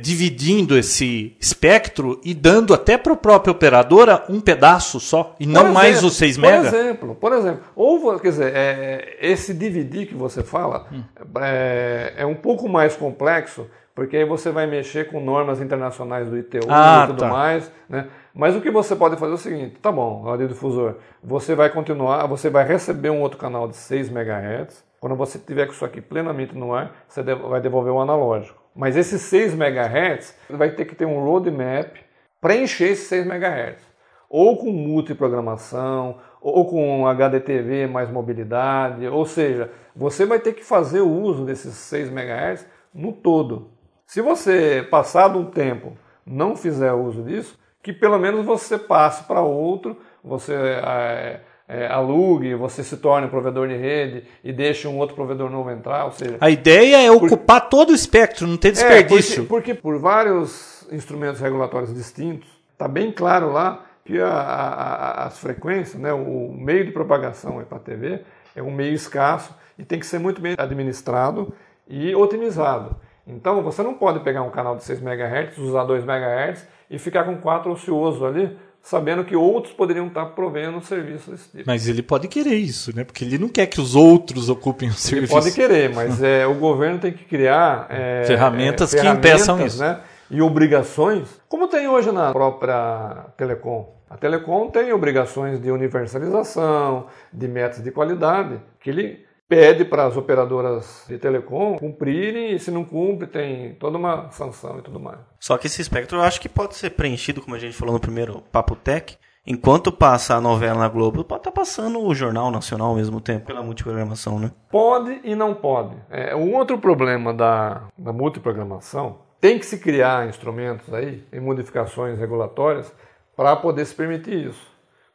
dividindo 0.00 0.78
esse 0.78 1.36
espectro 1.40 2.20
e 2.24 2.32
dando 2.32 2.72
até 2.72 2.96
para 2.96 3.14
a 3.14 3.16
própria 3.16 3.50
operadora 3.50 4.24
um 4.28 4.40
pedaço 4.40 5.00
só 5.00 5.34
e 5.40 5.46
não 5.46 5.62
exemplo, 5.62 5.74
mais 5.74 6.04
os 6.04 6.16
6 6.16 6.36
mega? 6.36 6.56
Por 6.56 6.66
exemplo, 6.66 7.14
por 7.16 7.32
exemplo, 7.32 7.62
ou 7.74 8.20
quer 8.20 8.28
dizer, 8.28 8.52
é, 8.54 9.18
esse 9.20 9.52
dividir 9.52 10.06
que 10.06 10.14
você 10.14 10.44
fala 10.44 10.86
hum. 10.92 11.02
é, 11.40 12.14
é, 12.18 12.26
um 12.26 12.36
pouco 12.36 12.68
mais 12.68 12.94
complexo 12.94 13.66
porque 13.98 14.16
aí 14.16 14.24
você 14.24 14.52
vai 14.52 14.64
mexer 14.64 15.10
com 15.10 15.18
normas 15.18 15.60
internacionais 15.60 16.30
do 16.30 16.38
ITU 16.38 16.68
ah, 16.68 17.02
e 17.02 17.06
tudo 17.08 17.18
tá. 17.18 17.26
mais, 17.26 17.72
né? 17.88 18.06
Mas 18.32 18.54
o 18.54 18.60
que 18.60 18.70
você 18.70 18.94
pode 18.94 19.16
fazer 19.16 19.32
é 19.32 19.34
o 19.34 19.38
seguinte, 19.38 19.80
tá 19.82 19.90
bom, 19.90 20.22
radiodifusor, 20.22 20.98
você 21.20 21.52
vai 21.52 21.68
continuar, 21.68 22.24
você 22.28 22.48
vai 22.48 22.64
receber 22.64 23.10
um 23.10 23.20
outro 23.20 23.36
canal 23.36 23.66
de 23.66 23.74
6 23.74 24.10
MHz, 24.10 24.84
quando 25.00 25.16
você 25.16 25.36
tiver 25.36 25.66
com 25.66 25.72
isso 25.72 25.84
aqui 25.84 26.00
plenamente 26.00 26.56
no 26.56 26.72
ar, 26.72 26.94
você 27.08 27.24
vai 27.24 27.60
devolver 27.60 27.92
o 27.92 27.98
analógico. 27.98 28.62
Mas 28.72 28.96
esses 28.96 29.20
6 29.22 29.54
MHz 29.54 30.38
vai 30.48 30.70
ter 30.70 30.84
que 30.84 30.94
ter 30.94 31.04
um 31.04 31.18
roadmap 31.24 31.96
para 32.40 32.54
encher 32.54 32.92
esses 32.92 33.08
6 33.08 33.26
MHz. 33.26 33.82
Ou 34.30 34.58
com 34.58 34.70
multiprogramação, 34.70 36.18
ou 36.40 36.68
com 36.68 37.04
HDTV 37.08 37.88
mais 37.88 38.08
mobilidade, 38.08 39.08
ou 39.08 39.26
seja, 39.26 39.72
você 39.96 40.24
vai 40.24 40.38
ter 40.38 40.52
que 40.52 40.64
fazer 40.64 41.00
o 41.00 41.10
uso 41.10 41.44
desses 41.44 41.74
6 41.74 42.12
MHz 42.12 42.64
no 42.94 43.12
todo. 43.12 43.76
Se 44.08 44.22
você, 44.22 44.88
passado 44.90 45.38
um 45.38 45.44
tempo, 45.44 45.92
não 46.24 46.56
fizer 46.56 46.94
uso 46.94 47.22
disso, 47.22 47.58
que 47.82 47.92
pelo 47.92 48.18
menos 48.18 48.42
você 48.42 48.78
passe 48.78 49.24
para 49.24 49.42
outro, 49.42 49.98
você 50.24 50.54
é, 50.54 51.40
é, 51.68 51.86
alugue, 51.88 52.54
você 52.54 52.82
se 52.82 52.96
torne 52.96 53.28
provedor 53.28 53.68
de 53.68 53.76
rede 53.76 54.24
e 54.42 54.50
deixe 54.50 54.88
um 54.88 54.96
outro 54.96 55.14
provedor 55.14 55.50
novo 55.50 55.70
entrar. 55.70 56.06
Ou 56.06 56.12
seja, 56.12 56.38
a 56.40 56.48
ideia 56.48 57.02
é 57.06 57.10
ocupar 57.10 57.60
por... 57.60 57.68
todo 57.68 57.90
o 57.90 57.94
espectro, 57.94 58.46
não 58.46 58.56
ter 58.56 58.72
desperdício. 58.72 59.42
É, 59.42 59.46
porque, 59.46 59.72
porque, 59.72 59.74
por 59.74 59.98
vários 59.98 60.88
instrumentos 60.90 61.38
regulatórios 61.38 61.92
distintos, 61.92 62.48
está 62.72 62.88
bem 62.88 63.12
claro 63.12 63.52
lá 63.52 63.84
que 64.06 64.18
a, 64.18 64.30
a, 64.30 65.26
as 65.26 65.38
frequências, 65.38 66.00
né, 66.00 66.14
o 66.14 66.50
meio 66.50 66.86
de 66.86 66.92
propagação 66.92 67.62
para 67.68 67.76
a 67.76 67.80
TV 67.80 68.22
é 68.56 68.62
um 68.62 68.70
meio 68.70 68.94
escasso 68.94 69.54
e 69.78 69.84
tem 69.84 69.98
que 69.98 70.06
ser 70.06 70.18
muito 70.18 70.40
bem 70.40 70.54
administrado 70.56 71.52
e 71.86 72.14
otimizado. 72.14 72.96
Então 73.28 73.62
você 73.62 73.82
não 73.82 73.94
pode 73.94 74.20
pegar 74.20 74.42
um 74.42 74.50
canal 74.50 74.74
de 74.74 74.82
6 74.84 75.02
MHz, 75.02 75.58
usar 75.58 75.84
2 75.84 76.04
MHz 76.04 76.66
e 76.90 76.98
ficar 76.98 77.24
com 77.24 77.36
4 77.36 77.70
ocioso 77.70 78.24
ali, 78.24 78.56
sabendo 78.80 79.22
que 79.22 79.36
outros 79.36 79.74
poderiam 79.74 80.06
estar 80.06 80.24
provendo 80.26 80.80
serviço 80.80 81.30
desse 81.30 81.50
tipo. 81.50 81.64
Mas 81.66 81.86
ele 81.86 82.02
pode 82.02 82.26
querer 82.26 82.54
isso, 82.54 82.96
né? 82.96 83.04
Porque 83.04 83.24
ele 83.24 83.36
não 83.36 83.48
quer 83.48 83.66
que 83.66 83.80
os 83.80 83.94
outros 83.94 84.48
ocupem 84.48 84.88
o 84.88 84.92
serviço. 84.92 85.34
Ele 85.34 85.40
pode 85.42 85.54
querer, 85.54 85.94
mas 85.94 86.20
é, 86.24 86.46
o 86.46 86.54
governo 86.54 86.98
tem 86.98 87.12
que 87.12 87.24
criar 87.24 87.86
é, 87.90 88.24
ferramentas, 88.26 88.94
é, 88.94 88.98
ferramentas 88.98 89.22
que 89.22 89.28
impeçam 89.28 89.66
isso. 89.66 89.78
Né? 89.78 90.00
E 90.30 90.40
obrigações, 90.40 91.28
como 91.48 91.68
tem 91.68 91.86
hoje 91.86 92.10
na 92.10 92.32
própria 92.32 93.26
Telecom. 93.36 93.94
A 94.10 94.16
Telecom 94.16 94.70
tem 94.70 94.90
obrigações 94.92 95.60
de 95.60 95.70
universalização, 95.70 97.06
de 97.30 97.46
metas 97.46 97.82
de 97.82 97.90
qualidade, 97.90 98.58
que 98.80 98.88
ele 98.88 99.27
pede 99.48 99.84
para 99.84 100.04
as 100.04 100.16
operadoras 100.16 101.04
de 101.08 101.18
telecom 101.18 101.78
cumprirem 101.78 102.52
e 102.52 102.58
se 102.58 102.70
não 102.70 102.84
cumpre 102.84 103.26
tem 103.26 103.74
toda 103.74 103.96
uma 103.96 104.30
sanção 104.30 104.78
e 104.78 104.82
tudo 104.82 105.00
mais. 105.00 105.18
Só 105.40 105.56
que 105.56 105.66
esse 105.66 105.80
espectro 105.80 106.18
eu 106.18 106.22
acho 106.22 106.40
que 106.40 106.48
pode 106.48 106.76
ser 106.76 106.90
preenchido, 106.90 107.40
como 107.40 107.56
a 107.56 107.58
gente 107.58 107.76
falou 107.76 107.94
no 107.94 108.00
primeiro 108.00 108.42
Papo 108.52 108.76
Tech, 108.76 109.16
enquanto 109.46 109.90
passa 109.90 110.34
a 110.34 110.40
novela 110.40 110.78
na 110.78 110.88
Globo, 110.88 111.24
pode 111.24 111.40
estar 111.40 111.50
tá 111.50 111.60
passando 111.60 112.00
o 112.00 112.14
Jornal 112.14 112.50
Nacional 112.50 112.88
ao 112.88 112.96
mesmo 112.96 113.20
tempo, 113.20 113.46
pela 113.46 113.62
multiprogramação, 113.62 114.38
né? 114.38 114.52
Pode 114.70 115.20
e 115.24 115.34
não 115.34 115.54
pode. 115.54 115.96
É, 116.10 116.36
um 116.36 116.54
outro 116.54 116.78
problema 116.78 117.32
da, 117.32 117.84
da 117.96 118.12
multiprogramação, 118.12 119.26
tem 119.40 119.58
que 119.58 119.64
se 119.64 119.78
criar 119.78 120.28
instrumentos 120.28 120.92
aí, 120.92 121.24
em 121.32 121.40
modificações 121.40 122.18
regulatórias, 122.18 122.92
para 123.34 123.56
poder 123.56 123.86
se 123.86 123.94
permitir 123.94 124.48
isso. 124.48 124.66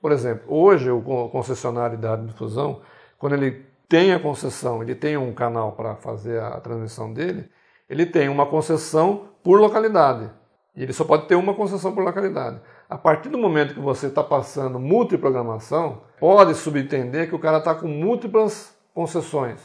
Por 0.02 0.12
exemplo, 0.12 0.44
hoje 0.48 0.90
o 0.90 1.02
concessionário 1.30 1.98
de 1.98 2.08
radiodifusão, 2.08 2.82
quando 3.20 3.34
ele 3.34 3.73
tem 3.88 4.14
a 4.14 4.20
concessão, 4.20 4.82
ele 4.82 4.96
tem 4.96 5.18
um 5.18 5.34
canal 5.34 5.74
para 5.74 5.96
fazer 5.96 6.42
a 6.42 6.60
transmissão 6.60 7.14
dele, 7.14 7.50
ele 7.90 8.06
tem 8.06 8.30
uma 8.30 8.46
concessão 8.46 9.30
por 9.44 9.60
localidade. 9.60 10.30
E 10.76 10.82
ele 10.82 10.94
só 10.94 11.04
pode 11.04 11.28
ter 11.28 11.36
uma 11.36 11.54
concessão 11.54 11.94
por 11.94 12.04
localidade. 12.04 12.60
A 12.90 12.98
partir 12.98 13.30
do 13.30 13.38
momento 13.38 13.76
que 13.76 13.80
você 13.80 14.08
está 14.08 14.24
passando 14.24 14.80
multiprogramação, 14.80 16.02
pode 16.20 16.56
subentender 16.56 17.30
que 17.30 17.36
o 17.36 17.40
cara 17.40 17.60
está 17.60 17.76
com 17.76 17.88
múltiplas 17.88 18.76
concessões. 18.94 19.62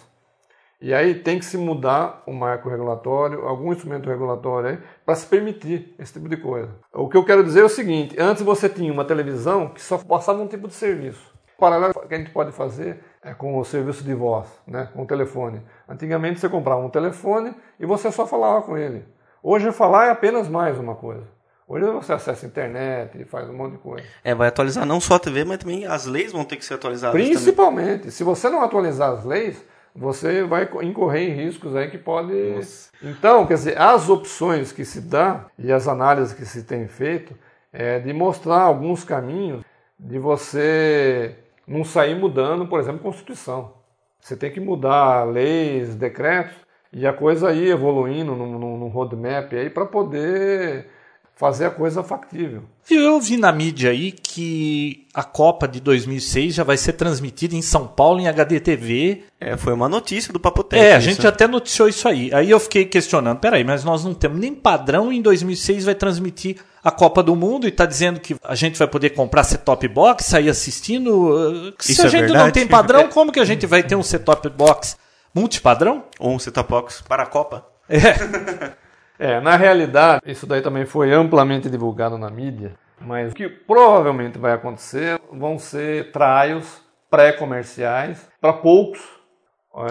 E 0.81 0.95
aí 0.95 1.15
tem 1.15 1.39
que 1.39 1.45
se 1.45 1.57
mudar 1.57 2.23
o 2.25 2.33
marco 2.33 2.69
regulatório, 2.69 3.47
algum 3.47 3.73
instrumento 3.73 4.09
regulatório 4.09 4.81
para 5.05 5.17
se 5.17 5.27
permitir 5.27 5.95
esse 5.99 6.13
tipo 6.13 6.29
de 6.29 6.37
coisa. 6.37 6.71
O 6.93 7.09
que 7.09 7.17
eu 7.17 7.25
quero 7.25 7.43
dizer 7.43 7.63
é 7.63 7.65
o 7.65 7.69
seguinte: 7.69 8.15
antes 8.19 8.43
você 8.43 8.69
tinha 8.69 8.93
uma 8.93 9.05
televisão 9.05 9.71
que 9.71 9.83
só 9.83 9.99
passava 9.99 10.41
um 10.41 10.47
tipo 10.47 10.69
de 10.69 10.75
serviço. 10.75 11.35
O 11.57 11.61
paralelo 11.61 11.95
que 11.95 12.15
a 12.15 12.19
gente 12.19 12.31
pode 12.31 12.53
fazer 12.53 13.01
é, 13.23 13.35
com 13.35 13.59
o 13.59 13.65
serviço 13.65 14.05
de 14.05 14.15
voz, 14.15 14.47
né, 14.67 14.89
com 14.93 15.03
o 15.03 15.07
telefone. 15.07 15.61
Antigamente 15.89 16.41
você 16.41 16.49
comprava 16.49 16.81
um 16.81 16.91
telefone 16.91 17.55
e 17.79 17.87
você 17.87 18.11
só 18.13 18.27
falava 18.27 18.63
com 18.63 18.77
ele. 18.77 19.05
Hoje 19.43 19.71
falar 19.73 20.07
é 20.07 20.11
apenas 20.11 20.49
mais 20.49 20.79
uma 20.79 20.95
coisa. 20.95 21.27
Hoje 21.67 21.85
você 21.85 22.15
acessa 22.15 22.47
a 22.47 22.49
internet 22.49 23.21
e 23.21 23.25
faz 23.25 23.49
um 23.49 23.53
monte 23.53 23.73
de 23.73 23.79
coisa. 23.79 24.07
É, 24.25 24.35
vai 24.35 24.49
atualizar 24.49 24.87
não 24.87 25.01
só 25.01 25.17
a 25.17 25.19
TV, 25.19 25.45
mas 25.45 25.59
também 25.59 25.85
as 25.85 26.07
leis 26.07 26.33
vão 26.33 26.43
ter 26.43 26.57
que 26.57 26.65
ser 26.65 26.75
atualizadas. 26.75 27.21
Principalmente. 27.21 27.99
Também. 27.99 28.11
Se 28.11 28.25
você 28.25 28.49
não 28.49 28.63
atualizar 28.63 29.13
as 29.13 29.25
leis, 29.25 29.63
você 29.95 30.45
vai 30.45 30.67
incorrer 30.83 31.29
em 31.29 31.35
riscos 31.35 31.77
aí 31.77 31.91
que 31.91 31.99
pode. 31.99 32.33
Nossa. 32.33 32.91
Então, 33.03 33.47
quer 33.47 33.55
dizer, 33.55 33.79
as 33.79 34.09
opções 34.09 34.73
que 34.73 34.83
se 34.83 35.03
dá 35.03 35.45
e 35.59 35.71
as 35.71 35.87
análises 35.87 36.33
que 36.33 36.47
se 36.47 36.63
tem 36.63 36.89
feito 36.89 37.37
é 37.71 37.99
de 37.99 38.15
mostrar 38.15 38.63
alguns 38.63 39.05
caminhos 39.05 39.63
de 39.99 40.19
você 40.19 41.37
não 41.69 41.85
sair 41.85 42.15
mudando, 42.15 42.67
por 42.67 42.81
exemplo, 42.81 43.01
Constituição. 43.01 43.75
Você 44.19 44.37
tem 44.37 44.51
que 44.51 44.59
mudar 44.59 45.25
leis, 45.25 45.95
decretos 45.95 46.57
e 46.93 47.07
a 47.07 47.13
coisa 47.13 47.51
aí 47.51 47.71
evoluindo 47.71 48.35
num, 48.35 48.89
roadmap 48.89 49.53
aí 49.53 49.71
para 49.71 49.87
poder 49.87 50.91
fazer 51.39 51.67
a 51.67 51.71
coisa 51.71 52.03
factível. 52.03 52.65
Eu 52.91 53.21
vi 53.21 53.37
na 53.37 53.53
mídia 53.53 53.91
aí 53.91 54.11
que 54.11 55.07
a 55.15 55.23
Copa 55.23 55.69
de 55.69 55.79
2006 55.79 56.53
já 56.53 56.65
vai 56.65 56.77
ser 56.77 56.95
transmitida 56.95 57.55
em 57.55 57.63
São 57.63 57.87
Paulo 57.87 58.19
em 58.19 58.27
HDTV. 58.27 59.23
É, 59.41 59.57
foi 59.57 59.73
uma 59.73 59.89
notícia 59.89 60.33
do 60.33 60.41
Papotec. 60.41 60.83
É, 60.83 60.97
a 60.97 61.01
gente 61.01 61.25
até 61.25 61.47
noticiou 61.47 61.89
isso 61.89 62.09
aí. 62.09 62.35
Aí 62.35 62.51
eu 62.51 62.59
fiquei 62.59 62.87
questionando, 62.87 63.39
peraí, 63.39 63.63
mas 63.63 63.85
nós 63.85 64.05
não 64.05 64.15
temos 64.15 64.41
nem 64.41 64.53
padrão 64.53 65.13
em 65.13 65.23
2006 65.23 65.85
vai 65.85 65.95
transmitir 65.95 66.57
a 66.83 66.91
Copa 66.91 67.23
do 67.23 67.37
Mundo 67.37 67.67
e 67.67 67.69
está 67.69 67.87
dizendo 67.87 68.19
que 68.19 68.35
a 68.43 68.57
gente 68.57 68.77
vai 68.77 68.89
poder 68.89 69.11
comprar 69.11 69.45
set-top 69.45 69.87
box, 69.87 70.25
sair 70.25 70.49
assistindo. 70.49 71.73
Se 71.79 71.93
isso 71.93 72.03
a 72.03 72.07
é 72.07 72.09
gente 72.09 72.21
verdade? 72.23 72.45
não 72.45 72.51
tem 72.51 72.67
padrão, 72.67 73.07
como 73.15 73.31
que 73.31 73.39
a 73.39 73.45
gente 73.45 73.65
vai 73.65 73.85
ter 73.85 73.95
um 73.95 74.03
set-top 74.03 74.49
box 74.49 74.97
multipadrão? 75.33 76.03
Ou 76.19 76.35
um 76.35 76.39
set-top 76.39 76.69
box 76.69 77.01
para 77.07 77.23
a 77.23 77.27
Copa? 77.27 77.65
É. 77.89 78.79
é, 79.19 79.41
na 79.41 79.57
realidade, 79.57 80.23
isso 80.27 80.47
daí 80.47 80.61
também 80.61 80.85
foi 80.85 81.13
amplamente 81.13 81.69
divulgado 81.69 82.17
na 82.17 82.31
mídia, 82.31 82.75
mas 83.01 83.33
o 83.33 83.35
que 83.35 83.49
provavelmente 83.49 84.39
vai 84.39 84.53
acontecer 84.53 85.21
vão 85.33 85.59
ser 85.59 86.13
trials 86.13 86.83
pré-comerciais 87.11 88.29
para 88.41 88.53
poucos 88.53 89.19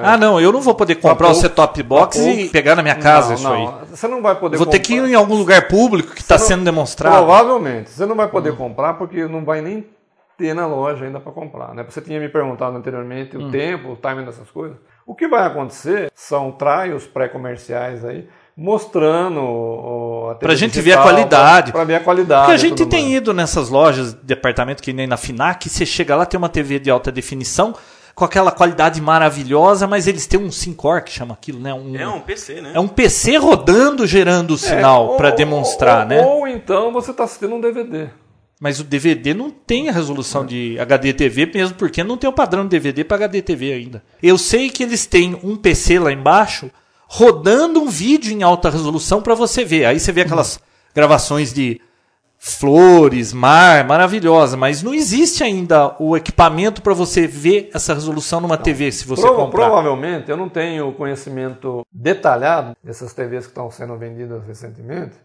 ah, 0.03 0.17
não, 0.17 0.39
eu 0.41 0.51
não 0.51 0.59
vou 0.59 0.75
poder 0.75 0.95
comprar 0.95 1.29
o 1.29 1.33
set-top 1.33 1.81
box 1.81 2.17
e 2.17 2.49
pegar 2.49 2.75
na 2.75 2.83
minha 2.83 2.95
casa 2.95 3.29
não, 3.29 3.35
isso 3.35 3.43
não. 3.43 3.53
aí. 3.53 3.85
Você 3.89 4.07
não 4.07 4.21
vai 4.21 4.35
poder 4.35 4.57
Vou 4.57 4.65
comprar. 4.65 4.79
ter 4.79 4.85
que 4.85 4.95
ir 4.95 5.05
em 5.05 5.13
algum 5.13 5.35
lugar 5.35 5.67
público 5.67 6.13
que 6.13 6.19
está 6.19 6.37
sendo 6.37 6.65
demonstrado. 6.65 7.15
Provavelmente. 7.15 7.89
Você 7.89 8.05
não 8.05 8.15
vai 8.15 8.27
poder 8.27 8.49
uhum. 8.49 8.57
comprar 8.57 8.95
porque 8.95 9.25
não 9.27 9.45
vai 9.45 9.61
nem 9.61 9.87
ter 10.37 10.53
na 10.53 10.67
loja 10.67 11.05
ainda 11.05 11.19
para 11.19 11.31
comprar. 11.31 11.73
Né? 11.73 11.85
Você 11.87 12.01
tinha 12.01 12.19
me 12.19 12.27
perguntado 12.27 12.75
anteriormente 12.75 13.37
o 13.37 13.43
uhum. 13.43 13.51
tempo, 13.51 13.91
o 13.91 13.95
timing 13.95 14.25
dessas 14.25 14.49
coisas. 14.51 14.77
O 15.05 15.15
que 15.15 15.27
vai 15.27 15.45
acontecer 15.45 16.11
são 16.13 16.51
trials 16.51 17.07
pré-comerciais 17.07 18.03
aí, 18.03 18.27
mostrando 18.57 19.39
o, 19.39 20.29
a 20.31 20.33
TV 20.33 20.39
Pra 20.39 20.55
gente 20.55 20.73
digital, 20.73 20.93
ver 20.95 20.99
a 20.99 21.03
qualidade. 21.13 21.71
Para 21.71 21.83
ver 21.83 21.95
a 21.95 21.99
qualidade. 21.99 22.41
Porque 22.47 22.55
a 22.55 22.57
gente 22.69 22.85
tem 22.87 23.03
mais. 23.03 23.15
ido 23.17 23.33
nessas 23.33 23.69
lojas 23.69 24.13
de 24.13 24.19
departamento 24.23 24.81
que 24.81 24.91
nem 24.91 25.05
na 25.05 25.15
Finac, 25.15 25.69
você 25.69 25.85
chega 25.85 26.15
lá, 26.15 26.25
tem 26.25 26.37
uma 26.39 26.49
TV 26.49 26.79
de 26.79 26.89
alta 26.89 27.11
definição, 27.11 27.75
com 28.15 28.25
aquela 28.25 28.51
qualidade 28.51 28.99
maravilhosa, 28.99 29.85
mas 29.85 30.07
eles 30.07 30.25
têm 30.25 30.39
um 30.39 30.51
5 30.51 31.01
que 31.03 31.11
chama 31.11 31.35
aquilo, 31.35 31.59
né? 31.59 31.71
Um, 31.71 31.95
É 31.95 32.07
um 32.07 32.19
PC, 32.19 32.61
né? 32.61 32.71
é 32.73 32.79
um 32.79 32.87
PC 32.87 33.37
rodando, 33.37 34.07
gerando 34.07 34.51
o 34.51 34.55
É, 34.55 34.57
sinal 34.57 35.09
ou- 35.09 35.17
para 35.17 35.29
demonstrar, 35.29 36.01
ou, 36.01 36.07
né? 36.07 36.25
Ou 36.25 36.47
então 36.47 36.91
você 36.91 37.11
está 37.11 37.25
assistindo 37.25 37.53
um 37.53 37.61
DVD. 37.61 38.07
Mas 38.59 38.79
o 38.79 38.83
DVD 38.83 39.35
não 39.35 39.51
tem 39.51 39.87
a 39.87 39.91
resolução 39.91 40.43
de 40.43 40.79
HD 40.79 41.13
TV, 41.13 41.45
mesmo 41.53 41.75
porque 41.75 42.03
não 42.03 42.17
tem 42.17 42.27
o 42.27 42.33
padrão 42.33 42.63
de 42.63 42.69
DVD 42.69 43.03
para 43.03 43.17
HD 43.17 43.39
TV 43.43 43.71
ainda. 43.71 44.03
Eu 44.21 44.35
sei 44.35 44.71
que 44.71 44.81
eles 44.81 45.05
têm 45.05 45.39
um 45.43 45.55
PC 45.55 45.99
lá 45.99 46.11
embaixo 46.11 46.71
rodando 47.07 47.79
um 47.81 47.87
vídeo 47.89 48.31
em 48.31 48.43
alta 48.43 48.69
resolução 48.69 49.21
para 49.21 49.33
você 49.35 49.63
ver. 49.63 49.85
Aí 49.85 49.99
você 49.99 50.11
vê 50.11 50.21
aquelas 50.21 50.59
gravações 50.93 51.53
de 51.53 51.79
flores, 52.39 53.33
mar, 53.33 53.83
maravilhosa, 53.85 54.55
mas 54.55 54.83
não 54.83 54.93
existe 54.93 55.43
ainda 55.43 55.95
o 55.99 56.15
equipamento 56.15 56.81
para 56.83 56.93
você 56.93 57.25
ver 57.25 57.69
essa 57.73 57.93
resolução 57.95 58.39
numa 58.39 58.57
TV 58.57 58.91
se 58.91 59.07
você 59.07 59.23
Prova- 59.23 59.37
comprar. 59.45 59.65
Provavelmente, 59.65 60.29
eu 60.29 60.37
não 60.37 60.47
tenho 60.47 60.91
conhecimento 60.93 61.81
detalhado 61.91 62.75
dessas 62.83 63.11
TVs 63.13 63.45
que 63.45 63.51
estão 63.51 63.71
sendo 63.71 63.97
vendidas 63.97 64.43
recentemente, 64.45 65.15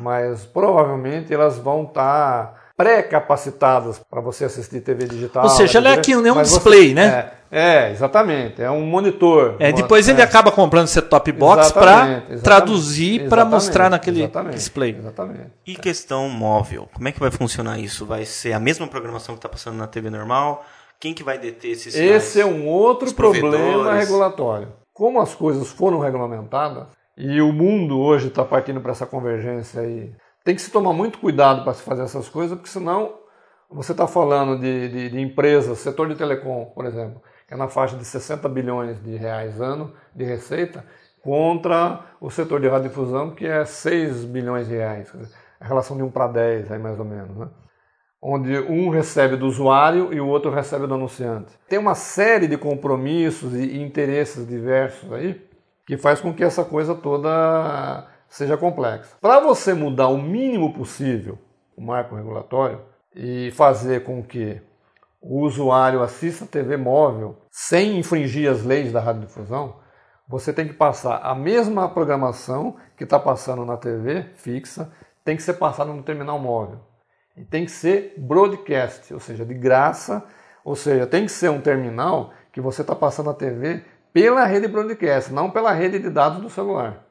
mas 0.00 0.44
provavelmente 0.44 1.34
elas 1.34 1.58
vão 1.58 1.82
estar 1.84 2.63
pré-capacitadas 2.76 4.00
para 4.10 4.20
você 4.20 4.44
assistir 4.44 4.80
TV 4.80 5.06
digital. 5.06 5.44
Ou 5.44 5.50
seja, 5.50 5.78
ela 5.78 5.90
é 5.90 5.94
aqui, 5.94 6.14
né, 6.16 6.32
um 6.32 6.34
mas 6.34 6.48
você- 6.48 6.54
display, 6.56 6.94
né? 6.94 7.30
É, 7.50 7.86
é, 7.86 7.90
exatamente. 7.92 8.60
É 8.60 8.70
um 8.70 8.84
monitor. 8.84 9.56
É, 9.60 9.68
Uma- 9.68 9.72
depois 9.76 10.08
ele 10.08 10.20
é. 10.20 10.24
acaba 10.24 10.50
comprando 10.50 10.86
esse 10.86 11.00
top 11.02 11.30
box 11.32 11.70
para 11.72 12.22
traduzir 12.42 13.28
para 13.28 13.44
mostrar 13.44 13.88
naquele 13.88 14.20
exatamente, 14.22 14.54
display. 14.54 14.96
Exatamente. 14.98 15.50
E 15.66 15.74
questão 15.76 16.28
móvel, 16.28 16.88
como 16.92 17.08
é 17.08 17.12
que 17.12 17.20
vai 17.20 17.30
funcionar 17.30 17.78
isso? 17.78 18.04
Vai 18.04 18.24
ser 18.24 18.52
a 18.52 18.60
mesma 18.60 18.86
programação 18.86 19.34
que 19.34 19.38
está 19.38 19.48
passando 19.48 19.76
na 19.76 19.86
TV 19.86 20.10
normal? 20.10 20.64
Quem 20.98 21.12
que 21.14 21.22
vai 21.22 21.38
deter 21.38 21.72
esses? 21.72 21.94
Esse 21.94 22.40
é 22.40 22.46
um 22.46 22.66
outro 22.66 23.12
problema 23.14 23.94
regulatório. 23.94 24.68
Como 24.92 25.20
as 25.20 25.34
coisas 25.34 25.68
foram 25.68 25.98
regulamentadas 25.98 26.86
e 27.16 27.40
o 27.40 27.52
mundo 27.52 27.98
hoje 28.00 28.28
está 28.28 28.44
partindo 28.44 28.80
para 28.80 28.92
essa 28.92 29.04
convergência 29.06 29.80
aí, 29.80 30.10
tem 30.44 30.54
que 30.54 30.62
se 30.62 30.70
tomar 30.70 30.92
muito 30.92 31.18
cuidado 31.18 31.64
para 31.64 31.74
se 31.74 31.82
fazer 31.82 32.02
essas 32.02 32.28
coisas, 32.28 32.56
porque 32.56 32.70
senão 32.70 33.18
você 33.70 33.92
está 33.92 34.06
falando 34.06 34.60
de, 34.60 34.88
de, 34.88 35.10
de 35.10 35.20
empresas, 35.20 35.78
setor 35.78 36.08
de 36.08 36.14
telecom, 36.14 36.66
por 36.66 36.84
exemplo, 36.84 37.20
que 37.48 37.54
é 37.54 37.56
na 37.56 37.66
faixa 37.66 37.96
de 37.96 38.04
60 38.04 38.48
bilhões 38.48 39.02
de 39.02 39.16
reais 39.16 39.60
ano 39.60 39.92
de 40.14 40.24
receita, 40.24 40.84
contra 41.22 42.04
o 42.20 42.30
setor 42.30 42.60
de 42.60 42.68
radiodifusão, 42.68 43.34
que 43.34 43.46
é 43.46 43.64
6 43.64 44.26
bilhões 44.26 44.68
de 44.68 44.74
reais. 44.74 45.10
A 45.58 45.66
relação 45.66 45.96
de 45.96 46.02
1 46.02 46.10
para 46.10 46.28
10, 46.28 46.70
aí 46.70 46.78
mais 46.78 46.98
ou 46.98 47.04
menos. 47.04 47.36
Né? 47.36 47.48
onde 48.26 48.58
um 48.58 48.88
recebe 48.88 49.36
do 49.36 49.46
usuário 49.46 50.10
e 50.10 50.18
o 50.18 50.26
outro 50.26 50.50
recebe 50.50 50.86
do 50.86 50.94
anunciante. 50.94 51.52
Tem 51.68 51.78
uma 51.78 51.94
série 51.94 52.48
de 52.48 52.56
compromissos 52.56 53.54
e 53.54 53.78
interesses 53.78 54.48
diversos 54.48 55.12
aí 55.12 55.46
que 55.86 55.98
faz 55.98 56.22
com 56.22 56.32
que 56.32 56.42
essa 56.42 56.64
coisa 56.64 56.94
toda 56.94 58.08
seja 58.34 58.56
complexa. 58.56 59.16
Para 59.20 59.38
você 59.38 59.72
mudar 59.72 60.08
o 60.08 60.20
mínimo 60.20 60.72
possível 60.72 61.38
o 61.76 61.80
marco 61.80 62.16
regulatório 62.16 62.80
e 63.14 63.52
fazer 63.52 64.02
com 64.02 64.22
que 64.22 64.60
o 65.20 65.40
usuário 65.40 66.02
assista 66.02 66.44
TV 66.44 66.76
móvel 66.76 67.38
sem 67.50 67.98
infringir 67.98 68.50
as 68.50 68.64
leis 68.64 68.92
da 68.92 69.00
radiodifusão, 69.00 69.76
você 70.28 70.52
tem 70.52 70.66
que 70.66 70.74
passar 70.74 71.18
a 71.18 71.34
mesma 71.34 71.88
programação 71.88 72.76
que 72.96 73.04
está 73.04 73.18
passando 73.20 73.64
na 73.64 73.76
TV 73.76 74.26
fixa, 74.34 74.92
tem 75.24 75.36
que 75.36 75.42
ser 75.42 75.54
passada 75.54 75.92
no 75.92 76.02
terminal 76.02 76.38
móvel. 76.38 76.80
E 77.36 77.44
tem 77.44 77.64
que 77.64 77.70
ser 77.70 78.14
broadcast, 78.18 79.14
ou 79.14 79.20
seja, 79.20 79.44
de 79.44 79.54
graça, 79.54 80.24
ou 80.64 80.74
seja, 80.74 81.06
tem 81.06 81.26
que 81.26 81.32
ser 81.32 81.50
um 81.50 81.60
terminal 81.60 82.32
que 82.52 82.60
você 82.60 82.82
está 82.82 82.94
passando 82.94 83.30
a 83.30 83.34
TV 83.34 83.84
pela 84.12 84.44
rede 84.44 84.66
broadcast, 84.68 85.32
não 85.32 85.50
pela 85.50 85.72
rede 85.72 85.98
de 85.98 86.10
dados 86.10 86.40
do 86.40 86.50
celular. 86.50 87.03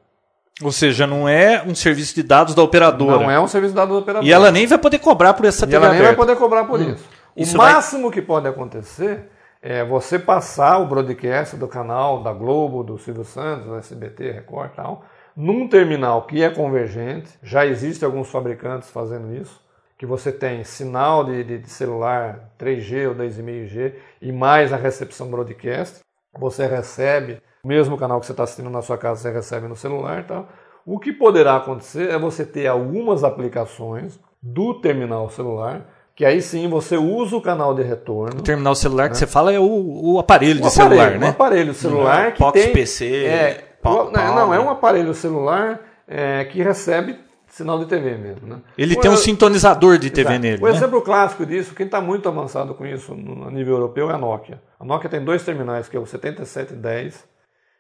Ou 0.62 0.72
seja, 0.72 1.08
não 1.08 1.28
é 1.28 1.64
um 1.66 1.74
serviço 1.74 2.14
de 2.16 2.22
dados 2.24 2.54
da 2.54 2.62
operadora. 2.62 3.24
Não 3.24 3.32
é 3.32 3.40
um 3.40 3.48
serviço 3.48 3.74
de 3.74 3.78
dados 3.78 3.96
do 3.96 4.00
operador. 4.02 4.28
E 4.28 4.32
ela 4.32 4.52
nem 4.52 4.68
vai 4.68 4.78
poder 4.78 5.00
cobrar 5.00 5.34
por 5.34 5.46
essa 5.46 5.66
E 5.66 5.68
TV 5.68 5.76
ela 5.78 5.88
nem 5.90 5.98
vai 5.98 6.08
aberta. 6.08 6.22
poder 6.22 6.36
cobrar 6.38 6.66
por 6.66 6.80
isso. 6.80 7.04
O 7.36 7.42
Isso 7.42 7.58
vai- 7.58 7.74
máximo 7.74 8.12
que 8.12 8.22
pode 8.22 8.48
acontecer 8.48 9.30
é 9.62 9.84
você 9.84 10.20
passar 10.20 10.78
o 10.78 10.86
broadcast 10.86 11.56
do 11.56 11.68
canal 11.68 12.22
da 12.22 12.32
Globo, 12.32 12.84
do 12.84 12.98
Silvio 13.00 13.24
Santos, 13.24 13.66
do 13.66 13.76
SBT, 13.76 14.32
Record 14.32 14.72
e 14.72 14.76
tal, 14.76 15.06
num 15.36 15.68
terminal 15.68 16.24
que 16.28 16.44
é 16.44 16.50
convergente. 16.52 17.30
Já 17.42 17.66
existem 17.66 18.06
alguns 18.06 18.30
fabricantes 18.30 18.90
fazendo 18.92 19.34
isso. 19.34 19.60
Que 19.98 20.06
você 20.06 20.32
tem 20.32 20.64
sinal 20.64 21.24
de, 21.24 21.44
de- 21.44 21.58
de 21.60 21.70
celular 21.70 22.52
3G 22.60 23.08
ou 23.08 23.16
2,5G 23.16 23.94
e 24.22 24.32
mais 24.32 24.72
a 24.72 24.76
recepção 24.76 25.28
broadcast. 25.32 26.00
Você 26.38 26.68
recebe 26.68 27.42
o 27.64 27.68
mesmo 27.68 27.98
canal 27.98 28.20
que 28.20 28.26
você 28.26 28.34
está 28.34 28.44
assistindo 28.44 28.70
na 28.70 28.82
sua 28.82 28.98
casa, 28.98 29.22
você 29.22 29.32
recebe 29.32 29.68
no 29.68 29.76
celular 29.76 30.20
e 30.20 30.24
tal. 30.24 30.50
O 30.86 31.00
que 31.00 31.14
poderá 31.14 31.56
acontecer 31.56 32.10
é 32.10 32.20
você 32.20 32.46
ter 32.46 32.68
algumas 32.68 33.24
aplicações 33.24 34.20
do 34.42 34.74
terminal 34.82 35.30
celular, 35.30 35.86
que 36.14 36.26
aí 36.26 36.42
sim 36.42 36.68
você 36.68 36.98
usa 36.98 37.38
o 37.38 37.42
canal 37.42 37.74
de 37.74 37.82
retorno. 37.82 38.42
O 38.42 38.44
terminal 38.44 38.76
celular 38.76 39.10
que 39.10 39.18
você 39.18 39.26
fala 39.26 39.54
é 39.54 39.60
o, 39.60 39.64
o 39.64 40.20
aparelho 40.20 40.60
de 40.60 40.68
Um 40.68 40.70
celular, 40.70 40.94
aparelho, 40.96 41.18
Um 41.18 41.22
né? 41.22 41.30
aparelho 41.30 41.74
celular 41.74 42.32
que 42.34 42.40
Pox 42.40 42.62
tem... 42.62 42.74
PC, 42.74 43.26
É, 43.26 43.64
pau- 43.82 44.06
não, 44.06 44.12
pau, 44.12 44.36
não, 44.36 44.54
é 44.54 44.58
né? 44.58 44.64
um 44.64 44.70
aparelho 44.70 45.14
celular 45.14 45.80
é, 46.06 46.44
que 46.44 46.62
recebe 46.62 47.18
sinal 47.48 47.80
de 47.80 47.86
TV 47.86 48.18
mesmo. 48.18 48.46
Né? 48.46 48.58
Ele 48.78 48.96
O- 48.96 49.00
tem 49.00 49.10
um 49.10 49.16
sintonizador 49.16 49.98
de 49.98 50.10
TV 50.10 50.32
Exato. 50.32 50.42
nele. 50.42 50.62
O 50.62 50.66
né? 50.68 50.72
exemplo 50.76 51.02
clássico 51.02 51.46
disso, 51.46 51.74
quem 51.74 51.86
está 51.86 52.02
muito 52.02 52.28
avançado 52.28 52.74
com 52.74 52.86
isso 52.86 53.16
no 53.16 53.48
a 53.48 53.52
nível 53.52 53.76
europeu 53.76 54.12
é 54.12 54.14
a 54.14 54.18
Nokia. 54.18 54.62
A 54.78 54.84
Nokia 54.84 55.10
tem 55.10 55.24
dois 55.24 55.44
terminais, 55.46 55.88
que 55.88 55.96
é 55.96 56.00
o 56.00 56.06
7710 56.06 57.32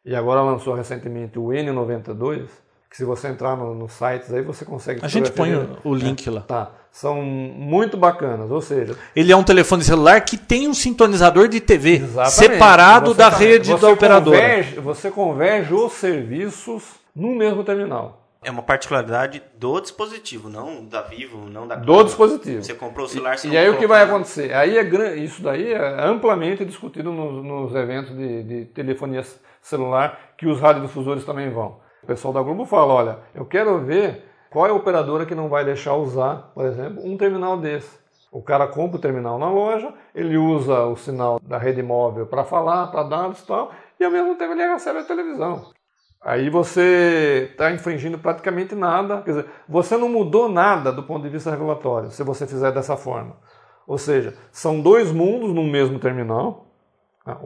e 0.05 0.15
agora 0.15 0.41
lançou 0.41 0.73
recentemente 0.73 1.37
o 1.39 1.47
N92, 1.47 2.45
que 2.89 2.97
se 2.97 3.05
você 3.05 3.27
entrar 3.27 3.55
no- 3.57 3.73
nos 3.73 3.93
sites 3.93 4.31
aí 4.33 4.41
você 4.41 4.63
consegue... 4.65 4.99
A 5.03 5.07
gente 5.07 5.31
põe 5.31 5.51
o, 5.83 5.93
link 5.95 6.29
lá. 6.29 6.41
Tá, 6.41 6.71
são 6.91 7.21
muito 7.23 7.97
bacanas, 7.97 8.51
ou 8.51 8.61
seja, 8.61 8.95
Ele 9.15 9.31
é 9.31 9.35
um 9.35 9.43
telefone 9.43 9.83
celular 9.83 10.21
que 10.21 10.37
tem 10.37 10.67
um 10.67 10.73
sintonizador 10.73 11.47
de 11.47 11.59
TV 11.59 11.95
Exatamente. 11.95 12.31
separado 12.35 13.11
Você 13.11 13.17
da 13.17 13.31
tá- 13.31 13.37
rede 13.37 13.75
da 13.77 13.89
operadora. 13.89 14.37
Converge, 14.39 14.79
você 14.79 15.09
converge 15.09 15.73
os 15.73 15.93
serviços 15.93 16.83
no 17.15 17.35
mesmo 17.35 17.63
terminal. 17.63 18.19
É 18.45 18.51
uma 18.51 18.61
particularidade 18.61 19.41
do 19.57 19.79
dispositivo, 19.79 20.49
não 20.49 20.83
da 20.85 21.01
Vivo, 21.01 21.47
não 21.49 21.65
da 21.65 21.75
Do 21.75 22.03
dispositivo. 22.03 22.61
Você 22.61 22.73
comprou 22.73 23.05
o 23.05 23.09
celular, 23.09 23.37
você 23.37 23.47
E 23.47 23.51
não 23.51 23.57
aí 23.57 23.69
o 23.69 23.77
que 23.77 23.87
vai 23.87 23.99
nada. 24.01 24.11
acontecer? 24.11 24.53
Aí 24.53 24.77
é 24.77 25.15
isso 25.15 25.41
daí 25.41 25.71
é 25.71 26.03
amplamente 26.05 26.65
discutido 26.65 27.09
nos, 27.13 27.41
nos 27.43 27.73
eventos 27.73 28.13
de, 28.15 28.43
de 28.43 28.65
telefonia 28.65 29.23
celular 29.63 30.19
que 30.37 30.45
os 30.45 30.59
radiodifusores 30.59 31.25
também 31.25 31.49
vão. 31.49 31.79
O 32.03 32.05
pessoal 32.05 32.33
da 32.33 32.41
Globo 32.41 32.65
fala, 32.65 32.93
olha, 32.93 33.19
eu 33.33 33.45
quero 33.45 33.79
ver 33.79 34.25
qual 34.51 34.67
é 34.67 34.69
a 34.69 34.73
operadora 34.73 35.25
que 35.25 35.33
não 35.33 35.49
vai 35.49 35.65
deixar 35.65 35.95
usar, 35.95 36.51
por 36.53 36.65
exemplo, 36.65 37.03
um 37.03 37.17
terminal 37.17 37.57
desse. 37.57 37.97
O 38.31 38.41
cara 38.41 38.67
compra 38.67 38.97
o 38.97 39.01
terminal 39.01 39.39
na 39.39 39.49
loja, 39.49 39.93
ele 40.13 40.37
usa 40.37 40.85
o 40.85 40.95
sinal 40.95 41.39
da 41.41 41.57
rede 41.57 41.81
móvel 41.81 42.25
para 42.25 42.43
falar, 42.43 42.87
para 42.87 43.03
dados 43.03 43.41
e 43.41 43.47
tal, 43.47 43.71
e 43.99 44.03
ao 44.03 44.11
mesmo 44.11 44.35
tempo 44.35 44.53
ele 44.53 44.67
recebe 44.67 44.99
a 44.99 45.03
televisão. 45.03 45.71
Aí 46.19 46.49
você 46.49 47.49
está 47.51 47.71
infringindo 47.71 48.17
praticamente 48.17 48.75
nada, 48.75 49.21
quer 49.21 49.31
dizer, 49.31 49.45
você 49.67 49.97
não 49.97 50.09
mudou 50.09 50.49
nada 50.49 50.91
do 50.91 51.03
ponto 51.03 51.23
de 51.23 51.29
vista 51.29 51.51
regulatório, 51.51 52.11
se 52.11 52.23
você 52.23 52.47
fizer 52.47 52.71
dessa 52.71 52.95
forma. 52.95 53.37
Ou 53.85 53.97
seja, 53.97 54.33
são 54.51 54.81
dois 54.81 55.11
mundos 55.11 55.53
no 55.53 55.63
mesmo 55.63 55.99
terminal? 55.99 56.72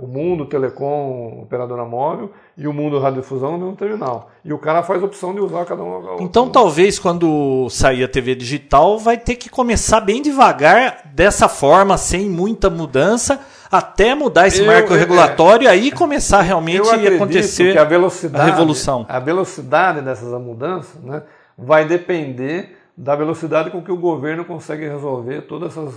O 0.01 0.07
mundo 0.07 0.45
telecom, 0.45 1.41
operadora 1.43 1.85
móvel, 1.85 2.31
e 2.57 2.67
o 2.67 2.73
mundo 2.73 2.97
radiodifusão 2.97 3.51
no 3.51 3.57
mesmo 3.59 3.75
terminal. 3.75 4.31
E 4.43 4.51
o 4.51 4.57
cara 4.57 4.81
faz 4.81 5.03
a 5.03 5.05
opção 5.05 5.35
de 5.35 5.39
usar 5.39 5.65
cada 5.65 5.83
um. 5.83 6.17
Então 6.19 6.49
talvez 6.49 6.97
quando 6.97 7.67
sair 7.69 8.03
a 8.03 8.07
TV 8.07 8.33
digital 8.33 8.97
vai 8.97 9.17
ter 9.17 9.35
que 9.35 9.49
começar 9.49 9.99
bem 10.01 10.19
devagar 10.21 11.03
dessa 11.13 11.47
forma, 11.47 11.95
sem 11.95 12.27
muita 12.27 12.71
mudança, 12.71 13.39
até 13.71 14.15
mudar 14.15 14.47
esse 14.47 14.61
Eu- 14.61 14.65
marco 14.65 14.95
é- 14.95 14.97
regulatório 14.97 15.65
e 15.65 15.67
aí 15.67 15.91
começar 15.91 16.41
realmente 16.41 16.77
Eu 16.79 16.89
a 16.89 17.15
acontecer 17.15 17.77
a 17.77 17.83
velocidade, 17.83 18.49
a 18.49 18.53
revolução. 18.53 19.05
a 19.07 19.19
velocidade 19.19 20.01
dessas 20.01 20.31
mudanças 20.41 20.99
né, 21.03 21.21
vai 21.55 21.85
depender 21.85 22.77
da 22.97 23.15
velocidade 23.15 23.69
com 23.69 23.83
que 23.83 23.91
o 23.91 23.97
governo 23.97 24.43
consegue 24.43 24.87
resolver 24.87 25.41
todas 25.41 25.77
essas 25.77 25.93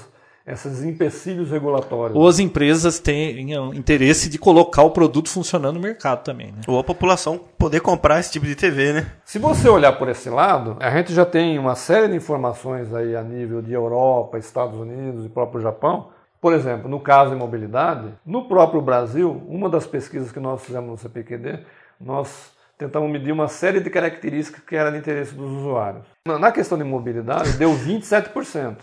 esses 0.47 0.83
empecilhos 0.83 1.51
regulatórios. 1.51 2.17
Ou 2.17 2.27
as 2.27 2.39
empresas 2.39 2.99
tenham 2.99 3.73
interesse 3.75 4.29
de 4.29 4.39
colocar 4.39 4.83
o 4.83 4.91
produto 4.91 5.29
funcionando 5.29 5.75
no 5.77 5.81
mercado 5.81 6.25
também. 6.25 6.49
Né? 6.49 6.61
Ou 6.67 6.79
a 6.79 6.85
população 6.85 7.41
poder 7.59 7.81
comprar 7.81 8.19
esse 8.19 8.33
tipo 8.33 8.47
de 8.47 8.55
TV, 8.55 8.93
né? 8.93 9.13
Se 9.25 9.39
você 9.39 9.69
olhar 9.69 9.93
por 9.93 10.09
esse 10.09 10.29
lado, 10.29 10.77
a 10.81 10.91
gente 10.91 11.13
já 11.13 11.25
tem 11.25 11.59
uma 11.59 11.75
série 11.75 12.09
de 12.09 12.17
informações 12.17 12.93
aí 12.95 13.15
a 13.15 13.23
nível 13.23 13.63
de 13.63 13.73
Europa, 13.73 14.39
Estados 14.39 14.79
Unidos 14.79 15.25
e 15.25 15.29
próprio 15.29 15.61
Japão, 15.61 16.09
Por 16.41 16.55
exemplo, 16.55 16.89
no 16.89 16.99
caso 16.99 17.31
de 17.31 17.37
mobilidade, 17.37 18.15
no 18.25 18.49
próprio 18.49 18.81
Brasil, 18.81 19.43
uma 19.47 19.69
das 19.69 19.87
pesquisas 19.87 20.33
que 20.33 20.41
nós 20.41 20.65
fizemos 20.65 20.89
no 20.89 20.97
CPQD, 20.97 21.61
nós 22.01 22.53
tentamos 22.79 23.11
medir 23.11 23.31
uma 23.31 23.47
série 23.47 23.79
de 23.79 23.91
características 23.91 24.63
que 24.65 24.75
eram 24.75 24.91
de 24.91 24.99
interesse 24.99 25.35
dos 25.35 25.51
usuários. 25.51 26.05
Na 26.25 26.51
questão 26.51 26.79
de 26.79 26.85
mobilidade, 26.85 27.53
deu 27.59 27.73
27%. 27.75 28.77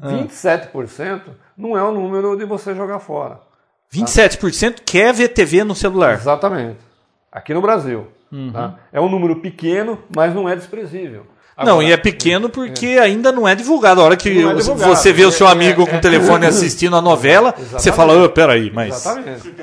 Ah. 0.00 0.08
27% 0.08 1.22
não 1.56 1.76
é 1.76 1.82
o 1.82 1.92
número 1.92 2.36
de 2.36 2.44
você 2.44 2.74
jogar 2.74 2.98
fora. 2.98 3.40
27% 3.92 4.80
quer 4.84 5.12
ver 5.14 5.28
TV 5.28 5.64
no 5.64 5.74
celular. 5.74 6.14
Exatamente. 6.14 6.78
Aqui 7.30 7.54
no 7.54 7.62
Brasil. 7.62 8.08
Uhum. 8.30 8.52
Tá? 8.52 8.78
É 8.92 9.00
um 9.00 9.08
número 9.08 9.36
pequeno, 9.40 10.02
mas 10.14 10.34
não 10.34 10.48
é 10.48 10.56
desprezível. 10.56 11.26
Agora, 11.56 11.74
não, 11.74 11.82
e 11.82 11.90
é 11.90 11.96
pequeno 11.96 12.50
porque 12.50 12.86
é. 12.86 12.98
ainda 12.98 13.32
não 13.32 13.48
é 13.48 13.54
divulgado. 13.54 14.02
A 14.02 14.04
hora 14.04 14.16
que 14.16 14.28
é 14.28 14.52
você 14.52 15.10
vê 15.10 15.24
o 15.24 15.32
seu 15.32 15.48
é, 15.48 15.52
amigo 15.52 15.84
é, 15.84 15.86
com 15.86 15.96
o 15.96 16.00
telefone 16.02 16.44
assistindo 16.44 16.94
a 16.94 17.00
novela, 17.00 17.54
exatamente. 17.56 17.82
você 17.82 17.92
fala, 17.92 18.24
oh, 18.24 18.28
peraí, 18.28 18.70
mas. 18.70 18.94
Exatamente. 18.94 19.54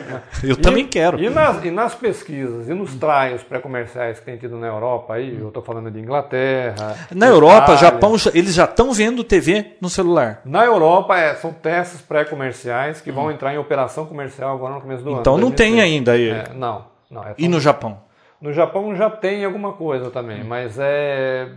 Eu 0.44 0.54
e, 0.54 0.56
também 0.56 0.88
quero. 0.88 1.22
E 1.22 1.30
nas, 1.30 1.64
e 1.64 1.70
nas, 1.70 1.94
pesquisas 1.94 2.68
e 2.68 2.74
nos 2.74 2.96
trials 2.96 3.44
pré-comerciais 3.44 4.20
que 4.20 4.26
tem 4.26 4.38
tido 4.38 4.58
na 4.58 4.66
Europa, 4.66 5.14
aí, 5.14 5.38
eu 5.40 5.50
estou 5.50 5.62
falando 5.62 5.92
de 5.92 6.00
Inglaterra. 6.00 6.98
Na 7.14 7.28
Europa, 7.28 7.74
Itália, 7.74 7.82
Japão, 7.82 8.16
eles 8.34 8.56
já 8.56 8.64
estão 8.64 8.92
vendo 8.92 9.24
TV 9.24 9.74
no 9.80 9.88
celular. 9.88 10.42
Na 10.44 10.66
Europa, 10.66 11.16
é, 11.16 11.36
são 11.36 11.54
testes 11.54 12.02
pré-comerciais 12.02 13.02
que 13.02 13.12
vão 13.12 13.26
hum. 13.26 13.32
entrar 13.32 13.54
em 13.54 13.60
operação 13.60 14.08
comercial 14.08 14.56
agora 14.56 14.74
no 14.74 14.82
começo 14.82 15.04
do 15.04 15.12
então, 15.12 15.14
ano. 15.14 15.22
Então 15.22 15.38
não 15.38 15.52
tem 15.52 15.80
ainda 15.80 16.14
aí. 16.14 16.34
não, 16.56 16.86
não. 17.12 17.24
e 17.38 17.48
no 17.48 17.60
Japão? 17.60 18.00
No 18.42 18.52
Japão 18.52 18.96
já 18.96 19.12
tem 19.12 19.46
alguma 19.46 19.74
coisa 19.74 20.10
também, 20.10 20.42
hum. 20.42 20.48
mas 20.48 20.80
é 20.80 21.50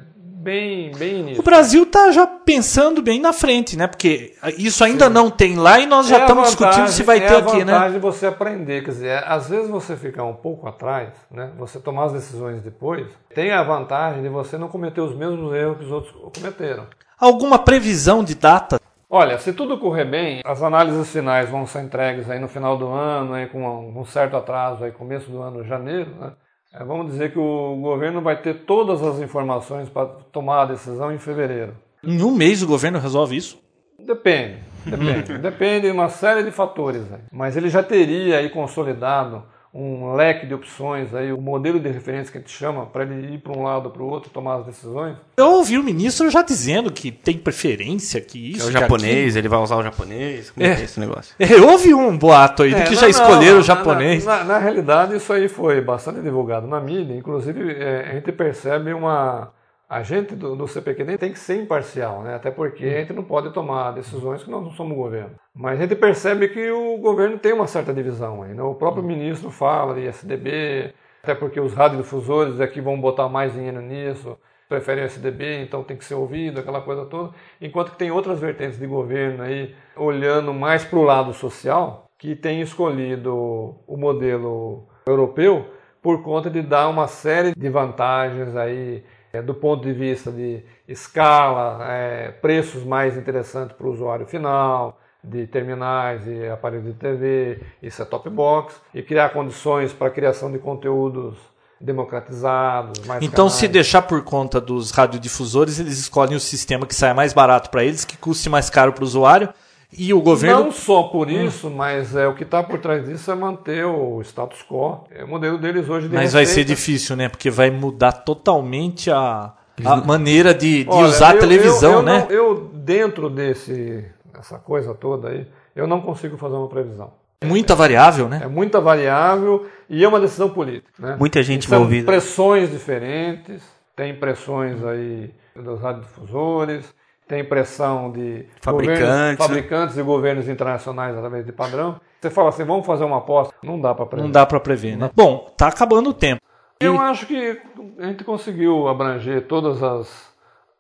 bem, 0.47 0.93
bem 0.97 1.23
nisso. 1.25 1.41
O 1.41 1.45
Brasil 1.45 1.83
está 1.83 2.13
já 2.13 2.25
pensando 2.25 3.03
bem 3.03 3.21
na 3.21 3.33
frente, 3.33 3.77
né? 3.77 3.89
Porque 3.89 4.35
isso 4.57 4.85
ainda 4.85 5.09
Sim. 5.09 5.13
não 5.13 5.29
tem 5.29 5.57
lá 5.57 5.81
e 5.81 5.87
nós 5.87 6.07
já 6.07 6.19
é 6.19 6.21
estamos 6.21 6.47
discutindo 6.47 6.87
se 6.89 7.03
vai 7.03 7.19
é 7.19 7.27
ter 7.27 7.37
aqui, 7.37 7.65
né? 7.65 7.73
É 7.73 7.75
a 7.75 7.79
vantagem 7.79 7.93
de 7.95 7.99
você 7.99 8.27
aprender, 8.27 8.85
quer 8.85 8.91
dizer, 8.93 9.25
às 9.27 9.49
vezes 9.49 9.69
você 9.69 9.97
ficar 9.97 10.23
um 10.23 10.35
pouco 10.35 10.69
atrás, 10.69 11.09
né? 11.33 11.51
Você 11.59 11.81
tomar 11.81 12.05
as 12.05 12.13
decisões 12.13 12.63
depois, 12.63 13.09
tem 13.35 13.51
a 13.51 13.63
vantagem 13.65 14.23
de 14.23 14.29
você 14.29 14.57
não 14.57 14.69
cometer 14.69 15.01
os 15.01 15.17
mesmos 15.17 15.53
erros 15.53 15.79
que 15.79 15.85
os 15.85 15.91
outros 15.91 16.15
cometeram. 16.33 16.87
Alguma 17.19 17.59
previsão 17.59 18.23
de 18.23 18.37
data? 18.37 18.81
Olha, 19.11 19.39
se 19.39 19.53
tudo 19.53 19.79
correr 19.79 20.05
bem, 20.05 20.43
as 20.45 20.63
análises 20.63 21.11
finais 21.11 21.49
vão 21.49 21.67
ser 21.67 21.83
entregues 21.83 22.31
aí 22.31 22.39
no 22.39 22.49
final 22.49 22.77
do 22.77 22.89
ano, 22.89 23.35
aí 23.35 23.47
com 23.47 23.91
um 23.99 24.05
certo 24.05 24.37
atraso, 24.37 24.85
aí 24.85 24.93
começo 24.93 25.29
do 25.29 25.43
ano, 25.43 25.65
janeiro, 25.65 26.11
né? 26.21 26.33
É, 26.79 26.85
vamos 26.85 27.07
dizer 27.07 27.33
que 27.33 27.39
o 27.39 27.77
governo 27.77 28.21
vai 28.21 28.37
ter 28.41 28.65
todas 28.67 29.03
as 29.03 29.19
informações 29.21 29.89
para 29.89 30.07
tomar 30.31 30.63
a 30.63 30.67
decisão 30.67 31.11
em 31.11 31.19
fevereiro. 31.19 31.75
Em 32.05 32.23
um 32.23 32.31
mês 32.31 32.63
o 32.63 32.67
governo 32.67 32.99
resolve 32.99 33.35
isso? 33.35 33.59
Depende, 33.99 34.59
depende. 34.85 35.39
depende 35.39 35.87
de 35.87 35.91
uma 35.91 36.11
série 36.11 36.43
de 36.43 36.51
fatores. 36.51 37.03
Mas 37.33 37.57
ele 37.57 37.71
já 37.71 37.83
teria 37.83 38.39
aí 38.39 38.51
consolidado 38.51 39.43
um 39.77 40.15
leque 40.15 40.47
de 40.47 40.55
opções, 40.55 41.15
aí, 41.15 41.31
o 41.31 41.37
um 41.37 41.41
modelo 41.41 41.79
de 41.79 41.89
referência 41.89 42.33
que 42.33 42.39
a 42.39 42.41
gente 42.41 42.51
chama, 42.51 42.87
para 42.87 43.05
ele 43.05 43.35
ir 43.35 43.39
para 43.39 43.53
um 43.53 43.63
lado 43.63 43.87
ou 43.87 43.91
para 43.91 44.03
o 44.03 44.09
outro, 44.09 44.31
tomar 44.31 44.57
as 44.57 44.67
decisões. 44.67 45.17
Eu 45.37 45.53
ouvi 45.53 45.77
o 45.77 45.83
ministro 45.83 46.31
já 46.31 46.41
dizendo 46.41 46.91
que 46.91 47.13
tem 47.13 47.37
preferência, 47.37 48.21
que 48.21 48.53
isso. 48.53 48.61
Que 48.61 48.65
é 48.65 48.69
o 48.69 48.73
japonês, 48.73 49.37
ele 49.37 49.49
vai 49.49 49.59
usar 49.61 49.77
o 49.77 49.83
japonês. 49.83 50.51
Como 50.51 50.67
é, 50.67 50.71
é 50.71 50.83
esse 50.83 50.99
negócio? 50.99 51.35
É, 51.39 51.53
eu 51.53 51.69
ouvi 51.69 51.93
um 51.93 52.17
boato 52.17 52.63
aí 52.63 52.73
é, 52.73 52.79
de 52.79 52.83
que 52.85 52.95
não, 52.95 53.01
já 53.01 53.09
escolheram 53.09 53.55
não, 53.55 53.61
o 53.61 53.65
japonês. 53.65 54.25
Na, 54.25 54.39
na, 54.39 54.45
na, 54.45 54.59
realidade, 54.59 55.15
isso 55.15 55.31
aí 55.33 55.49
foi 55.49 55.81
bastante 55.83 56.21
divulgado 56.21 56.67
na 56.67 56.81
mídia, 56.81 57.15
inclusive 57.15 57.75
é, 57.75 58.09
a 58.11 58.15
gente 58.15 58.33
percebe 58.33 58.95
uma 58.95 59.51
a 59.89 60.03
gente 60.03 60.35
do, 60.35 60.57
do 60.57 60.67
CPQD 60.67 61.17
tem 61.17 61.33
que 61.33 61.39
ser 61.39 61.63
imparcial, 61.63 62.23
né? 62.23 62.35
até 62.35 62.51
porque 62.51 62.85
a 62.85 63.01
gente 63.01 63.13
não 63.13 63.23
pode 63.23 63.53
tomar 63.53 63.93
decisões 63.93 64.43
que 64.43 64.51
nós 64.51 64.63
não 64.63 64.73
somos 64.73 64.97
governo. 64.97 65.37
Mas 65.55 65.79
a 65.79 65.83
gente 65.83 65.95
percebe 65.95 66.49
que 66.49 66.71
o 66.71 66.99
governo 66.99 67.39
tem 67.39 67.53
uma 67.53 67.69
certa 67.69 67.95
divisão 67.95 68.43
aí. 68.43 68.53
Né? 68.53 68.63
O 68.63 68.75
próprio 68.75 69.03
ministro 69.03 69.51
fala 69.51 69.95
de 69.95 70.07
SDB, 70.07 70.93
até 71.23 71.35
porque 71.35 71.61
os 71.61 71.73
radiodifusores 71.73 72.61
aqui 72.61 72.81
vão 72.81 73.01
botar 73.01 73.29
mais 73.29 73.53
dinheiro 73.53 73.81
nisso, 73.81 74.37
preferem 74.69 75.05
o 75.05 75.07
SDB, 75.07 75.63
então 75.63 75.85
tem 75.85 75.97
que 75.97 76.05
ser 76.05 76.15
ouvido, 76.15 76.59
aquela 76.59 76.81
coisa 76.81 77.05
toda. 77.05 77.33
Enquanto 77.61 77.93
que 77.93 77.99
tem 77.99 78.11
outras 78.11 78.41
vertentes 78.41 78.79
de 78.79 78.87
governo 78.87 79.45
aí, 79.45 79.73
olhando 79.97 80.53
mais 80.53 80.85
para 80.85 80.99
o 80.99 81.05
lado 81.05 81.33
social, 81.33 82.11
que 82.19 82.35
tem 82.35 82.61
escolhido 82.61 83.77
o 83.87 83.97
modelo 83.97 84.89
europeu 85.07 85.67
por 86.03 86.23
conta 86.23 86.51
de 86.51 86.63
dar 86.63 86.89
uma 86.89 87.07
série 87.07 87.53
de 87.55 87.69
vantagens 87.69 88.57
aí 88.57 89.05
é, 89.26 89.26
do 89.45 89.55
ponto 89.55 89.85
de 89.85 89.93
vista 89.93 90.31
de 90.31 90.63
escala, 90.89 91.87
é, 91.91 92.31
preços 92.31 92.85
mais 92.85 93.17
interessantes 93.17 93.77
para 93.77 93.87
o 93.87 93.91
usuário 93.93 94.27
final, 94.27 94.99
de 95.23 95.47
terminais 95.47 96.27
e 96.27 96.49
aparelhos 96.49 96.87
de 96.87 96.95
TV 96.95 97.61
e 97.83 97.91
set-top 97.91 98.31
box, 98.31 98.81
e 98.95 99.03
criar 99.03 99.31
condições 99.31 99.93
para 99.93 100.09
a 100.09 100.11
criação 100.11 100.51
de 100.51 100.59
conteúdos 100.59 101.37
democratizados, 101.81 103.05
mais 103.07 103.23
Então, 103.23 103.47
canais. 103.47 103.53
se 103.53 103.69
deixar 103.69 104.03
por 104.03 104.23
conta 104.23 104.61
dos 104.61 104.91
radiodifusores, 104.91 105.79
eles 105.79 105.99
escolhem 105.99 106.37
o 106.37 106.41
sistema 106.41 106.87
que 106.87 106.95
saia 106.95 107.13
mais 107.13 107.33
barato 107.33 107.71
para 107.71 107.85
eles, 107.85 108.05
que 108.05 108.17
custe 108.17 108.49
mais 108.49 108.71
caro 108.71 108.93
para 108.93 109.03
o 109.03 109.07
usuário, 109.07 109.49
e 109.97 110.13
o 110.13 110.21
governo. 110.21 110.65
Não 110.65 110.73
só 110.73 111.05
por 111.05 111.31
isso, 111.31 111.69
hum. 111.69 111.75
mas 111.75 112.15
é, 112.15 112.27
o 112.27 112.35
que 112.35 112.45
está 112.45 112.63
por 112.63 112.79
trás 112.79 113.07
disso 113.07 113.31
é 113.31 113.35
manter 113.35 113.85
o 113.85 114.21
status 114.23 114.63
quo. 114.69 115.05
É 115.11 115.25
o 115.25 115.29
modelo 115.29 115.59
deles 115.59 115.89
hoje 115.89 116.09
de 116.09 116.15
Mas 116.15 116.35
receita. 116.35 116.47
vai 116.47 116.47
ser 116.47 116.65
difícil, 116.65 117.17
né? 117.17 117.29
Porque 117.29 117.51
vai 117.51 117.71
mudar 117.71 118.13
totalmente 118.13 119.11
a, 119.11 119.53
a 119.85 119.97
maneira 119.97 120.55
de, 120.55 120.85
de 120.85 120.91
Olha, 120.91 121.07
usar 121.07 121.33
eu, 121.33 121.37
a 121.39 121.41
televisão, 121.41 121.93
eu, 121.93 121.99
eu 121.99 122.03
né? 122.03 122.27
Não, 122.29 122.31
eu, 122.31 122.71
dentro 122.75 123.31
desse, 123.31 124.05
dessa 124.33 124.59
coisa 124.59 124.95
toda 124.95 125.29
aí, 125.29 125.47
eu 125.75 125.87
não 125.87 126.01
consigo 126.01 126.37
fazer 126.37 126.55
uma 126.55 126.69
previsão. 126.69 127.13
Muita 127.45 127.75
variável, 127.75 128.29
né? 128.29 128.41
É 128.43 128.49
muita 128.49 128.81
variável 128.81 129.67
e 129.89 130.03
é 130.03 130.09
uma 130.09 130.19
decisão 130.19 130.49
política. 130.49 130.91
Né? 130.99 131.17
Muita 131.19 131.43
gente 131.43 131.67
envolvida. 131.67 132.07
pressões 132.07 132.71
diferentes, 132.71 133.63
tem 133.95 134.15
pressões 134.15 134.83
aí 134.85 135.31
dos 135.55 135.81
radiodifusores, 135.81 136.95
tem 137.27 137.45
pressão 137.45 138.11
de 138.11 138.47
fabricantes, 138.61 139.45
fabricantes 139.45 139.97
e 139.97 140.03
governos 140.03 140.49
internacionais 140.49 141.17
através 141.17 141.45
de 141.45 141.53
padrão. 141.53 142.01
Você 142.21 142.31
fala 142.31 142.49
assim, 142.51 142.65
vamos 142.65 142.87
fazer 142.87 143.05
uma 143.05 143.19
aposta? 143.19 143.55
Não 143.63 143.81
dá 143.81 143.95
para 143.95 144.07
prever. 144.07 144.25
Não 144.25 144.31
dá 144.31 144.47
para 144.47 144.61
prever, 144.61 144.97
né? 144.97 145.11
Bom, 145.15 145.53
tá 145.57 145.69
acabando 145.69 146.11
o 146.11 146.15
tempo. 146.15 146.41
Eu 146.79 146.95
e... 146.95 146.99
acho 146.99 147.27
que 147.27 147.61
a 147.99 148.07
gente 148.07 148.23
conseguiu 148.23 148.87
abranger 148.87 149.47
todas 149.47 149.83
as, 149.83 150.33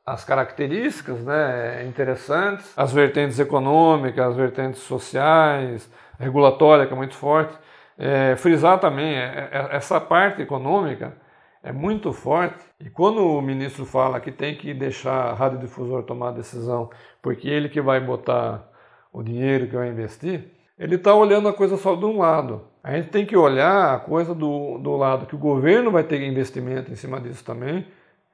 as 0.04 0.24
características 0.24 1.24
né, 1.24 1.84
interessantes, 1.86 2.72
as 2.76 2.92
vertentes 2.92 3.38
econômicas, 3.38 4.26
as 4.26 4.36
vertentes 4.36 4.82
sociais, 4.82 5.90
regulatória, 6.18 6.86
que 6.86 6.92
é 6.92 6.96
muito 6.96 7.14
forte. 7.14 7.56
É, 7.98 8.36
frisar 8.36 8.78
também, 8.78 9.16
é, 9.16 9.48
é, 9.50 9.76
essa 9.76 9.98
parte 10.00 10.42
econômica 10.42 11.14
é 11.66 11.72
muito 11.72 12.12
forte. 12.12 12.64
E 12.78 12.88
quando 12.88 13.18
o 13.18 13.42
ministro 13.42 13.84
fala 13.84 14.20
que 14.20 14.30
tem 14.30 14.54
que 14.54 14.72
deixar 14.72 15.30
a 15.30 15.34
radiodifusor 15.34 16.04
tomar 16.04 16.28
a 16.28 16.32
decisão, 16.32 16.88
porque 17.20 17.48
ele 17.48 17.68
que 17.68 17.80
vai 17.80 17.98
botar 17.98 18.70
o 19.12 19.20
dinheiro 19.20 19.66
que 19.66 19.74
vai 19.74 19.88
investir, 19.88 20.44
ele 20.78 20.94
está 20.94 21.12
olhando 21.12 21.48
a 21.48 21.52
coisa 21.52 21.76
só 21.76 21.96
de 21.96 22.04
um 22.04 22.18
lado. 22.18 22.62
A 22.84 22.92
gente 22.92 23.08
tem 23.08 23.26
que 23.26 23.36
olhar 23.36 23.92
a 23.94 23.98
coisa 23.98 24.32
do, 24.32 24.78
do 24.78 24.96
lado 24.96 25.26
que 25.26 25.34
o 25.34 25.38
governo 25.38 25.90
vai 25.90 26.04
ter 26.04 26.22
investimento 26.22 26.92
em 26.92 26.94
cima 26.94 27.20
disso 27.20 27.44
também, 27.44 27.84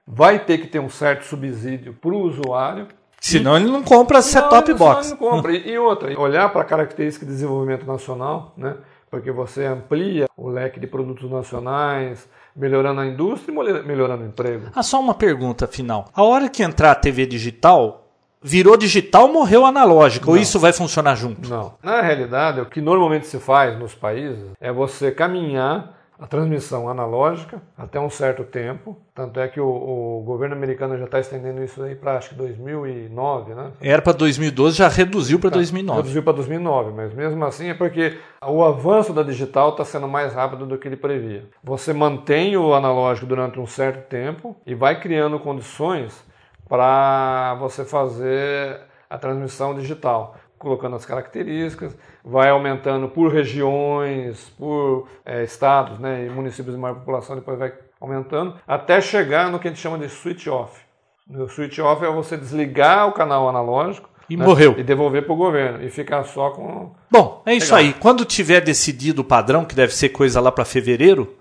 vai 0.07 0.39
ter 0.39 0.59
que 0.59 0.67
ter 0.67 0.81
um 0.81 0.91
certo 0.91 1.25
subsídio 1.25 1.95
para 1.95 2.11
o 2.11 2.21
usuário. 2.21 2.87
Senão 3.19 3.57
e, 3.57 3.63
ele 3.63 3.71
não 3.71 3.83
compra 3.83 4.21
set-top 4.21 4.75
box. 4.75 5.11
Não 5.13 5.17
compra. 5.17 5.53
E, 5.53 5.71
e 5.71 5.79
outra, 5.79 6.21
olhar 6.21 6.51
para 6.53 6.61
a 6.61 6.67
característica 6.67 7.25
de 7.25 7.33
desenvolvimento 7.33 7.87
nacional, 7.87 8.53
né? 8.59 8.77
porque 9.13 9.31
você 9.31 9.67
amplia 9.67 10.27
o 10.37 10.49
leque 10.49 10.81
de 10.81 10.87
produtos 10.87 11.31
nacionais, 11.31 12.29
melhorando 12.55 13.01
a 13.01 13.07
indústria 13.07 13.53
e 13.53 13.83
melhorando 13.87 14.25
o 14.25 14.27
emprego. 14.27 14.67
Ah, 14.75 14.83
só 14.83 15.01
uma 15.01 15.15
pergunta 15.15 15.67
final. 15.67 16.09
A 16.15 16.23
hora 16.23 16.49
que 16.49 16.63
entrar 16.63 16.93
a 16.93 16.95
TV 16.95 17.27
digital, 17.27 18.09
virou 18.43 18.77
digital, 18.77 19.33
morreu 19.33 19.65
analógico, 19.65 20.31
ou 20.31 20.37
isso 20.37 20.59
vai 20.59 20.73
funcionar 20.73 21.15
junto? 21.15 21.49
Não. 21.49 21.75
Na 21.83 22.01
realidade, 22.03 22.61
o 22.61 22.67
que 22.67 22.81
normalmente 22.81 23.27
se 23.27 23.39
faz 23.39 23.79
nos 23.79 23.95
países 23.95 24.51
é 24.61 24.73
você 24.73 25.11
caminhar 25.11 26.02
a 26.19 26.27
transmissão 26.27 26.89
analógica 26.89 27.61
até 27.77 27.99
um 27.99 28.09
certo 28.09 28.45
tempo. 28.45 28.97
Tanto 29.15 29.41
é 29.41 29.49
que 29.49 29.61
o, 29.61 29.67
o 29.67 30.23
governo 30.25 30.55
americano 30.55 30.97
já 30.97 31.05
está 31.05 31.19
estendendo 31.19 31.63
isso 31.63 31.83
aí 31.83 31.95
para 31.95 32.17
acho 32.17 32.31
que 32.31 32.35
2009, 32.37 33.55
né? 33.55 33.73
Era 33.81 34.01
para 34.01 34.13
2012, 34.13 34.77
já 34.77 34.89
reduziu 34.89 35.39
para 35.39 35.51
tá, 35.51 35.57
2009. 35.57 35.99
Reduziu 35.99 36.23
para 36.23 36.33
2009, 36.35 36.93
mas 36.93 37.13
mesmo 37.13 37.45
assim 37.45 37.69
é 37.69 37.75
porque 37.75 38.19
o 38.47 38.63
avanço 38.65 39.13
da 39.13 39.23
digital 39.23 39.71
está 39.71 39.85
sendo 39.85 40.07
mais 40.07 40.33
rápido 40.33 40.65
do 40.67 40.79
que 40.79 40.87
ele 40.87 40.97
previa. 40.97 41.45
Você 41.63 41.93
mantém 41.93 42.57
o 42.57 42.73
analógico 42.73 43.27
durante 43.27 43.59
um 43.59 43.67
certo 43.67 44.09
tempo 44.09 44.57
e 44.67 44.75
vai 44.75 45.01
criando 45.01 45.39
condições 45.41 46.25
para 46.69 47.55
você 47.61 47.85
fazer 47.85 48.81
a 49.11 49.19
transmissão 49.19 49.75
digital 49.75 50.37
colocando 50.63 50.95
as 50.95 51.05
características, 51.05 51.93
vai 52.25 52.49
aumentando 52.49 53.09
por 53.09 53.33
regiões, 53.33 54.49
por 54.57 55.09
é, 55.27 55.43
estados 55.43 55.99
né, 55.99 56.25
e 56.25 56.31
municípios 56.31 56.73
de 56.77 56.81
maior 56.81 56.95
população, 56.95 57.35
depois 57.35 57.59
vai 57.59 57.73
aumentando, 58.01 58.55
até 58.67 59.01
chegar 59.01 59.51
no 59.51 59.59
que 59.59 59.67
a 59.67 59.71
gente 59.73 59.81
chama 59.81 59.99
de 59.99 60.09
switch 60.09 60.47
off. 60.47 60.81
O 61.29 61.49
switch 61.49 61.81
off 61.81 62.05
é 62.05 62.11
você 62.11 62.37
desligar 62.37 63.09
o 63.09 63.13
canal 63.13 63.49
analógico 63.49 64.09
E 64.31 64.37
né? 64.37 64.45
morreu. 64.45 64.77
E 64.79 64.85
devolver 64.85 65.25
para 65.25 65.33
o 65.33 65.37
governo. 65.37 65.85
E 65.85 65.91
ficar 65.91 66.23
só 66.25 66.51
com. 66.51 66.93
Bom, 67.11 67.43
é 67.45 67.55
isso 67.55 67.75
Legal. 67.75 67.95
aí. 67.95 68.01
Quando 68.01 68.25
tiver 68.25 68.61
decidido 68.61 69.23
o 69.23 69.25
padrão, 69.25 69.65
que 69.65 69.75
deve 69.75 69.93
ser 69.93 70.11
coisa 70.11 70.41
lá 70.41 70.53
para 70.53 70.65
fevereiro, 70.65 71.35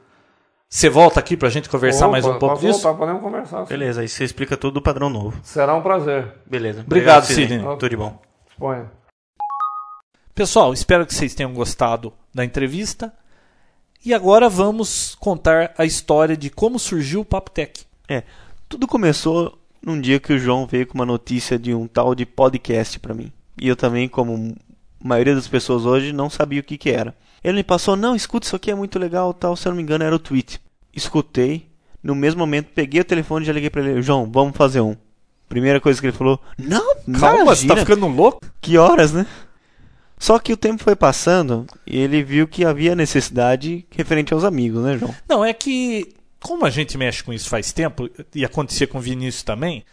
você 0.68 0.90
volta 0.90 1.20
aqui 1.20 1.38
para 1.38 1.48
a 1.48 1.52
gente 1.52 1.70
conversar 1.70 2.06
Opa, 2.06 2.12
mais 2.14 2.26
um 2.26 2.40
pouco 2.40 2.60
disso? 2.60 2.82
voltar, 2.82 2.98
podemos 2.98 3.22
conversar. 3.22 3.66
sim. 3.66 3.70
Beleza, 3.70 4.02
aí 4.02 4.08
você 4.08 4.24
explica 4.24 4.58
tudo 4.58 4.76
do 4.76 4.82
padrão 4.82 5.10
novo. 5.10 5.38
Será 5.44 5.76
um 5.76 5.82
prazer. 5.82 6.28
Beleza. 6.46 6.82
Obrigado, 6.82 7.26
Sidney. 7.26 7.60
Tudo 7.60 7.90
de 7.90 7.98
bom. 7.98 8.20
Exponha. 8.50 9.01
Pessoal, 10.34 10.74
espero 10.74 11.06
que 11.06 11.14
vocês 11.14 11.36
tenham 11.36 11.54
gostado 11.54 12.14
da 12.34 12.46
entrevista. 12.46 13.14
E 14.04 14.14
agora 14.14 14.50
vamos 14.50 15.16
contar 15.20 15.74
a 15.78 15.86
história 15.86 16.36
de 16.36 16.50
como 16.50 16.80
surgiu 16.80 17.22
o 17.22 17.26
Papo 17.26 17.52
Tech. 17.52 17.86
É, 18.08 18.24
tudo 18.68 18.88
começou 18.88 19.58
num 19.82 20.00
dia 20.00 20.20
que 20.20 20.34
o 20.34 20.40
João 20.40 20.66
veio 20.66 20.88
com 20.88 20.96
uma 20.96 21.06
notícia 21.06 21.60
de 21.60 21.74
um 21.74 21.86
tal 21.88 22.16
de 22.16 22.26
podcast 22.26 22.98
pra 23.00 23.14
mim. 23.14 23.32
E 23.60 23.68
eu 23.68 23.76
também, 23.76 24.08
como 24.08 24.56
a 25.04 25.08
maioria 25.08 25.36
das 25.36 25.48
pessoas 25.48 25.86
hoje, 25.86 26.14
não 26.14 26.30
sabia 26.30 26.62
o 26.62 26.64
que 26.64 26.78
que 26.78 26.90
era. 26.90 27.16
Ele 27.44 27.58
me 27.58 27.64
passou, 27.64 27.96
não, 27.96 28.16
escuta, 28.16 28.46
isso 28.48 28.56
aqui 28.56 28.72
é 28.72 28.76
muito 28.76 28.98
legal, 28.98 29.34
tal, 29.34 29.56
se 29.56 29.68
eu 29.68 29.72
não 29.72 29.78
me 29.78 29.84
engano 29.84 30.04
era 30.04 30.16
o 30.16 30.20
tweet. 30.20 30.60
Escutei, 30.96 31.68
no 32.02 32.16
mesmo 32.16 32.40
momento 32.40 32.70
peguei 32.74 33.02
o 33.02 33.06
telefone 33.06 33.44
e 33.44 33.48
já 33.48 33.54
liguei 33.54 33.70
pra 33.70 33.82
ele, 33.82 34.02
João, 34.02 34.30
vamos 34.32 34.56
fazer 34.56 34.82
um. 34.82 34.96
Primeira 35.50 35.82
coisa 35.82 36.00
que 36.00 36.08
ele 36.08 36.18
falou, 36.18 36.40
não, 36.58 36.96
Calma, 37.20 37.56
você 37.56 37.68
tá 37.68 37.74
imagina, 37.74 37.76
ficando 37.78 38.08
louco? 38.08 38.42
que 38.62 38.78
horas, 38.78 39.12
né? 39.12 39.26
Só 40.22 40.38
que 40.38 40.54
o 40.54 40.58
tempo 40.58 40.84
foi 40.84 40.96
passando 40.96 41.66
e 41.84 41.98
ele 41.98 42.24
viu 42.24 42.48
que 42.48 42.64
havia 42.64 42.94
necessidade 42.94 43.88
referente 43.90 44.32
aos 44.32 44.44
amigos, 44.44 44.84
né, 44.84 44.96
João? 44.96 45.16
Não, 45.28 45.44
é 45.44 45.52
que, 45.52 46.14
como 46.40 46.64
a 46.64 46.70
gente 46.70 46.96
mexe 46.96 47.24
com 47.24 47.34
isso 47.34 47.50
faz 47.50 47.74
tempo, 47.74 48.08
e 48.36 48.46
acontecia 48.46 48.86
com 48.86 49.00
o 49.00 49.02
Vinícius 49.02 49.42
também, 49.42 49.84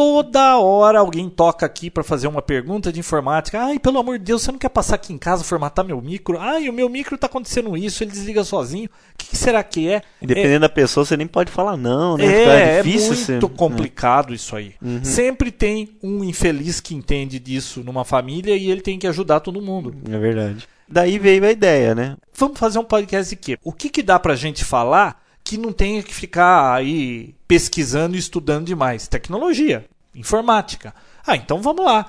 toda 0.00 0.58
hora 0.58 0.98
alguém 0.98 1.28
toca 1.28 1.66
aqui 1.66 1.90
para 1.90 2.02
fazer 2.02 2.26
uma 2.26 2.40
pergunta 2.40 2.90
de 2.90 2.98
informática. 2.98 3.60
Ai, 3.62 3.78
pelo 3.78 3.98
amor 3.98 4.18
de 4.18 4.24
Deus, 4.24 4.40
você 4.40 4.50
não 4.50 4.58
quer 4.58 4.70
passar 4.70 4.94
aqui 4.94 5.12
em 5.12 5.18
casa 5.18 5.44
formatar 5.44 5.84
meu 5.84 6.00
micro? 6.00 6.38
Ai, 6.40 6.70
o 6.70 6.72
meu 6.72 6.88
micro 6.88 7.18
tá 7.18 7.26
acontecendo 7.26 7.76
isso, 7.76 8.02
ele 8.02 8.10
desliga 8.10 8.42
sozinho. 8.42 8.86
O 8.86 9.18
que, 9.18 9.26
que 9.26 9.36
será 9.36 9.62
que 9.62 9.90
é? 9.90 10.00
E 10.22 10.26
dependendo 10.26 10.60
da 10.60 10.70
pessoa, 10.70 11.04
você 11.04 11.18
nem 11.18 11.26
pode 11.26 11.52
falar 11.52 11.76
não, 11.76 12.16
né? 12.16 12.24
É, 12.24 12.78
é 12.78 12.82
difícil 12.82 13.08
muito 13.12 13.46
você- 13.46 13.48
né? 13.50 13.54
complicado 13.58 14.32
isso 14.32 14.56
aí. 14.56 14.72
Sempre 15.02 15.50
tem 15.50 15.90
um 16.02 16.24
infeliz 16.24 16.80
que 16.80 16.94
entende 16.94 17.38
disso 17.38 17.84
numa 17.84 18.02
família 18.02 18.56
e 18.56 18.70
ele 18.70 18.80
tem 18.80 18.98
que 18.98 19.06
ajudar 19.06 19.40
todo 19.40 19.60
mundo. 19.60 19.94
É 20.10 20.16
verdade. 20.18 20.66
Daí 20.88 21.18
veio 21.18 21.44
a 21.44 21.50
ideia, 21.50 21.94
né? 21.94 22.16
Vamos 22.32 22.58
fazer 22.58 22.78
um 22.78 22.84
podcast 22.84 23.28
de 23.28 23.36
quê? 23.36 23.58
O 23.62 23.70
que, 23.70 23.90
que 23.90 24.02
dá 24.02 24.18
pra 24.18 24.34
gente 24.34 24.64
falar 24.64 25.22
que 25.44 25.58
não 25.58 25.72
tenha 25.72 26.02
que 26.02 26.14
ficar 26.14 26.74
aí 26.74 27.34
pesquisando 27.46 28.14
e 28.16 28.18
estudando 28.18 28.66
demais? 28.66 29.08
Tecnologia, 29.08 29.84
informática. 30.14 30.94
Ah, 31.26 31.36
então 31.36 31.60
vamos 31.62 31.84
lá. 31.84 32.06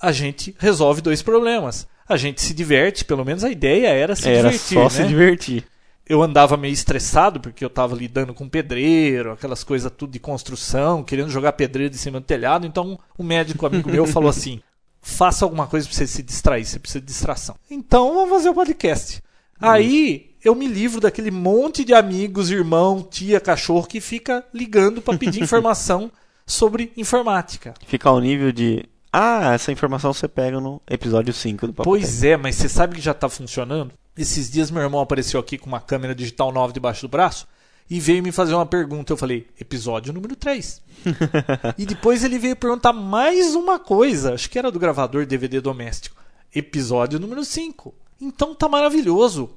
A 0.00 0.12
gente 0.12 0.54
resolve 0.58 1.00
dois 1.00 1.22
problemas. 1.22 1.86
A 2.08 2.16
gente 2.16 2.42
se 2.42 2.52
diverte, 2.52 3.04
pelo 3.04 3.24
menos 3.24 3.44
a 3.44 3.50
ideia 3.50 3.88
era 3.88 4.14
se 4.14 4.28
Era 4.28 4.50
divertir. 4.50 4.74
só 4.76 4.84
né? 4.84 4.90
se 4.90 5.04
divertir. 5.06 5.64
eu 6.06 6.22
andava 6.22 6.56
meio 6.56 6.72
estressado 6.74 7.40
porque 7.40 7.64
eu 7.64 7.70
tava 7.70 7.96
lidando 7.96 8.34
com 8.34 8.46
pedreiro, 8.48 9.32
aquelas 9.32 9.64
coisas 9.64 9.90
tudo 9.96 10.12
de 10.12 10.18
construção, 10.18 11.02
querendo 11.02 11.30
jogar 11.30 11.52
pedreiro 11.52 11.90
de 11.90 11.98
cima 11.98 12.20
do 12.20 12.26
telhado. 12.26 12.66
Então, 12.66 12.98
um 13.18 13.24
médico 13.24 13.64
amigo 13.64 13.88
meu 13.88 14.06
falou 14.06 14.28
assim: 14.28 14.60
faça 15.00 15.44
alguma 15.46 15.66
coisa 15.66 15.86
pra 15.86 15.96
você 15.96 16.06
se 16.06 16.22
distrair, 16.22 16.64
você 16.66 16.78
precisa 16.78 17.00
de 17.00 17.06
distração. 17.06 17.56
Então, 17.70 18.14
vamos 18.14 18.30
fazer 18.30 18.50
o 18.50 18.54
podcast. 18.54 19.22
Aí, 19.58 20.34
eu 20.44 20.54
me 20.54 20.66
livro 20.66 21.00
daquele 21.00 21.30
monte 21.30 21.84
de 21.84 21.94
amigos, 21.94 22.50
irmão, 22.50 23.02
tia, 23.02 23.40
cachorro 23.40 23.86
que 23.86 24.00
fica 24.00 24.44
ligando 24.52 25.00
pra 25.00 25.16
pedir 25.16 25.40
informação 25.42 26.12
sobre 26.46 26.92
informática. 26.96 27.74
Fica 27.86 28.08
ao 28.08 28.20
nível 28.20 28.52
de. 28.52 28.84
Ah, 29.12 29.52
essa 29.54 29.70
informação 29.70 30.12
você 30.12 30.26
pega 30.26 30.60
no 30.60 30.82
episódio 30.90 31.32
5 31.32 31.68
do 31.68 31.72
Papo 31.72 31.88
Pois 31.88 32.24
é, 32.24 32.36
mas 32.36 32.56
você 32.56 32.68
sabe 32.68 32.96
que 32.96 33.00
já 33.00 33.14
tá 33.14 33.28
funcionando? 33.28 33.92
Esses 34.16 34.50
dias 34.50 34.70
meu 34.70 34.82
irmão 34.82 35.00
apareceu 35.00 35.38
aqui 35.38 35.56
com 35.56 35.66
uma 35.66 35.80
câmera 35.80 36.14
digital 36.14 36.50
nova 36.50 36.72
debaixo 36.72 37.02
do 37.02 37.10
braço 37.10 37.46
e 37.88 38.00
veio 38.00 38.22
me 38.22 38.32
fazer 38.32 38.54
uma 38.54 38.66
pergunta. 38.66 39.12
Eu 39.12 39.16
falei, 39.16 39.46
episódio 39.60 40.12
número 40.12 40.34
3. 40.34 40.82
e 41.78 41.86
depois 41.86 42.24
ele 42.24 42.38
veio 42.38 42.56
perguntar 42.56 42.92
mais 42.92 43.54
uma 43.54 43.78
coisa, 43.78 44.34
acho 44.34 44.50
que 44.50 44.58
era 44.58 44.70
do 44.70 44.78
gravador 44.78 45.26
DVD 45.26 45.60
doméstico. 45.60 46.16
Episódio 46.54 47.20
número 47.20 47.44
5. 47.44 47.94
Então 48.20 48.54
tá 48.54 48.68
maravilhoso. 48.68 49.50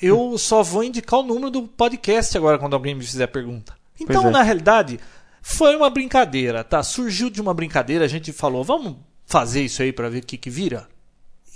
Eu 0.00 0.36
só 0.38 0.62
vou 0.62 0.82
indicar 0.82 1.20
o 1.20 1.24
número 1.24 1.50
do 1.50 1.62
podcast 1.62 2.36
agora 2.36 2.58
quando 2.58 2.74
alguém 2.74 2.94
me 2.94 3.04
fizer 3.04 3.26
pergunta. 3.28 3.74
Então, 4.00 4.26
é. 4.26 4.30
na 4.30 4.42
realidade, 4.42 4.98
foi 5.46 5.76
uma 5.76 5.90
brincadeira, 5.90 6.64
tá? 6.64 6.82
Surgiu 6.82 7.28
de 7.28 7.38
uma 7.38 7.52
brincadeira, 7.52 8.06
a 8.06 8.08
gente 8.08 8.32
falou, 8.32 8.64
vamos 8.64 8.96
fazer 9.26 9.62
isso 9.62 9.82
aí 9.82 9.92
pra 9.92 10.08
ver 10.08 10.22
o 10.22 10.26
que 10.26 10.38
que 10.38 10.48
vira? 10.48 10.88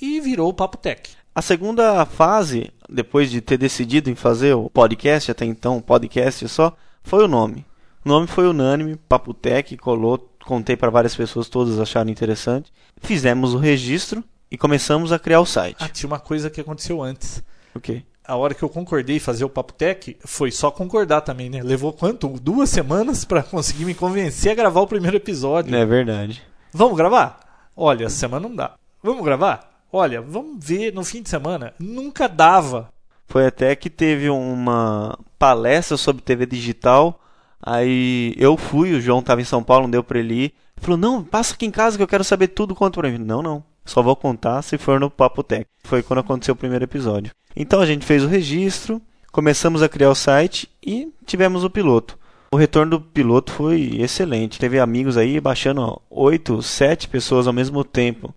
E 0.01 0.21
virou 0.21 0.51
o 0.51 0.55
Papo 0.55 0.77
Tech. 0.77 1.11
A 1.35 1.41
segunda 1.41 2.05
fase, 2.05 2.71
depois 2.87 3.31
de 3.31 3.41
ter 3.41 3.57
decidido 3.57 4.11
em 4.11 4.15
fazer 4.15 4.53
o 4.53 4.69
podcast, 4.69 5.31
até 5.31 5.47
então 5.47 5.81
podcast 5.81 6.47
só, 6.49 6.77
foi 7.03 7.25
o 7.25 7.29
nome. 7.29 7.65
O 8.05 8.09
nome 8.11 8.27
foi 8.27 8.47
unânime, 8.47 8.97
Papo 9.09 9.33
Tech, 9.33 9.75
colou, 9.79 10.19
contei 10.45 10.77
para 10.77 10.91
várias 10.91 11.17
pessoas, 11.17 11.49
todas 11.49 11.81
acharam 11.81 12.11
interessante. 12.11 12.71
Fizemos 13.01 13.55
o 13.55 13.59
registro 13.59 14.23
e 14.51 14.59
começamos 14.59 15.13
a 15.13 15.19
criar 15.19 15.41
o 15.41 15.47
site. 15.47 15.79
Ah, 15.81 15.89
tinha 15.89 16.09
uma 16.09 16.21
coisa 16.21 16.51
que 16.51 16.61
aconteceu 16.61 17.03
antes. 17.03 17.43
O 17.75 17.81
quê? 17.81 18.03
A 18.29 18.37
hora 18.37 18.53
que 18.53 18.63
eu 18.63 18.69
concordei 18.69 19.19
fazer 19.19 19.47
o 19.47 19.49
Papo 19.49 19.73
Tech, 19.73 20.15
foi 20.23 20.51
só 20.51 20.71
concordar 20.71 21.23
também, 21.23 21.49
né? 21.49 21.63
Levou 21.63 21.95
quanto? 21.95 22.29
Duas 22.29 22.69
semanas 22.69 23.25
pra 23.25 23.43
conseguir 23.43 23.87
me 23.87 23.95
convencer 23.95 24.53
a 24.53 24.55
gravar 24.55 24.83
o 24.83 24.87
primeiro 24.87 25.17
episódio. 25.17 25.75
É 25.75 25.87
verdade. 25.87 26.43
Vamos 26.71 26.99
gravar? 26.99 27.41
Olha, 27.75 28.05
essa 28.05 28.17
semana 28.17 28.47
não 28.47 28.55
dá. 28.55 28.75
Vamos 29.03 29.25
gravar? 29.25 29.83
Olha, 29.91 30.21
vamos 30.21 30.63
ver 30.63 30.93
no 30.93 31.03
fim 31.07 31.23
de 31.23 31.31
semana. 31.31 31.73
Nunca 31.79 32.29
dava. 32.29 32.91
Foi 33.27 33.47
até 33.47 33.75
que 33.75 33.89
teve 33.89 34.29
uma 34.29 35.19
palestra 35.39 35.97
sobre 35.97 36.21
TV 36.21 36.45
digital. 36.45 37.19
Aí 37.63 38.35
eu 38.37 38.59
fui, 38.59 38.93
o 38.93 39.01
João 39.01 39.21
estava 39.21 39.41
em 39.41 39.45
São 39.45 39.63
Paulo, 39.63 39.85
não 39.85 39.91
deu 39.91 40.05
para 40.05 40.19
ele 40.19 40.35
ir. 40.35 40.55
Ele 40.77 40.83
falou: 40.83 40.99
Não, 40.99 41.25
passa 41.25 41.55
aqui 41.55 41.65
em 41.65 41.71
casa 41.71 41.97
que 41.97 42.03
eu 42.03 42.09
quero 42.09 42.25
saber 42.25 42.49
tudo 42.49 42.75
quanto 42.75 43.01
pra 43.01 43.11
mim. 43.11 43.17
Não, 43.17 43.43
não. 43.43 43.65
Só 43.89 44.03
vou 44.03 44.15
contar 44.15 44.61
se 44.61 44.77
for 44.77 45.01
no 45.01 45.11
Papo 45.11 45.43
Tech. 45.43 45.65
Foi 45.83 46.03
quando 46.03 46.19
aconteceu 46.19 46.53
o 46.53 46.57
primeiro 46.57 46.85
episódio. 46.85 47.33
Então 47.57 47.81
a 47.81 47.87
gente 47.87 48.05
fez 48.05 48.23
o 48.23 48.29
registro, 48.29 49.01
começamos 49.33 49.83
a 49.83 49.89
criar 49.89 50.11
o 50.11 50.15
site 50.15 50.69
e 50.85 51.09
tivemos 51.25 51.65
o 51.65 51.71
piloto. 51.71 52.19
O 52.53 52.57
retorno 52.57 52.99
do 52.99 53.01
piloto 53.01 53.51
foi 53.51 53.97
excelente. 53.99 54.59
Teve 54.59 54.79
amigos 54.79 55.17
aí 55.17 55.41
baixando 55.41 55.81
ó, 55.81 55.99
oito, 56.11 56.61
sete 56.63 57.09
pessoas 57.09 57.47
ao 57.47 57.53
mesmo 57.53 57.83
tempo. 57.83 58.35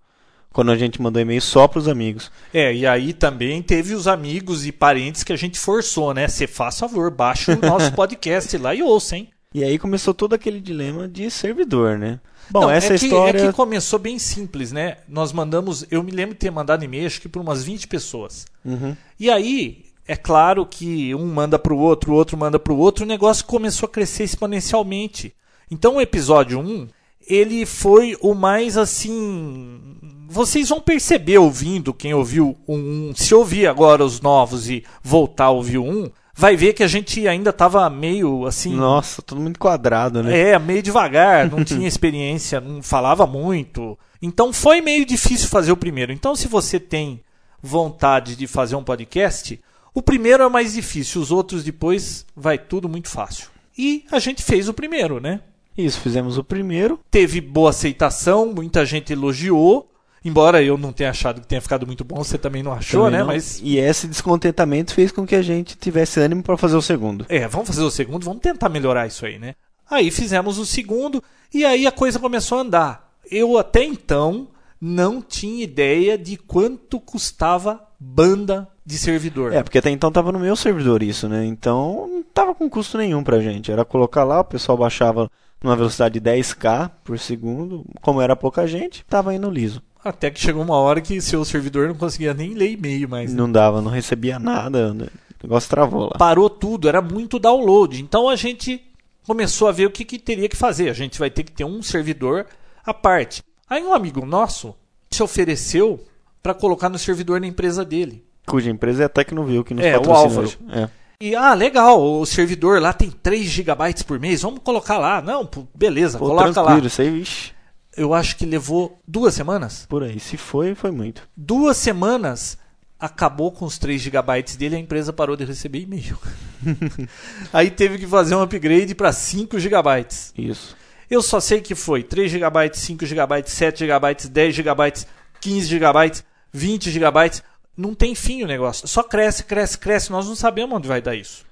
Quando 0.54 0.72
a 0.72 0.78
gente 0.78 1.02
mandou 1.02 1.22
e-mail 1.22 1.42
só 1.42 1.68
para 1.68 1.80
os 1.80 1.88
amigos. 1.90 2.32
É, 2.54 2.74
e 2.74 2.88
aí 2.88 3.12
também 3.12 3.62
teve 3.62 3.94
os 3.94 4.08
amigos 4.08 4.66
e 4.66 4.72
parentes 4.72 5.22
que 5.22 5.34
a 5.34 5.38
gente 5.38 5.60
forçou, 5.60 6.14
né? 6.14 6.30
Você 6.30 6.48
faz 6.48 6.80
favor, 6.80 7.12
baixa 7.12 7.58
o 7.58 7.66
nosso 7.66 7.92
podcast 7.96 8.58
lá 8.58 8.74
e 8.74 8.82
ouça, 8.82 9.18
hein? 9.18 9.30
E 9.54 9.66
aí 9.66 9.78
começou 9.78 10.14
todo 10.14 10.34
aquele 10.34 10.62
dilema 10.62 11.10
de 11.10 11.30
servidor, 11.30 11.98
né? 11.98 12.22
Bom, 12.52 12.62
Não, 12.62 12.70
essa 12.70 12.94
é 12.94 12.98
que, 12.98 13.06
história. 13.06 13.40
É 13.40 13.48
que 13.48 13.54
começou 13.54 13.98
bem 13.98 14.20
simples, 14.20 14.72
né? 14.72 14.98
Nós 15.08 15.32
mandamos. 15.32 15.86
Eu 15.90 16.04
me 16.04 16.12
lembro 16.12 16.36
de 16.36 16.40
ter 16.40 16.52
mandado 16.52 16.84
e-mail, 16.84 17.08
acho 17.08 17.22
que 17.22 17.30
para 17.30 17.42
umas 17.42 17.64
20 17.64 17.88
pessoas. 17.88 18.46
Uhum. 18.66 18.96
E 19.18 19.30
aí, 19.30 19.86
é 20.06 20.18
claro 20.18 20.66
que 20.66 21.16
um 21.16 21.26
manda 21.28 21.58
para 21.58 21.74
o 21.74 21.78
outro, 21.78 22.12
o 22.12 22.16
outro 22.16 22.38
manda 22.38 22.60
para 22.60 22.74
o 22.74 22.78
outro, 22.78 23.06
o 23.06 23.08
negócio 23.08 23.46
começou 23.46 23.88
a 23.88 23.92
crescer 23.92 24.26
exponencialmente. 24.26 25.34
Então, 25.70 25.96
o 25.96 26.02
episódio 26.02 26.60
1, 26.60 26.88
ele 27.26 27.66
foi 27.66 28.18
o 28.20 28.34
mais 28.34 28.78
assim. 28.78 29.80
Vocês 30.28 30.68
vão 30.68 30.82
perceber 30.82 31.38
ouvindo, 31.38 31.94
quem 31.94 32.14
ouviu 32.14 32.58
1, 32.68 33.14
se 33.16 33.34
ouvir 33.34 33.68
agora 33.68 34.04
os 34.04 34.20
novos 34.20 34.70
e 34.70 34.84
voltar 35.02 35.46
a 35.46 35.52
ouvir 35.52 35.78
1, 35.78 36.10
vai 36.42 36.58
ver 36.58 36.74
que 36.74 36.82
a 36.82 36.88
gente 36.88 37.28
ainda 37.28 37.52
estava 37.52 37.88
meio 37.88 38.48
assim. 38.48 38.74
Nossa, 38.76 39.22
tudo 39.22 39.40
muito 39.40 39.60
quadrado, 39.60 40.24
né? 40.24 40.54
É, 40.54 40.58
meio 40.58 40.82
devagar, 40.82 41.48
não 41.48 41.64
tinha 41.64 41.86
experiência, 41.88 42.60
não 42.60 42.82
falava 42.82 43.28
muito. 43.28 43.96
Então 44.20 44.52
foi 44.52 44.82
meio 44.82 45.06
difícil 45.06 45.48
fazer 45.48 45.72
o 45.72 45.78
primeiro. 45.78 46.12
Então, 46.12 46.36
se 46.36 46.48
você 46.48 46.80
tem 46.80 47.22
vontade 47.62 48.36
de 48.36 48.48
fazer 48.48 48.76
um 48.76 48.84
podcast, 48.84 49.62
o 49.94 50.02
primeiro 50.02 50.42
é 50.42 50.50
mais 50.50 50.74
difícil, 50.74 51.22
os 51.22 51.32
outros 51.32 51.64
depois 51.64 52.26
vai 52.36 52.58
tudo 52.58 52.90
muito 52.90 53.08
fácil. 53.08 53.48
E 53.78 54.04
a 54.12 54.18
gente 54.18 54.42
fez 54.42 54.68
o 54.68 54.74
primeiro, 54.74 55.20
né? 55.20 55.42
Isso, 55.78 56.00
fizemos 56.00 56.40
o 56.40 56.44
primeiro. 56.44 57.00
Teve 57.12 57.40
boa 57.40 57.70
aceitação, 57.70 58.52
muita 58.52 58.84
gente 58.84 59.14
elogiou. 59.14 59.91
Embora 60.24 60.62
eu 60.62 60.78
não 60.78 60.94
tenha 60.94 61.10
achado 61.10 61.42
que 61.42 61.48
tenha 61.48 61.62
ficado 61.62 61.88
muito 61.88 62.04
bom, 62.04 62.18
você 62.18 62.38
também 62.38 62.62
não 62.62 62.72
achou, 62.72 63.06
também 63.06 63.14
né? 63.14 63.20
não. 63.20 63.28
Mas 63.28 63.60
E 63.64 63.78
esse 63.78 64.08
descontentamento 64.08 64.94
fez 64.94 65.12
com 65.12 65.26
que 65.26 65.36
a 65.36 65.42
gente 65.42 65.76
tivesse 65.76 66.20
ânimo 66.20 66.44
para 66.44 66.58
fazer 66.58 66.76
o 66.76 66.82
segundo. 66.82 67.26
É, 67.28 67.48
vamos 67.48 67.68
fazer 67.68 67.82
o 67.82 67.90
segundo, 67.90 68.24
vamos 68.24 68.42
tentar 68.42 68.70
melhorar 68.70 69.08
isso 69.08 69.26
aí, 69.26 69.40
né? 69.40 69.56
Aí 69.90 70.12
fizemos 70.12 70.58
o 70.58 70.66
segundo 70.66 71.24
e 71.54 71.66
aí 71.66 71.88
a 71.88 71.92
coisa 71.92 72.20
começou 72.20 72.60
a 72.60 72.62
andar. 72.62 73.12
Eu 73.30 73.58
até 73.58 73.84
então 73.84 74.48
não 74.80 75.22
tinha 75.22 75.64
ideia 75.64 76.18
de 76.18 76.38
quanto 76.38 77.00
custava 77.00 77.82
banda 78.00 78.68
de 78.86 78.98
servidor. 78.98 79.54
É, 79.54 79.62
porque 79.62 79.78
até 79.78 79.90
então 79.90 80.12
tava 80.12 80.32
no 80.32 80.40
meu 80.40 80.56
servidor 80.56 81.04
isso, 81.04 81.28
né? 81.28 81.46
Então 81.46 82.08
não 82.12 82.24
tava 82.24 82.56
com 82.56 82.70
custo 82.70 82.98
nenhum 82.98 83.24
pra 83.24 83.40
gente. 83.40 83.72
Era 83.72 83.86
colocar 83.86 84.24
lá, 84.24 84.40
o 84.40 84.46
pessoal 84.46 84.78
baixava 84.78 85.30
numa 85.64 85.76
velocidade 85.76 86.20
de 86.20 86.30
10k 86.30 86.90
por 87.04 87.20
segundo. 87.20 87.86
Como 88.02 88.22
era 88.22 88.36
pouca 88.36 88.66
gente, 88.66 89.06
tava 89.06 89.34
indo 89.34 89.50
liso. 89.50 89.82
Até 90.04 90.32
que 90.32 90.40
chegou 90.40 90.64
uma 90.64 90.78
hora 90.78 91.00
que 91.02 91.22
seu 91.22 91.46
servidor 91.46 91.88
não 91.88 91.96
conseguia 91.96 92.34
nem 92.34 92.54
ler 92.54 92.72
e-mail 92.72 93.08
mais. 93.08 93.32
né? 93.32 93.38
Não 93.38 93.52
dava, 93.52 93.82
não 93.82 93.92
recebia 93.92 94.40
nada. 94.40 94.94
né? 94.94 95.08
O 95.44 95.48
negócio 95.48 95.70
travou 95.70 96.04
lá. 96.06 96.18
Parou 96.18 96.50
tudo, 96.50 96.88
era 96.88 97.02
muito 97.02 97.38
download. 97.40 98.02
Então 98.02 98.28
a 98.30 98.36
gente 98.36 98.82
começou 99.26 99.68
a 99.68 99.72
ver 99.72 99.86
o 99.86 99.92
que, 99.92 100.04
que 100.04 100.18
teria 100.18 100.50
que 100.50 100.56
fazer. 100.58 100.90
A 100.90 100.94
gente 100.94 101.20
vai 101.20 101.30
ter 101.30 101.44
que 101.44 101.52
ter 101.52 101.64
um 101.66 101.82
servidor 101.84 102.46
à 102.86 102.94
parte. 102.94 103.44
Aí 103.70 103.84
um 103.84 103.94
amigo 103.94 104.26
nosso 104.26 104.74
se 105.10 105.22
ofereceu 105.22 106.04
para 106.42 106.54
colocar 106.54 106.90
no 106.90 106.98
servidor 106.98 107.40
na 107.40 107.48
empresa 107.48 107.86
dele. 107.86 108.24
Cuja 108.48 108.72
empresa 108.72 109.04
é 109.04 109.06
a 109.06 109.10
Tecnovil 109.10 109.64
que 109.64 109.74
nos 109.74 109.86
É, 109.86 109.98
o 109.98 110.02
patrocina 110.02 110.18
Álvaro. 110.24 110.48
hoje. 110.48 110.58
É. 110.72 110.90
E, 111.24 111.36
ah, 111.36 111.54
legal, 111.54 112.02
o 112.04 112.26
servidor 112.26 112.82
lá 112.82 112.92
tem 112.92 113.12
3 113.12 113.46
GB 113.46 113.76
por 114.08 114.20
mês, 114.20 114.42
vamos 114.42 114.60
colocar 114.64 114.98
lá. 114.98 115.22
Não, 115.22 115.48
beleza, 115.76 116.18
Pô, 116.18 116.26
coloca 116.26 116.48
lá. 116.48 116.54
tranquilo, 116.66 116.88
isso 116.88 117.00
aí, 117.00 117.12
vixi, 117.12 117.52
Eu 117.96 118.14
acho 118.14 118.38
que 118.38 118.46
levou 118.46 119.00
duas 119.08 119.34
semanas. 119.34 119.86
por 119.90 120.04
aí. 120.04 120.20
Se 120.20 120.38
foi, 120.38 120.74
foi 120.76 120.92
muito. 120.92 121.28
Duas 121.36 121.78
semanas 121.78 122.58
acabou 123.02 123.52
com 123.52 123.66
os 123.66 123.80
3 123.80 124.00
GB 124.00 124.44
dele, 124.58 124.76
a 124.76 124.80
empresa 124.80 125.12
parou 125.12 125.36
de 125.36 125.44
receber 125.44 125.80
e-mail. 125.80 126.18
Aí 127.52 127.72
teve 127.72 127.98
que 127.98 128.06
fazer 128.06 128.36
um 128.36 128.42
upgrade 128.42 128.94
para 128.94 129.12
5 129.12 129.60
GB. 129.60 130.06
Isso. 130.38 130.78
Eu 131.10 131.22
só 131.22 131.40
sei 131.40 131.60
que 131.60 131.74
foi 131.74 132.04
3 132.04 132.32
GB, 132.32 132.72
5 132.74 133.06
GB, 133.06 133.44
7 133.46 133.86
GB, 133.86 134.16
10 134.30 134.56
GB, 134.56 134.94
15 135.42 135.68
GB, 135.68 136.12
20 136.54 136.92
GB. 136.92 137.32
Não 137.76 137.96
tem 137.96 138.14
fim 138.14 138.44
o 138.44 138.48
negócio. 138.48 138.88
Só 138.88 139.02
cresce, 139.02 139.44
cresce, 139.44 139.78
cresce. 139.78 140.12
Nós 140.12 140.28
não 140.28 140.36
sabemos 140.36 140.78
onde 140.78 140.88
vai 140.88 141.02
dar 141.02 141.16
isso. 141.16 141.44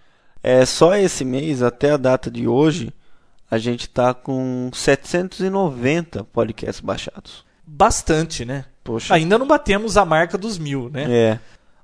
É, 0.44 0.66
só 0.66 0.96
esse 0.96 1.26
mês, 1.26 1.62
até 1.64 1.92
a 1.92 1.98
data 1.98 2.30
de 2.30 2.48
hoje, 2.48 2.94
a 3.50 3.58
gente 3.58 3.90
tá 3.90 4.14
com 4.14 4.70
790 4.74 6.24
podcasts 6.26 6.80
baixados. 6.80 7.46
Bastante, 7.66 8.46
né? 8.46 8.66
Poxa. 8.84 9.14
Ainda 9.14 9.38
não 9.38 9.48
batemos 9.48 9.98
a 9.98 10.06
marca 10.06 10.38
dos 10.38 10.58
mil, 10.58 10.90
né? 10.90 11.06
É. 11.10 11.40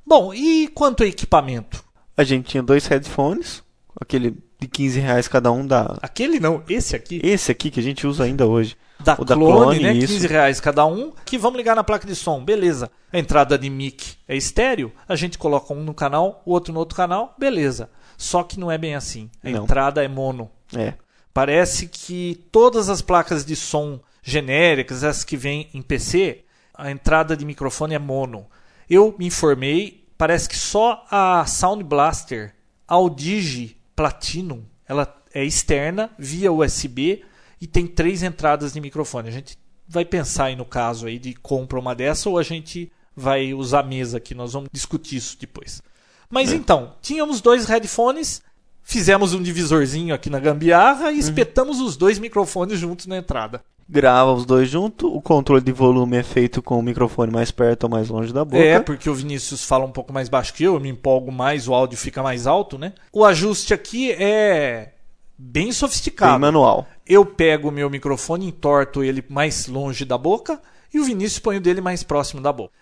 Bom, 0.05 0.34
e 0.34 0.68
quanto 0.68 1.03
a 1.03 1.07
equipamento? 1.07 1.84
A 2.18 2.24
gente 2.24 2.45
tinha 2.49 2.63
dois 2.63 2.88
headphones, 2.88 3.63
aquele 3.99 4.38
de 4.59 4.68
15 4.68 4.99
reais 4.99 5.28
cada 5.28 5.51
um 5.51 5.66
da. 5.66 5.97
Aquele 6.01 6.39
não, 6.39 6.63
esse 6.70 6.95
aqui. 6.95 7.20
Esse 7.24 7.51
aqui 7.51 7.70
que 7.70 7.80
a 7.80 7.84
gente 7.84 8.07
usa 8.07 8.24
ainda 8.24 8.47
hoje. 8.47 8.78
Da, 8.99 9.16
o 9.20 9.26
da 9.26 9.36
clone, 9.36 9.80
Clone, 9.80 9.80
né? 9.84 9.93
isso. 9.93 10.13
15 10.13 10.28
reais 10.28 10.59
cada 10.61 10.86
um. 10.86 11.11
Que 11.26 11.38
vamos 11.38 11.57
ligar 11.57 11.76
na 11.76 11.84
placa 11.84 12.07
de 12.07 12.16
som, 12.16 12.43
beleza. 12.43 12.89
A 13.11 13.20
entrada 13.20 13.57
de 13.57 13.70
mic 13.70 14.16
é 14.28 14.36
estéreo, 14.36 14.91
a 15.07 15.16
gente 15.16 15.38
coloca 15.38 15.74
um 15.74 15.84
no 15.84 15.93
canal, 15.93 16.41
o 16.45 16.51
outro 16.51 16.74
no 16.74 16.80
outro 16.80 16.95
canal, 16.95 17.36
beleza. 17.38 17.89
Só 18.18 18.43
que 18.43 18.59
não 18.59 18.72
é 18.72 18.78
bem 18.78 18.95
assim. 18.95 19.30
A 19.43 19.49
Não. 19.49 19.63
entrada 19.63 20.03
é 20.03 20.07
mono. 20.07 20.49
É. 20.76 20.93
Parece 21.36 21.88
que 21.88 22.45
todas 22.49 22.88
as 22.88 23.01
placas 23.01 23.43
de 23.43 23.57
som 23.57 23.99
genéricas, 24.23 25.03
as 25.03 25.21
que 25.25 25.36
vêm 25.36 25.69
em 25.73 25.81
PC, 25.81 26.45
a 26.73 26.89
entrada 26.89 27.36
de 27.36 27.43
microfone 27.43 27.93
é 27.93 27.99
mono. 27.99 28.47
Eu 28.89 29.13
me 29.19 29.25
informei, 29.25 30.07
parece 30.17 30.47
que 30.47 30.55
só 30.55 31.05
a 31.11 31.45
Sound 31.45 31.83
Blaster 31.83 32.55
Audigi 32.88 33.75
Platinum, 33.97 34.63
ela 34.88 35.13
é 35.33 35.43
externa 35.43 36.09
via 36.17 36.53
USB 36.53 37.25
e 37.59 37.67
tem 37.67 37.86
três 37.86 38.23
entradas 38.23 38.71
de 38.71 38.79
microfone. 38.79 39.27
A 39.27 39.33
gente 39.33 39.59
vai 39.86 40.05
pensar 40.05 40.45
aí 40.45 40.55
no 40.55 40.63
caso 40.63 41.05
aí 41.05 41.19
de 41.19 41.33
compra 41.33 41.77
uma 41.77 41.93
dessa 41.93 42.29
ou 42.29 42.38
a 42.38 42.43
gente 42.43 42.89
vai 43.13 43.53
usar 43.53 43.81
a 43.81 43.83
mesa 43.83 44.19
aqui, 44.19 44.33
nós 44.33 44.53
vamos 44.53 44.69
discutir 44.71 45.17
isso 45.17 45.38
depois. 45.38 45.81
Mas 46.29 46.53
então, 46.53 46.95
tínhamos 47.01 47.41
dois 47.41 47.65
headphones, 47.65 48.41
fizemos 48.86 49.33
um 49.33 49.41
divisorzinho 49.41 50.13
aqui 50.13 50.29
na 50.29 50.39
gambiarra 50.39 51.11
e 51.11 51.19
espetamos 51.19 51.81
os 51.81 51.97
dois 51.97 52.19
microfones 52.19 52.79
juntos 52.79 53.07
na 53.07 53.17
entrada. 53.17 53.61
Grava 53.88 54.31
os 54.33 54.45
dois 54.45 54.69
juntos, 54.69 55.09
o 55.11 55.21
controle 55.21 55.61
de 55.61 55.71
volume 55.71 56.17
é 56.17 56.23
feito 56.23 56.61
com 56.61 56.79
o 56.79 56.81
microfone 56.83 57.31
mais 57.31 57.51
perto 57.51 57.83
ou 57.83 57.89
mais 57.89 58.09
longe 58.09 58.31
da 58.31 58.45
boca. 58.45 58.57
É, 58.57 58.79
porque 58.79 59.09
o 59.09 59.13
Vinícius 59.13 59.63
fala 59.63 59.86
um 59.86 59.91
pouco 59.91 60.13
mais 60.13 60.29
baixo 60.29 60.53
que 60.53 60.63
eu, 60.63 60.75
eu 60.75 60.79
me 60.79 60.89
empolgo 60.89 61.31
mais, 61.31 61.67
o 61.67 61.73
áudio 61.73 61.97
fica 61.97 62.23
mais 62.23 62.47
alto, 62.47 62.77
né? 62.77 62.93
O 63.11 63.25
ajuste 63.25 63.73
aqui 63.73 64.11
é 64.11 64.93
bem 65.38 65.65
Tem 65.65 65.71
sofisticado. 65.73 66.39
manual. 66.39 66.88
Eu 67.05 67.25
pego 67.25 67.69
o 67.69 67.71
meu 67.71 67.89
microfone, 67.89 68.47
entorto 68.47 69.03
ele 69.03 69.23
mais 69.29 69.67
longe 69.67 70.05
da 70.05 70.17
boca 70.17 70.59
e 70.93 70.99
o 70.99 71.03
Vinícius 71.03 71.39
põe 71.39 71.57
o 71.57 71.61
dele 71.61 71.81
mais 71.81 72.01
próximo 72.01 72.41
da 72.41 72.51
boca. 72.53 72.73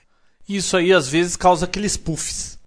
Isso 0.48 0.78
aí 0.78 0.94
às 0.94 1.08
vezes 1.08 1.36
causa 1.36 1.66
aqueles 1.66 1.98
puffs. 1.98 2.60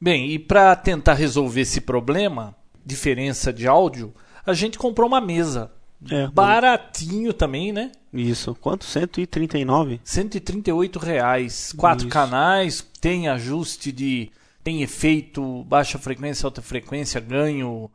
Bem, 0.00 0.30
e 0.30 0.38
para 0.38 0.74
tentar 0.76 1.14
resolver 1.14 1.62
esse 1.62 1.80
problema, 1.80 2.54
diferença 2.88 3.52
de 3.52 3.68
áudio, 3.68 4.14
a 4.44 4.54
gente 4.54 4.78
comprou 4.78 5.06
uma 5.06 5.20
mesa. 5.20 5.70
É, 6.10 6.26
Baratinho 6.28 7.32
também, 7.32 7.72
né? 7.72 7.92
Isso. 8.12 8.54
Quanto? 8.54 8.84
139? 8.84 10.00
138 10.02 10.98
reais. 10.98 11.74
Quatro 11.76 12.06
Isso. 12.06 12.12
canais, 12.12 12.86
tem 13.00 13.28
ajuste 13.28 13.92
de. 13.92 14.30
Tem 14.64 14.82
efeito, 14.82 15.64
baixa 15.64 15.98
frequência, 15.98 16.46
alta 16.46 16.62
frequência, 16.62 17.20
ganho. 17.20 17.90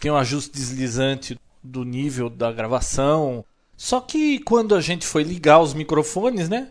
Tem 0.00 0.10
um 0.10 0.16
ajuste 0.16 0.52
deslizante 0.52 1.38
do 1.62 1.84
nível 1.84 2.28
da 2.28 2.50
gravação. 2.50 3.44
Só 3.76 4.00
que 4.00 4.38
quando 4.40 4.74
a 4.74 4.80
gente 4.80 5.06
foi 5.06 5.22
ligar 5.22 5.60
os 5.60 5.74
microfones, 5.74 6.48
né? 6.48 6.70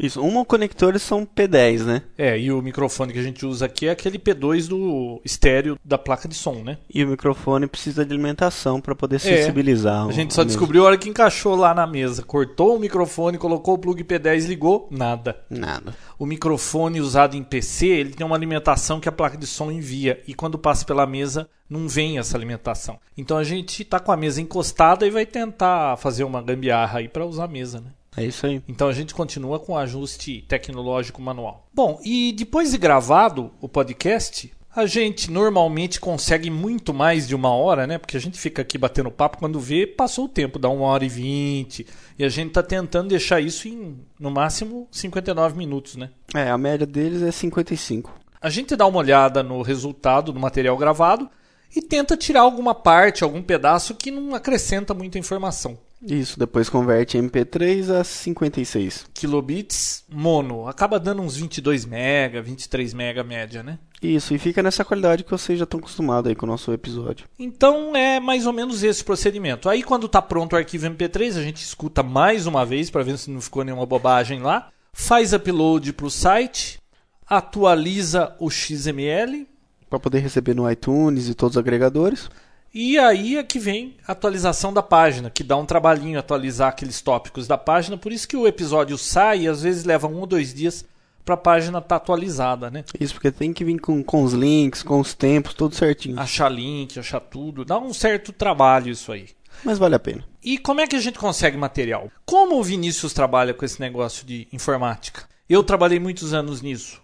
Isso. 0.00 0.22
Um 0.22 0.44
conectores 0.44 1.02
são 1.02 1.26
P10, 1.26 1.84
né? 1.84 2.02
É, 2.16 2.38
e 2.38 2.50
o 2.50 2.62
microfone 2.62 3.12
que 3.12 3.18
a 3.18 3.22
gente 3.22 3.44
usa 3.44 3.66
aqui 3.66 3.86
é 3.86 3.90
aquele 3.90 4.18
P2 4.18 4.66
do 4.66 5.20
estéreo 5.24 5.78
da 5.84 5.98
placa 5.98 6.26
de 6.26 6.34
som, 6.34 6.62
né? 6.64 6.78
E 6.92 7.04
o 7.04 7.08
microfone 7.08 7.66
precisa 7.66 8.04
de 8.04 8.12
alimentação 8.12 8.80
para 8.80 8.94
poder 8.94 9.18
sensibilizar. 9.18 10.06
É. 10.06 10.08
A 10.08 10.12
gente 10.12 10.32
só 10.32 10.42
mesa. 10.42 10.56
descobriu 10.56 10.82
a 10.82 10.86
hora 10.86 10.98
que 10.98 11.08
encaixou 11.08 11.54
lá 11.54 11.74
na 11.74 11.86
mesa. 11.86 12.22
Cortou 12.22 12.76
o 12.76 12.80
microfone, 12.80 13.36
colocou 13.36 13.74
o 13.74 13.78
plug 13.78 14.02
P10, 14.02 14.46
ligou, 14.46 14.88
nada. 14.90 15.36
Nada. 15.50 15.94
O 16.18 16.24
microfone 16.24 17.00
usado 17.00 17.36
em 17.36 17.42
PC, 17.42 17.86
ele 17.86 18.10
tem 18.10 18.26
uma 18.26 18.36
alimentação 18.36 19.00
que 19.00 19.08
a 19.08 19.12
placa 19.12 19.36
de 19.36 19.46
som 19.46 19.70
envia 19.70 20.22
e 20.26 20.34
quando 20.34 20.58
passa 20.58 20.84
pela 20.84 21.06
mesa 21.06 21.48
não 21.68 21.86
vem 21.86 22.18
essa 22.18 22.36
alimentação. 22.36 22.98
Então 23.16 23.36
a 23.36 23.44
gente 23.44 23.82
está 23.82 24.00
com 24.00 24.10
a 24.10 24.16
mesa 24.16 24.40
encostada 24.40 25.06
e 25.06 25.10
vai 25.10 25.24
tentar 25.24 25.96
fazer 25.98 26.24
uma 26.24 26.42
gambiarra 26.42 26.98
aí 26.98 27.08
para 27.08 27.24
usar 27.24 27.44
a 27.44 27.48
mesa, 27.48 27.80
né? 27.80 27.92
É 28.16 28.24
isso 28.24 28.46
aí. 28.46 28.62
Então 28.68 28.88
a 28.88 28.92
gente 28.92 29.14
continua 29.14 29.58
com 29.60 29.72
o 29.72 29.78
ajuste 29.78 30.44
tecnológico 30.48 31.22
manual. 31.22 31.68
Bom, 31.72 32.00
e 32.04 32.32
depois 32.32 32.72
de 32.72 32.78
gravado 32.78 33.52
o 33.60 33.68
podcast, 33.68 34.52
a 34.74 34.86
gente 34.86 35.30
normalmente 35.30 35.98
consegue 35.98 36.48
muito 36.50 36.94
mais 36.94 37.26
de 37.26 37.34
uma 37.34 37.50
hora, 37.50 37.86
né? 37.86 37.98
Porque 37.98 38.16
a 38.16 38.20
gente 38.20 38.38
fica 38.38 38.62
aqui 38.62 38.78
batendo 38.78 39.10
papo, 39.10 39.38
quando 39.38 39.58
vê, 39.58 39.86
passou 39.86 40.26
o 40.26 40.28
tempo, 40.28 40.58
dá 40.58 40.68
uma 40.68 40.86
hora 40.86 41.04
e 41.04 41.08
vinte. 41.08 41.86
E 42.18 42.24
a 42.24 42.28
gente 42.28 42.48
está 42.48 42.62
tentando 42.62 43.08
deixar 43.08 43.40
isso 43.40 43.66
em, 43.66 43.98
no 44.18 44.30
máximo, 44.30 44.86
59 44.90 45.56
minutos, 45.56 45.96
né? 45.96 46.10
É, 46.34 46.50
a 46.50 46.58
média 46.58 46.86
deles 46.86 47.22
é 47.22 47.32
55. 47.32 48.14
A 48.40 48.48
gente 48.48 48.76
dá 48.76 48.86
uma 48.86 48.98
olhada 48.98 49.42
no 49.42 49.60
resultado 49.60 50.32
do 50.32 50.40
material 50.40 50.76
gravado 50.76 51.28
e 51.74 51.82
tenta 51.82 52.16
tirar 52.16 52.42
alguma 52.42 52.74
parte, 52.74 53.24
algum 53.24 53.42
pedaço 53.42 53.94
que 53.94 54.10
não 54.10 54.34
acrescenta 54.34 54.94
muita 54.94 55.18
informação. 55.18 55.78
Isso, 56.02 56.38
depois 56.38 56.68
converte 56.68 57.18
MP3 57.18 57.90
a 58.00 58.04
56. 58.04 59.06
Kilobits 59.12 60.04
mono, 60.08 60.66
acaba 60.66 60.98
dando 60.98 61.20
uns 61.20 61.36
22 61.36 61.84
mega, 61.84 62.40
23 62.40 62.94
mega 62.94 63.22
média, 63.22 63.62
né? 63.62 63.78
Isso, 64.02 64.34
e 64.34 64.38
fica 64.38 64.62
nessa 64.62 64.82
qualidade 64.82 65.24
que 65.24 65.30
vocês 65.30 65.58
já 65.58 65.64
estão 65.64 65.78
acostumados 65.78 66.30
aí 66.30 66.34
com 66.34 66.46
o 66.46 66.48
nosso 66.48 66.72
episódio. 66.72 67.26
Então 67.38 67.94
é 67.94 68.18
mais 68.18 68.46
ou 68.46 68.52
menos 68.52 68.82
esse 68.82 69.04
procedimento. 69.04 69.68
Aí 69.68 69.82
quando 69.82 70.06
está 70.06 70.22
pronto 70.22 70.54
o 70.54 70.56
arquivo 70.56 70.86
MP3, 70.86 71.36
a 71.36 71.42
gente 71.42 71.62
escuta 71.62 72.02
mais 72.02 72.46
uma 72.46 72.64
vez 72.64 72.88
para 72.88 73.02
ver 73.02 73.18
se 73.18 73.30
não 73.30 73.40
ficou 73.42 73.62
nenhuma 73.62 73.84
bobagem 73.84 74.40
lá, 74.40 74.70
faz 74.94 75.34
upload 75.34 75.92
para 75.92 76.06
o 76.06 76.10
site, 76.10 76.80
atualiza 77.26 78.34
o 78.40 78.50
XML 78.50 79.46
Para 79.88 80.00
poder 80.00 80.20
receber 80.20 80.54
no 80.54 80.70
iTunes 80.70 81.28
e 81.28 81.34
todos 81.34 81.56
os 81.56 81.60
agregadores. 81.60 82.30
E 82.72 82.98
aí 82.98 83.36
é 83.36 83.42
que 83.42 83.58
vem 83.58 83.96
a 84.06 84.12
atualização 84.12 84.72
da 84.72 84.82
página, 84.82 85.30
que 85.30 85.42
dá 85.42 85.56
um 85.56 85.66
trabalhinho 85.66 86.18
atualizar 86.18 86.68
aqueles 86.68 87.00
tópicos 87.00 87.46
da 87.46 87.58
página, 87.58 87.96
por 87.96 88.12
isso 88.12 88.28
que 88.28 88.36
o 88.36 88.46
episódio 88.46 88.96
sai 88.96 89.40
e 89.40 89.48
às 89.48 89.62
vezes 89.62 89.84
leva 89.84 90.06
um 90.06 90.20
ou 90.20 90.26
dois 90.26 90.54
dias 90.54 90.84
para 91.24 91.34
a 91.34 91.38
página 91.38 91.78
estar 91.78 91.96
atualizada, 91.96 92.70
né? 92.70 92.84
Isso, 92.98 93.14
porque 93.14 93.30
tem 93.30 93.52
que 93.52 93.64
vir 93.64 93.78
com, 93.78 94.02
com 94.02 94.22
os 94.22 94.32
links, 94.32 94.82
com 94.82 95.00
os 95.00 95.14
tempos, 95.14 95.54
tudo 95.54 95.74
certinho. 95.74 96.18
Achar 96.18 96.48
link, 96.48 96.98
achar 96.98 97.20
tudo, 97.20 97.64
dá 97.64 97.78
um 97.78 97.92
certo 97.92 98.32
trabalho 98.32 98.90
isso 98.90 99.12
aí. 99.12 99.28
Mas 99.64 99.78
vale 99.78 99.94
a 99.94 99.98
pena. 99.98 100.24
E 100.42 100.56
como 100.56 100.80
é 100.80 100.86
que 100.86 100.96
a 100.96 101.00
gente 101.00 101.18
consegue 101.18 101.56
material? 101.56 102.10
Como 102.24 102.58
o 102.58 102.62
Vinícius 102.62 103.12
trabalha 103.12 103.52
com 103.52 103.64
esse 103.64 103.80
negócio 103.80 104.26
de 104.26 104.48
informática? 104.52 105.24
Eu 105.48 105.62
trabalhei 105.62 105.98
muitos 105.98 106.32
anos 106.32 106.62
nisso. 106.62 107.02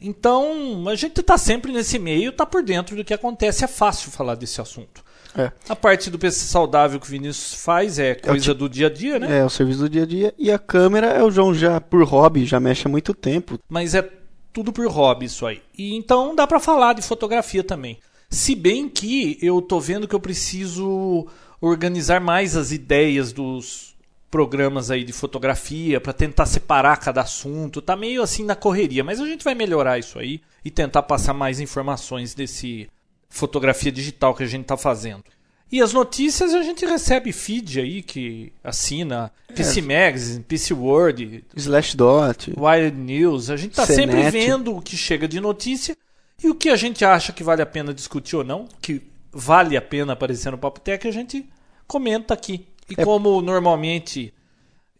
Então, 0.00 0.88
a 0.88 0.94
gente 0.94 1.20
está 1.20 1.36
sempre 1.36 1.72
nesse 1.72 1.98
meio, 1.98 2.30
está 2.30 2.46
por 2.46 2.62
dentro 2.62 2.96
do 2.96 3.04
que 3.04 3.12
acontece. 3.12 3.64
É 3.64 3.68
fácil 3.68 4.10
falar 4.10 4.34
desse 4.34 4.60
assunto. 4.60 5.04
É. 5.36 5.52
A 5.68 5.76
parte 5.76 6.10
do 6.10 6.18
PC 6.18 6.46
saudável 6.46 6.98
que 6.98 7.06
o 7.06 7.10
Vinícius 7.10 7.62
faz 7.62 7.98
é 7.98 8.14
coisa 8.14 8.54
do 8.54 8.68
dia 8.68 8.88
a 8.88 8.90
dia, 8.90 9.18
né? 9.18 9.38
É 9.38 9.44
o 9.44 9.50
serviço 9.50 9.80
do 9.80 9.88
dia 9.88 10.02
a 10.02 10.06
dia. 10.06 10.34
E 10.38 10.50
a 10.50 10.58
câmera 10.58 11.08
é 11.08 11.22
o 11.22 11.30
João 11.30 11.54
já, 11.54 11.80
por 11.80 12.02
hobby, 12.04 12.44
já 12.44 12.58
mexe 12.58 12.86
há 12.86 12.90
muito 12.90 13.14
tempo. 13.14 13.58
Mas 13.68 13.94
é 13.94 14.08
tudo 14.52 14.72
por 14.72 14.86
hobby 14.88 15.26
isso 15.26 15.46
aí. 15.46 15.62
E 15.76 15.94
então 15.94 16.34
dá 16.34 16.46
para 16.46 16.58
falar 16.58 16.94
de 16.94 17.02
fotografia 17.02 17.62
também. 17.62 17.98
Se 18.28 18.54
bem 18.54 18.88
que 18.88 19.38
eu 19.40 19.60
tô 19.60 19.80
vendo 19.80 20.08
que 20.08 20.14
eu 20.14 20.20
preciso 20.20 21.26
organizar 21.60 22.20
mais 22.20 22.56
as 22.56 22.72
ideias 22.72 23.32
dos 23.32 23.89
programas 24.30 24.90
aí 24.90 25.02
de 25.02 25.12
fotografia 25.12 26.00
para 26.00 26.12
tentar 26.12 26.46
separar 26.46 26.96
cada 26.98 27.22
assunto. 27.22 27.82
Tá 27.82 27.96
meio 27.96 28.22
assim 28.22 28.44
na 28.44 28.54
correria, 28.54 29.02
mas 29.02 29.20
a 29.20 29.26
gente 29.26 29.42
vai 29.42 29.54
melhorar 29.54 29.98
isso 29.98 30.18
aí 30.18 30.40
e 30.64 30.70
tentar 30.70 31.02
passar 31.02 31.34
mais 31.34 31.58
informações 31.58 32.34
desse 32.34 32.88
fotografia 33.28 33.90
digital 33.90 34.34
que 34.34 34.42
a 34.42 34.46
gente 34.46 34.64
tá 34.64 34.76
fazendo. 34.76 35.24
E 35.72 35.80
as 35.80 35.92
notícias 35.92 36.52
a 36.52 36.62
gente 36.62 36.84
recebe 36.84 37.32
feed 37.32 37.80
aí 37.80 38.02
que 38.02 38.52
assina 38.62 39.32
PC 39.54 39.80
Magazine, 39.82 40.42
PC 40.42 40.74
World, 40.74 41.44
Slashdot. 41.54 42.54
Wired 42.56 42.96
News. 42.96 43.50
A 43.50 43.56
gente 43.56 43.76
tá 43.76 43.86
sempre 43.86 44.30
vendo 44.30 44.76
o 44.76 44.82
que 44.82 44.96
chega 44.96 45.28
de 45.28 45.38
notícia 45.38 45.96
e 46.42 46.48
o 46.48 46.54
que 46.56 46.70
a 46.70 46.76
gente 46.76 47.04
acha 47.04 47.32
que 47.32 47.44
vale 47.44 47.62
a 47.62 47.66
pena 47.66 47.94
discutir 47.94 48.34
ou 48.34 48.42
não, 48.42 48.66
que 48.80 49.02
vale 49.32 49.76
a 49.76 49.82
pena 49.82 50.14
aparecer 50.14 50.50
no 50.50 50.58
Papo 50.58 50.80
Tech, 50.80 51.06
a 51.06 51.12
gente 51.12 51.48
comenta 51.86 52.34
aqui. 52.34 52.66
E 52.90 52.94
É. 53.00 53.04
como 53.04 53.40
normalmente 53.40 54.34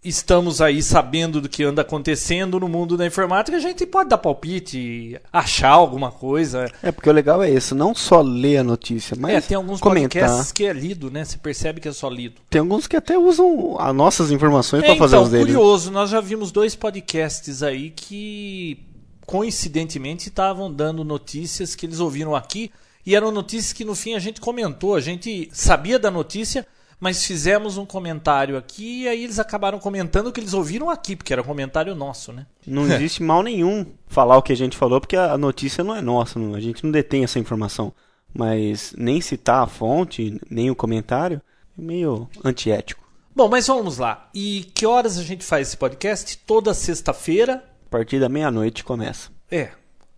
estamos 0.03 0.63
aí 0.63 0.83
sabendo 0.83 1.43
do 1.43 1.49
que 1.49 1.63
anda 1.63 1.83
acontecendo 1.83 2.59
no 2.59 2.67
mundo 2.69 2.97
da 2.97 3.07
informática, 3.07 3.55
a 3.59 3.61
gente 3.61 3.85
pode 3.85 4.09
dar 4.09 4.17
palpite, 4.17 5.21
achar 5.31 5.69
alguma 5.73 6.11
coisa. 6.11 6.71
É, 6.83 6.91
porque 6.91 7.11
o 7.11 7.13
legal 7.13 7.43
é 7.43 7.51
isso, 7.51 7.75
não 7.75 7.95
só 7.95 8.23
ler 8.23 8.59
a 8.59 8.65
notícia, 8.65 9.15
mas 9.21 9.35
é, 9.35 9.41
tem 9.43 9.57
alguns 9.59 9.79
comentar. 9.79 10.23
podcasts 10.23 10.53
que 10.53 10.65
é 10.65 10.73
lido, 10.73 11.11
né? 11.11 11.23
Você 11.25 11.37
percebe 11.37 11.83
que 11.83 11.89
é 11.89 11.93
só 11.93 12.09
lido. 12.09 12.41
Tem 12.49 12.61
alguns 12.61 12.87
que 12.87 12.97
até 12.97 13.19
usam 13.19 13.77
as 13.79 13.95
nossas 13.95 14.31
informações 14.31 14.83
É, 14.83 14.87
para 14.87 14.97
fazer 14.97 15.17
então, 15.17 15.25
os 15.25 15.31
deles. 15.31 15.47
curioso, 15.55 15.91
nós 15.91 16.09
já 16.09 16.21
vimos 16.23 16.51
dois 16.51 16.75
podcasts 16.75 17.63
aí 17.63 17.91
que 17.91 18.79
coincidentemente 19.27 20.29
estavam 20.29 20.73
dando 20.73 21.05
notícias 21.05 21.75
que 21.75 21.85
eles 21.87 22.01
ouviram 22.01 22.35
aqui 22.35 22.71
e 23.05 23.15
eram 23.15 23.31
notícias 23.31 23.73
que 23.73 23.85
no 23.85 23.95
fim 23.95 24.15
a 24.15 24.19
gente 24.19 24.41
comentou, 24.41 24.95
a 24.95 25.01
gente 25.01 25.49
sabia 25.53 25.99
da 25.99 26.11
notícia, 26.11 26.67
mas 27.01 27.25
fizemos 27.25 27.77
um 27.79 27.87
comentário 27.87 28.57
aqui 28.57 29.03
e 29.05 29.09
aí 29.09 29.25
eles 29.25 29.39
acabaram 29.39 29.79
comentando 29.79 30.27
o 30.29 30.33
que 30.33 30.39
eles 30.39 30.53
ouviram 30.55 30.91
aqui, 30.91 31.17
porque 31.17 31.33
era 31.33 31.43
comentário 31.43 31.95
nosso, 31.95 32.33
né? 32.33 32.47
Não 32.67 32.85
existe 32.93 33.23
mal 33.23 33.43
nenhum 33.43 33.87
falar 34.07 34.37
o 34.37 34.43
que 34.43 34.53
a 34.53 34.57
gente 34.57 34.77
falou, 34.77 35.01
porque 35.01 35.17
a 35.17 35.37
notícia 35.39 35.83
não 35.83 35.97
é 35.97 36.03
nossa, 36.03 36.39
não- 36.39 36.55
a 36.55 36.61
gente 36.61 36.85
não 36.85 36.91
detém 36.91 37.25
essa 37.25 37.39
informação. 37.39 37.93
Mas 38.33 38.95
nem 38.97 39.21
citar 39.21 39.65
a 39.65 39.67
fonte, 39.67 40.41
nem 40.49 40.71
o 40.71 40.77
comentário, 40.77 41.43
é 41.77 41.83
meio 41.83 42.29
antiético. 42.45 43.03
Bom, 43.35 43.49
mas 43.49 43.67
vamos 43.67 43.99
lá. 43.99 44.29
E 44.35 44.71
que 44.75 44.87
horas 44.87 45.19
a 45.19 45.23
gente 45.25 45.45
faz 45.45 45.69
esse 45.69 45.77
podcast? 45.77 46.39
Toda 46.47 46.73
sexta-feira, 46.75 47.65
A 47.87 47.91
partir 47.91 48.21
da 48.21 48.29
meia-noite 48.29 48.85
começa. 48.85 49.31
É, 49.51 49.71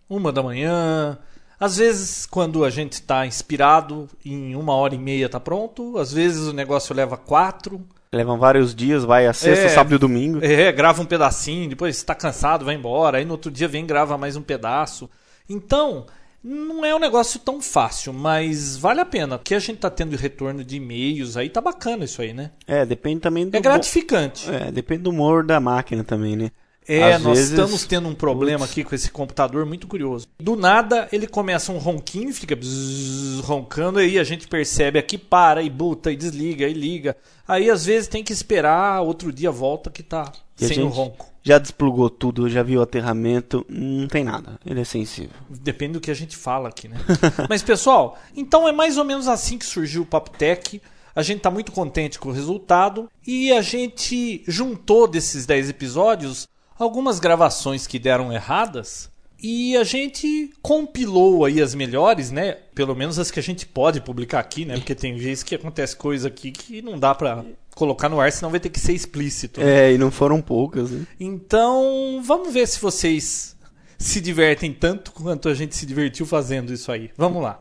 uma 0.09 0.31
da 0.31 0.43
manhã. 0.43 1.17
Às 1.63 1.77
vezes, 1.77 2.25
quando 2.25 2.65
a 2.65 2.69
gente 2.69 2.91
está 2.91 3.25
inspirado, 3.25 4.09
em 4.25 4.53
uma 4.53 4.73
hora 4.73 4.95
e 4.95 4.97
meia 4.97 5.29
tá 5.29 5.39
pronto. 5.39 5.97
Às 5.97 6.11
vezes 6.11 6.45
o 6.45 6.51
negócio 6.51 6.93
leva 6.93 7.15
quatro. 7.15 7.81
Levam 8.11 8.37
vários 8.37 8.75
dias, 8.75 9.05
vai 9.05 9.27
a 9.27 9.31
sexta, 9.31 9.67
É. 9.67 9.69
sábado 9.69 9.95
e 9.95 9.97
domingo. 9.97 10.43
É, 10.43 10.69
grava 10.73 11.01
um 11.01 11.05
pedacinho, 11.05 11.69
depois 11.69 11.95
está 11.95 12.13
cansado, 12.13 12.65
vai 12.65 12.75
embora. 12.75 13.17
Aí 13.19 13.23
no 13.23 13.31
outro 13.31 13.49
dia 13.49 13.69
vem 13.69 13.85
e 13.85 13.87
grava 13.87 14.17
mais 14.17 14.35
um 14.35 14.41
pedaço. 14.41 15.09
Então, 15.49 16.05
não 16.43 16.83
é 16.83 16.93
um 16.93 16.99
negócio 16.99 17.39
tão 17.39 17.61
fácil, 17.61 18.11
mas 18.11 18.75
vale 18.75 18.99
a 18.99 19.05
pena. 19.05 19.37
Porque 19.37 19.55
a 19.55 19.59
gente 19.59 19.77
tá 19.77 19.89
tendo 19.89 20.17
retorno 20.17 20.65
de 20.65 20.75
e-mails 20.75 21.37
aí, 21.37 21.47
tá 21.49 21.61
bacana 21.61 22.03
isso 22.03 22.21
aí, 22.21 22.33
né? 22.33 22.51
É, 22.67 22.85
depende 22.85 23.21
também 23.21 23.47
do. 23.49 23.55
É 23.55 23.61
gratificante. 23.61 24.53
É, 24.53 24.69
depende 24.69 25.03
do 25.03 25.11
humor 25.11 25.45
da 25.45 25.61
máquina 25.61 26.03
também, 26.03 26.35
né? 26.35 26.51
É, 26.87 27.13
Às 27.13 27.21
nós 27.23 27.37
vezes- 27.37 27.51
estamos 27.51 27.85
tendo 27.85 28.07
um 28.07 28.13
problema 28.15 28.59
Putz. 28.59 28.71
aqui 28.71 28.83
com 28.83 28.93
esse 28.95 29.09
computador 29.11 29.65
muito 29.65 29.87
curioso. 29.87 30.27
Do 30.39 30.55
nada, 30.55 31.07
ele 31.11 31.27
começa 31.27 31.71
um 31.71 31.77
ronquinho 31.77 32.33
fica 32.33 32.55
bzzz, 32.55 33.39
roncando, 33.41 33.99
aí 33.99 34.19
a 34.19 34.23
gente 34.23 34.47
percebe 34.47 34.99
aqui, 34.99 35.17
para 35.17 35.61
e 35.61 35.69
buta 35.69 36.11
e 36.11 36.15
desliga 36.15 36.67
e 36.67 36.73
liga. 36.73 37.15
Aí 37.47 37.69
às 37.69 37.85
vezes 37.85 38.07
tem 38.07 38.23
que 38.23 38.33
esperar, 38.33 39.01
outro 39.01 39.31
dia 39.31 39.51
volta 39.51 39.89
que 39.89 40.03
tá 40.03 40.31
E 40.59 40.65
sem 40.67 40.81
o 40.83 40.87
ronco. 40.87 41.25
já 41.41 41.57
desplugou 41.57 42.09
tudo, 42.09 42.49
já 42.49 42.63
viu 42.63 42.79
o 42.79 42.83
aterramento, 42.83 43.65
não 43.69 44.07
tem 44.07 44.23
nada. 44.23 44.59
Ele 44.65 44.81
é 44.81 44.85
sensível. 44.85 45.31
Depende 45.49 45.93
do 45.93 46.01
que 46.01 46.11
a 46.11 46.13
gente 46.15 46.35
fala 46.37 46.69
aqui, 46.69 46.87
né? 46.87 46.97
Mas 47.49 47.61
pessoal, 47.61 48.17
então 48.35 48.67
é 48.67 48.71
mais 48.71 48.97
ou 48.97 49.03
menos 49.05 49.27
assim 49.27 49.57
que 49.57 49.65
surgiu 49.65 50.03
o 50.03 50.05
Papo 50.05 50.29
Tech. 50.31 50.81
A 51.15 51.21
gente 51.21 51.41
tá 51.41 51.51
muito 51.51 51.71
contente 51.71 52.17
com 52.17 52.29
o 52.29 52.31
resultado 52.31 53.07
e 53.27 53.51
a 53.51 53.61
gente 53.61 54.43
juntou 54.47 55.07
desses 55.07 55.45
10 55.45 55.69
episódios 55.69 56.47
algumas 56.77 57.19
gravações 57.19 57.87
que 57.87 57.99
deram 57.99 58.31
erradas 58.31 59.09
e 59.41 59.75
a 59.75 59.83
gente 59.83 60.51
compilou 60.61 61.43
aí 61.43 61.61
as 61.61 61.75
melhores, 61.75 62.31
né? 62.31 62.53
Pelo 62.73 62.95
menos 62.95 63.19
as 63.19 63.29
que 63.29 63.39
a 63.39 63.43
gente 63.43 63.65
pode 63.65 63.99
publicar 63.99 64.39
aqui, 64.39 64.63
né? 64.63 64.75
Porque 64.75 64.95
tem 64.95 65.17
vezes 65.17 65.43
que 65.43 65.53
acontece 65.53 65.95
coisa 65.97 66.29
aqui 66.29 66.51
que 66.51 66.81
não 66.81 66.97
dá 66.97 67.13
pra 67.13 67.43
colocar 67.75 68.07
no 68.07 68.21
ar, 68.21 68.31
senão 68.31 68.49
vai 68.49 68.59
ter 68.59 68.69
que 68.69 68.79
ser 68.79 68.93
explícito. 68.93 69.59
né? 69.59 69.89
É, 69.89 69.93
e 69.93 69.97
não 69.97 70.09
foram 70.11 70.41
poucas, 70.41 70.91
né? 70.91 71.05
Então, 71.19 72.21
vamos 72.23 72.53
ver 72.53 72.65
se 72.67 72.79
vocês 72.79 73.53
se 73.97 74.21
divertem 74.21 74.71
tanto 74.71 75.11
quanto 75.11 75.49
a 75.49 75.53
gente 75.53 75.75
se 75.75 75.85
divertiu 75.85 76.25
fazendo 76.25 76.71
isso 76.71 76.89
aí. 76.91 77.11
Vamos 77.17 77.43
lá. 77.43 77.59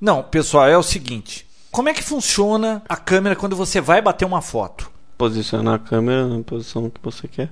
Não, 0.00 0.22
pessoal, 0.22 0.68
é 0.68 0.76
o 0.76 0.82
seguinte. 0.82 1.46
Como 1.70 1.88
é 1.88 1.94
que 1.94 2.02
funciona 2.02 2.82
a 2.88 2.96
câmera 2.96 3.36
quando 3.36 3.56
você 3.56 3.80
vai 3.80 4.00
bater 4.00 4.24
uma 4.24 4.40
foto? 4.40 4.90
Posicionar 5.18 5.74
a 5.74 5.78
câmera 5.78 6.26
na 6.26 6.42
posição 6.42 6.88
que 6.88 7.00
você 7.02 7.28
quer. 7.28 7.50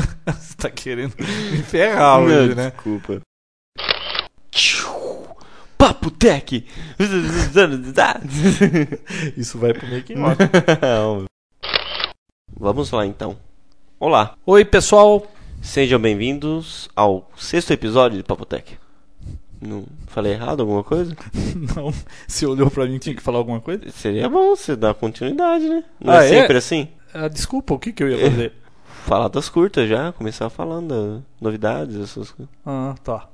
Você 0.26 0.54
tá 0.56 0.70
querendo 0.70 1.14
me 1.18 1.62
ferrar 1.62 2.20
hoje, 2.20 2.54
né? 2.54 2.70
Desculpa. 2.70 3.20
Papo 5.76 6.10
Tech! 6.10 6.66
Isso 9.36 9.58
vai 9.58 9.72
pro 9.72 9.86
making 9.88 10.16
Vamos 12.58 12.90
lá 12.90 13.06
então. 13.06 13.36
Olá, 13.98 14.34
Oi, 14.46 14.64
pessoal. 14.64 15.26
sejam 15.62 15.98
bem-vindos 15.98 16.88
ao 16.94 17.30
sexto 17.36 17.72
episódio 17.72 18.18
de 18.18 18.24
Papo 18.24 18.44
Tech. 18.44 18.78
Não 19.60 19.84
falei 20.06 20.32
errado 20.32 20.60
alguma 20.60 20.82
coisa? 20.84 21.14
Não, 21.76 21.92
você 22.26 22.46
olhou 22.46 22.70
pra 22.70 22.86
mim 22.86 22.98
tinha 22.98 23.14
que 23.14 23.22
falar 23.22 23.38
alguma 23.38 23.60
coisa? 23.60 23.90
Seria 23.90 24.28
bom 24.28 24.54
você 24.56 24.74
dar 24.76 24.94
continuidade, 24.94 25.68
né? 25.68 25.84
Não 26.00 26.12
Ah, 26.14 26.24
é 26.24 26.26
é? 26.26 26.40
sempre 26.40 26.56
assim? 26.58 26.88
Ah, 27.12 27.28
desculpa, 27.28 27.74
o 27.74 27.78
que, 27.78 27.92
que 27.92 28.02
eu 28.02 28.08
ia 28.10 28.30
fazer? 28.30 28.52
Falar 29.06 29.28
das 29.28 29.48
curtas 29.48 29.88
já, 29.88 30.12
começar 30.12 30.48
falando 30.50 30.88
das 30.88 31.22
novidades, 31.40 31.96
essas 31.96 32.30
coisas. 32.30 32.54
Ah, 32.64 32.94
tá. 33.02 33.28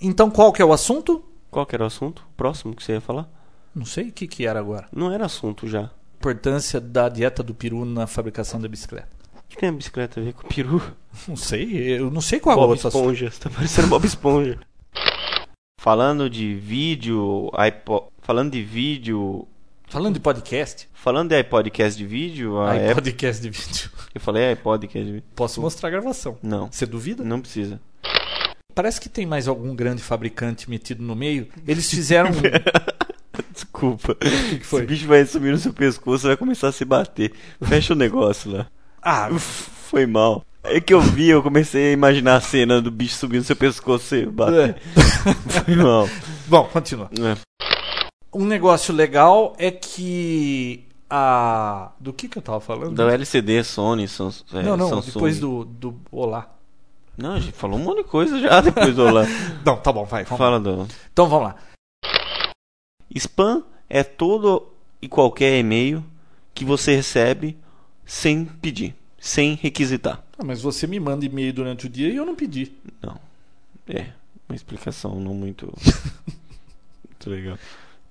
Então 0.00 0.30
qual 0.30 0.52
que 0.52 0.60
é 0.60 0.64
o 0.64 0.72
assunto? 0.72 1.24
Qual 1.50 1.64
que 1.64 1.74
era 1.74 1.84
o 1.84 1.86
assunto? 1.86 2.26
Próximo 2.36 2.74
que 2.74 2.82
você 2.82 2.92
ia 2.92 3.00
falar? 3.00 3.28
Não 3.74 3.84
sei 3.84 4.08
o 4.08 4.12
que, 4.12 4.26
que 4.26 4.46
era 4.46 4.58
agora. 4.58 4.88
Não 4.92 5.12
era 5.12 5.26
assunto 5.26 5.68
já. 5.68 5.90
Importância 6.16 6.80
da 6.80 7.08
dieta 7.08 7.42
do 7.42 7.54
peru 7.54 7.84
na 7.84 8.06
fabricação 8.06 8.60
da 8.60 8.68
bicicleta. 8.68 9.08
O 9.36 9.48
que 9.48 9.56
tem 9.56 9.68
a 9.68 9.72
bicicleta 9.72 10.20
a 10.20 10.22
ver 10.22 10.32
com 10.32 10.46
o 10.46 10.48
peru? 10.48 10.82
Não 11.28 11.36
sei, 11.36 11.98
eu 11.98 12.10
não 12.10 12.22
sei 12.22 12.40
qual 12.40 12.56
é 12.56 12.58
o 12.58 12.62
Bob 12.62 12.72
assunto. 12.72 12.96
Esponja, 12.96 13.30
você 13.30 13.38
tá 13.38 13.50
parecendo 13.50 13.88
Bob 13.88 14.06
Esponja. 14.06 14.58
Falando 15.78 16.30
de 16.30 16.54
vídeo, 16.54 17.50
iPod, 17.52 18.06
falando 18.20 18.52
de 18.52 18.62
vídeo, 18.62 19.46
Falando 19.92 20.14
de 20.14 20.20
podcast. 20.20 20.88
falando 20.94 21.28
de 21.28 21.38
iPodcast 21.38 21.98
de 21.98 22.06
vídeo, 22.06 22.58
a 22.58 22.70
Aí, 22.72 22.78
Apple, 22.78 22.94
podcast 22.94 23.42
de 23.42 23.50
vídeo. 23.50 23.90
eu 24.14 24.20
falei 24.22 24.52
iPodcast 24.52 25.04
de 25.04 25.12
vídeo. 25.12 25.26
Posso 25.36 25.60
mostrar 25.60 25.88
a 25.88 25.92
gravação. 25.92 26.38
Não, 26.42 26.68
Você 26.72 26.86
duvida? 26.86 27.22
não 27.22 27.42
precisa. 27.42 27.78
Parece 28.74 28.98
que 28.98 29.10
tem 29.10 29.26
mais 29.26 29.46
algum 29.46 29.76
grande 29.76 30.02
fabricante 30.02 30.70
metido 30.70 31.02
no 31.02 31.14
meio. 31.14 31.46
Eles 31.68 31.90
fizeram. 31.90 32.30
Desculpa. 33.52 34.14
que 34.14 34.60
foi? 34.64 34.80
Esse 34.80 34.86
bicho 34.88 35.06
vai 35.06 35.26
subir 35.26 35.52
no 35.52 35.58
seu 35.58 35.74
pescoço 35.74 36.26
e 36.26 36.28
vai 36.28 36.36
começar 36.38 36.68
a 36.68 36.72
se 36.72 36.86
bater. 36.86 37.32
Fecha 37.62 37.92
o 37.92 37.96
negócio 37.96 38.50
lá. 38.50 38.66
ah, 39.02 39.28
Uf, 39.30 39.68
foi 39.90 40.06
mal. 40.06 40.42
É 40.64 40.80
que 40.80 40.94
eu 40.94 41.02
vi, 41.02 41.28
eu 41.28 41.42
comecei 41.42 41.90
a 41.90 41.92
imaginar 41.92 42.36
a 42.36 42.40
cena 42.40 42.80
do 42.80 42.90
bicho 42.90 43.16
subindo 43.16 43.40
no 43.40 43.44
seu 43.44 43.56
pescoço 43.56 44.14
e 44.16 44.24
bater. 44.24 44.76
Foi 45.66 45.74
mal. 45.74 46.08
bom, 46.46 46.64
continua. 46.68 47.10
É. 47.20 47.36
Um 48.34 48.46
negócio 48.46 48.94
legal 48.94 49.54
é 49.58 49.70
que 49.70 50.86
a. 51.10 51.92
Do 52.00 52.12
que 52.12 52.28
que 52.28 52.38
eu 52.38 52.42
tava 52.42 52.60
falando? 52.60 52.94
Da 52.94 53.12
LCD, 53.12 53.62
Sony, 53.62 54.08
Sans, 54.08 54.44
é, 54.54 54.62
não, 54.62 54.76
não, 54.76 54.88
Samsung. 54.88 55.12
depois 55.12 55.38
do, 55.38 55.64
do 55.64 56.00
Olá. 56.10 56.50
Não, 57.16 57.34
a 57.34 57.40
gente 57.40 57.52
falou 57.52 57.78
um 57.78 57.82
monte 57.82 57.98
de 57.98 58.04
coisa 58.04 58.40
já 58.40 58.62
depois 58.62 58.96
do 58.96 59.02
Olá. 59.04 59.24
Não, 59.66 59.76
tá 59.76 59.92
bom, 59.92 60.06
vai. 60.06 60.24
Vamos 60.24 60.40
lá. 60.40 60.46
Fala 60.46 60.60
do. 60.60 60.88
Então 61.12 61.28
vamos 61.28 61.48
lá. 61.48 61.56
Spam 63.14 63.62
é 63.88 64.02
todo 64.02 64.72
e 65.02 65.08
qualquer 65.08 65.58
e-mail 65.58 66.02
que 66.54 66.64
você 66.64 66.96
recebe 66.96 67.58
sem 68.06 68.46
pedir, 68.46 68.94
sem 69.18 69.54
requisitar. 69.54 70.24
Ah, 70.38 70.44
mas 70.44 70.62
você 70.62 70.86
me 70.86 70.98
manda 70.98 71.26
e-mail 71.26 71.52
durante 71.52 71.84
o 71.84 71.90
dia 71.90 72.08
e 72.08 72.16
eu 72.16 72.24
não 72.24 72.34
pedi. 72.34 72.72
Não. 73.02 73.20
É, 73.86 74.06
uma 74.48 74.56
explicação 74.56 75.20
não 75.20 75.34
muito. 75.34 75.66
muito 77.06 77.28
legal. 77.28 77.58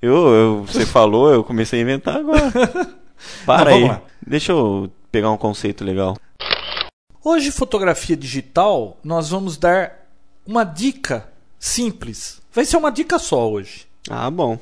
Eu, 0.02 0.16
eu- 0.34 0.64
você 0.66 0.86
falou, 0.86 1.32
eu 1.32 1.44
comecei 1.44 1.80
a 1.80 1.84
inventar 1.84 2.18
agora. 2.18 2.52
Para 3.46 3.70
Não, 3.72 3.78
aí. 3.78 3.88
lá. 3.88 4.02
Deixa 4.26 4.52
eu 4.52 4.92
pegar 5.12 5.30
um 5.32 5.38
conceito 5.38 5.84
legal. 5.84 6.18
Hoje, 7.24 7.52
fotografia 7.52 8.18
digital, 8.18 8.98
nós 9.04 9.30
vamos 9.30 9.58
dar 9.58 10.08
uma 10.46 10.64
dica 10.64 11.30
simples. 11.60 12.42
Vai 12.52 12.66
ser 12.66 12.78
uma 12.78 12.92
dica 12.92 13.20
só 13.20 13.50
hoje. 13.50 13.86
Ah, 14.10 14.30
bom. 14.32 14.58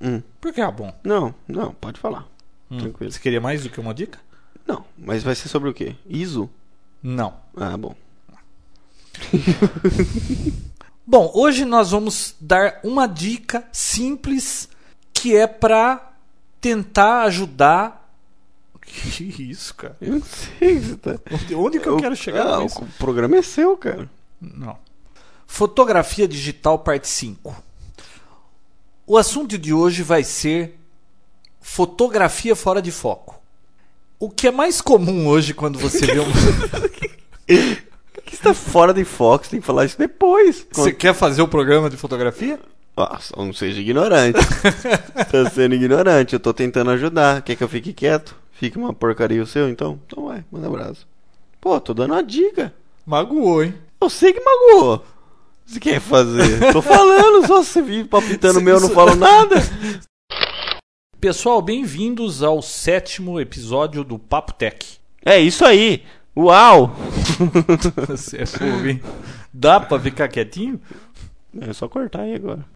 Hum. 0.00 0.22
Por 0.40 0.52
que 0.52 0.60
é 0.60 0.70
bom? 0.70 0.94
Não, 1.02 1.34
não, 1.48 1.72
pode 1.74 1.98
falar. 1.98 2.26
Hum. 2.70 2.78
Tranquilo. 2.78 3.10
Você 3.10 3.18
queria 3.18 3.40
mais 3.40 3.64
do 3.64 3.70
que 3.70 3.80
uma 3.80 3.92
dica? 3.92 4.18
Não, 4.66 4.84
mas 4.96 5.22
vai 5.24 5.34
ser 5.34 5.48
sobre 5.48 5.68
o 5.68 5.74
quê? 5.74 5.96
ISO? 6.08 6.48
Não. 7.02 7.34
Ah, 7.56 7.76
bom. 7.76 7.94
Bom, 11.06 11.30
hoje 11.34 11.64
nós 11.66 11.90
vamos 11.90 12.34
dar 12.40 12.80
uma 12.82 13.06
dica 13.06 13.64
simples 13.70 14.68
que 15.24 15.34
é 15.34 15.46
para 15.46 16.12
tentar 16.60 17.22
ajudar. 17.22 18.02
Que 18.86 19.42
isso, 19.50 19.74
cara? 19.74 19.96
Eu 19.98 20.16
não 20.16 20.22
sei. 20.22 20.78
Você 20.78 20.96
tá... 20.96 21.18
Onde 21.56 21.80
que 21.80 21.86
eu 21.88 21.96
quero 21.96 22.14
chegar 22.14 22.46
Ah, 22.46 22.58
com 22.58 22.66
isso? 22.66 22.82
o 22.82 22.86
programa 22.98 23.36
é 23.36 23.42
seu, 23.42 23.74
cara. 23.78 24.10
Não. 24.38 24.76
Fotografia 25.46 26.28
digital 26.28 26.78
parte 26.78 27.08
5. 27.08 27.56
O 29.06 29.16
assunto 29.16 29.56
de 29.56 29.72
hoje 29.72 30.02
vai 30.02 30.22
ser 30.22 30.78
fotografia 31.62 32.54
fora 32.54 32.82
de 32.82 32.90
foco. 32.92 33.40
O 34.18 34.28
que 34.28 34.48
é 34.48 34.50
mais 34.50 34.82
comum 34.82 35.26
hoje 35.28 35.54
quando 35.54 35.78
você 35.78 36.04
vê 36.04 36.20
um. 36.20 36.26
que 37.46 38.34
está 38.34 38.52
fora 38.52 38.92
de 38.92 39.04
foco, 39.04 39.44
você 39.46 39.52
tem 39.52 39.60
que 39.60 39.66
falar 39.66 39.86
isso 39.86 39.98
depois. 39.98 40.66
você 40.70 40.92
quer 40.92 41.14
fazer 41.14 41.40
o 41.40 41.48
programa 41.48 41.88
de 41.88 41.96
fotografia? 41.96 42.60
Nossa, 42.96 43.34
não 43.36 43.52
seja 43.52 43.80
ignorante. 43.80 44.38
tá 45.30 45.50
sendo 45.50 45.74
ignorante, 45.74 46.34
eu 46.34 46.40
tô 46.40 46.54
tentando 46.54 46.90
ajudar. 46.92 47.42
Quer 47.42 47.56
que 47.56 47.64
eu 47.64 47.68
fique 47.68 47.92
quieto? 47.92 48.36
Fica 48.52 48.78
uma 48.78 48.94
porcaria 48.94 49.42
o 49.42 49.46
seu, 49.46 49.68
então? 49.68 49.98
Então 50.06 50.26
vai, 50.26 50.44
manda 50.50 50.68
abraço. 50.68 51.06
Pô, 51.60 51.80
tô 51.80 51.92
dando 51.92 52.12
uma 52.12 52.22
dica. 52.22 52.72
Magoou, 53.04 53.64
hein? 53.64 53.74
Eu 54.00 54.08
sei 54.08 54.32
que 54.32 54.40
magoou. 54.40 55.04
Você 55.66 55.80
quer 55.80 56.00
fazer? 56.00 56.72
Tô 56.72 56.80
falando, 56.80 57.46
só 57.46 57.62
você 57.62 57.82
vive 57.82 58.08
palpitando 58.08 58.60
meu, 58.60 58.76
eu 58.76 58.80
não 58.82 58.90
falo 58.90 59.14
nada. 59.16 59.56
Pessoal, 61.18 61.60
bem-vindos 61.62 62.42
ao 62.42 62.60
sétimo 62.60 63.40
episódio 63.40 64.04
do 64.04 64.18
Papo 64.18 64.52
Tech. 64.52 64.98
É 65.24 65.40
isso 65.40 65.64
aí. 65.64 66.04
Uau! 66.36 66.94
Você 68.08 68.42
é 68.42 68.46
fogo, 68.46 68.86
hein? 68.86 69.00
Dá 69.52 69.80
pra 69.80 69.98
ficar 69.98 70.28
quietinho? 70.28 70.80
É 71.60 71.72
só 71.72 71.88
cortar 71.88 72.22
aí 72.22 72.34
agora. 72.34 72.73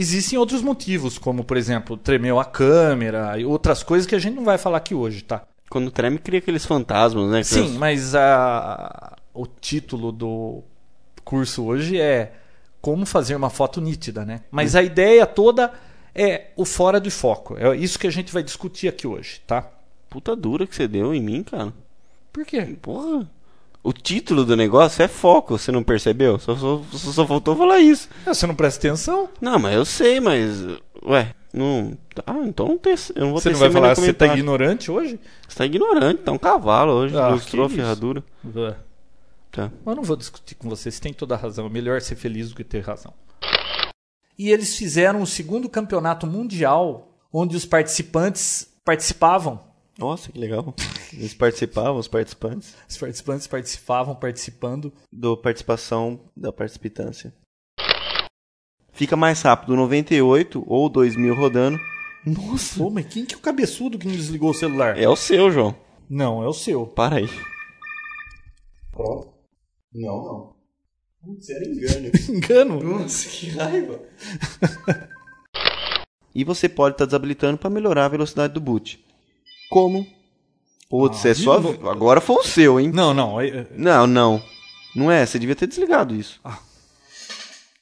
Existem 0.00 0.38
outros 0.38 0.62
motivos, 0.62 1.18
como 1.18 1.42
por 1.42 1.56
exemplo, 1.56 1.96
tremeu 1.96 2.38
a 2.38 2.44
câmera 2.44 3.36
e 3.36 3.44
outras 3.44 3.82
coisas 3.82 4.06
que 4.06 4.14
a 4.14 4.18
gente 4.20 4.36
não 4.36 4.44
vai 4.44 4.56
falar 4.56 4.78
aqui 4.78 4.94
hoje, 4.94 5.24
tá? 5.24 5.42
Quando 5.68 5.90
treme, 5.90 6.18
cria 6.18 6.38
aqueles 6.38 6.64
fantasmas, 6.64 7.28
né? 7.28 7.42
Sim, 7.42 7.76
mas 7.76 8.14
a, 8.14 9.16
o 9.34 9.44
título 9.44 10.12
do 10.12 10.62
curso 11.24 11.64
hoje 11.64 12.00
é 12.00 12.32
Como 12.80 13.04
fazer 13.04 13.34
uma 13.34 13.50
foto 13.50 13.80
nítida, 13.80 14.24
né? 14.24 14.42
Mas 14.52 14.76
a 14.76 14.84
ideia 14.84 15.26
toda 15.26 15.72
é 16.14 16.52
o 16.54 16.64
fora 16.64 17.00
de 17.00 17.10
foco. 17.10 17.56
É 17.58 17.76
isso 17.76 17.98
que 17.98 18.06
a 18.06 18.12
gente 18.12 18.32
vai 18.32 18.44
discutir 18.44 18.86
aqui 18.86 19.04
hoje, 19.04 19.40
tá? 19.48 19.68
Puta 20.08 20.36
dura 20.36 20.64
que 20.64 20.76
você 20.76 20.86
deu 20.86 21.12
em 21.12 21.20
mim, 21.20 21.42
cara. 21.42 21.72
Por 22.32 22.46
quê? 22.46 22.76
Porra. 22.80 23.28
O 23.88 23.92
título 23.94 24.44
do 24.44 24.54
negócio 24.54 25.02
é 25.02 25.08
foco, 25.08 25.56
você 25.56 25.72
não 25.72 25.82
percebeu? 25.82 26.38
Só, 26.38 26.54
só, 26.54 26.82
só, 26.92 27.26
faltou 27.26 27.56
falar 27.56 27.78
isso. 27.78 28.06
Ah, 28.26 28.34
Você 28.34 28.46
não 28.46 28.54
presta 28.54 28.86
atenção? 28.86 29.30
Não, 29.40 29.58
mas 29.58 29.74
eu 29.74 29.84
sei, 29.86 30.20
mas. 30.20 30.62
Ué, 31.06 31.34
não. 31.54 31.96
Ah, 32.26 32.36
então 32.44 32.68
não 32.68 32.76
tem, 32.76 32.94
eu 33.14 33.22
não 33.22 33.30
vou 33.30 33.40
Você 33.40 33.48
ter 33.48 33.54
não 33.54 33.60
vai 33.60 33.70
falar 33.70 33.96
você 33.96 34.12
tá 34.12 34.26
ignorante 34.26 34.90
hoje? 34.90 35.18
Você 35.48 35.56
tá 35.56 35.64
ignorante, 35.64 36.20
tá 36.20 36.32
um 36.32 36.36
cavalo 36.36 36.92
hoje. 36.92 37.16
Ah, 37.16 37.30
Ilustrou 37.30 37.64
a 37.64 37.70
ferradura. 37.70 38.22
Tá. 39.50 39.72
Eu 39.86 39.94
não 39.94 40.02
vou 40.02 40.16
discutir 40.16 40.54
com 40.56 40.68
você, 40.68 40.90
você 40.90 41.00
tem 41.00 41.14
toda 41.14 41.34
a 41.34 41.38
razão. 41.38 41.64
É 41.64 41.70
melhor 41.70 42.02
ser 42.02 42.16
feliz 42.16 42.50
do 42.50 42.56
que 42.56 42.64
ter 42.64 42.84
razão. 42.84 43.14
E 44.38 44.50
eles 44.50 44.76
fizeram 44.76 45.22
o 45.22 45.26
segundo 45.26 45.66
campeonato 45.66 46.26
mundial, 46.26 47.16
onde 47.32 47.56
os 47.56 47.64
participantes 47.64 48.68
participavam. 48.84 49.67
Nossa, 49.98 50.30
que 50.30 50.38
legal. 50.38 50.72
Eles 51.12 51.34
participavam, 51.34 51.96
os 51.96 52.06
participantes. 52.06 52.76
Os 52.88 52.96
participantes 52.96 53.46
participavam, 53.48 54.14
participando. 54.14 54.92
Do 55.12 55.36
participação 55.36 56.20
da 56.36 56.52
participância. 56.52 57.34
Fica 58.92 59.16
mais 59.16 59.42
rápido 59.42 59.74
98 59.74 60.64
ou 60.66 60.88
2000 60.88 61.34
rodando. 61.34 61.78
Nossa. 62.24 62.78
Pô, 62.78 62.90
mas 62.90 63.06
quem 63.06 63.26
que 63.26 63.34
é 63.34 63.38
o 63.38 63.40
cabeçudo 63.40 63.98
que 63.98 64.06
não 64.06 64.14
desligou 64.14 64.50
o 64.50 64.54
celular? 64.54 64.96
É 64.96 65.08
o 65.08 65.16
seu, 65.16 65.50
João. 65.50 65.74
Não, 66.08 66.42
é 66.42 66.46
o 66.46 66.52
seu. 66.52 66.86
Para 66.86 67.16
aí. 67.16 67.28
Pronto? 68.92 69.34
Não, 69.92 70.24
não. 70.24 70.56
Putz, 71.20 71.50
era 71.50 71.64
engano. 71.64 72.10
Engano. 72.30 72.82
Nossa, 72.82 73.28
que 73.28 73.50
raiva. 73.50 74.00
E 76.34 76.44
você 76.44 76.68
pode 76.68 76.94
estar 76.94 77.04
desabilitando 77.04 77.58
para 77.58 77.68
melhorar 77.68 78.04
a 78.04 78.10
velocidade 78.10 78.54
do 78.54 78.60
boot. 78.60 79.04
Como? 79.68 80.06
Putz, 80.88 81.24
Ah, 81.26 81.28
é 81.30 81.34
só. 81.34 81.60
novo. 81.60 81.88
Agora 81.90 82.20
foi 82.20 82.36
o 82.36 82.42
seu, 82.42 82.80
hein? 82.80 82.90
Não, 82.92 83.12
não. 83.12 83.40
é- 83.40 83.66
Não, 83.72 84.06
não. 84.06 84.42
Não 84.94 85.10
é, 85.10 85.24
você 85.26 85.38
devia 85.38 85.54
ter 85.54 85.66
desligado 85.66 86.14
isso. 86.14 86.40
Ah. 86.42 86.58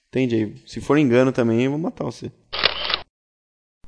Entende 0.09 0.35
aí? 0.35 0.55
Se 0.67 0.81
for 0.81 0.99
engano 0.99 1.31
também, 1.33 1.63
eu 1.63 1.71
vou 1.71 1.79
matar 1.81 2.05
você. 2.05 2.31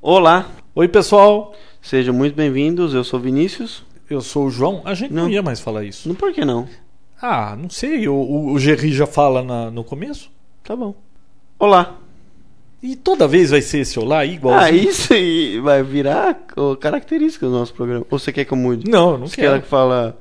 Olá, 0.00 0.48
Oi, 0.74 0.86
pessoal. 0.88 1.54
sejam 1.82 2.14
muito 2.14 2.34
bem-vindos. 2.36 2.94
Eu 2.94 3.02
sou 3.02 3.18
Vinícius. 3.18 3.82
Eu 4.08 4.20
sou 4.20 4.46
o 4.46 4.50
João. 4.50 4.82
A 4.84 4.94
gente 4.94 5.12
não, 5.12 5.24
Não. 5.24 5.30
ia 5.30 5.42
mais 5.42 5.60
falar 5.60 5.84
isso. 5.84 6.08
Não, 6.08 6.14
por 6.14 6.32
que 6.32 6.44
não? 6.44 6.68
Ah, 7.20 7.56
não 7.56 7.68
sei. 7.68 8.06
O, 8.08 8.14
o, 8.14 8.52
o 8.52 8.58
Gerry 8.58 8.92
já 8.92 9.06
fala 9.06 9.42
na- 9.42 9.70
no 9.70 9.82
começo. 9.82 10.30
Tá 10.62 10.76
bom. 10.76 10.94
Olá. 11.58 11.98
E 12.82 12.94
toda 12.94 13.26
vez 13.26 13.50
vai 13.50 13.60
ser 13.60 13.78
esse 13.80 13.98
olá 13.98 14.20
Ah, 14.20 14.24
igualzinho? 14.26 14.88
isso 14.88 15.12
aí 15.12 15.58
vai 15.58 15.82
virar 15.82 16.38
característica 16.80 17.46
do 17.46 17.52
nosso 17.52 17.74
programa. 17.74 18.06
Ou 18.10 18.18
você 18.18 18.32
quer 18.32 18.44
que 18.44 18.52
eu 18.52 18.56
mude? 18.58 18.88
Não, 18.88 19.12
eu 19.12 19.18
não 19.18 19.26
Você 19.26 19.36
quer 19.36 19.48
quero. 19.50 19.62
que 19.62 19.68
fala 19.68 20.16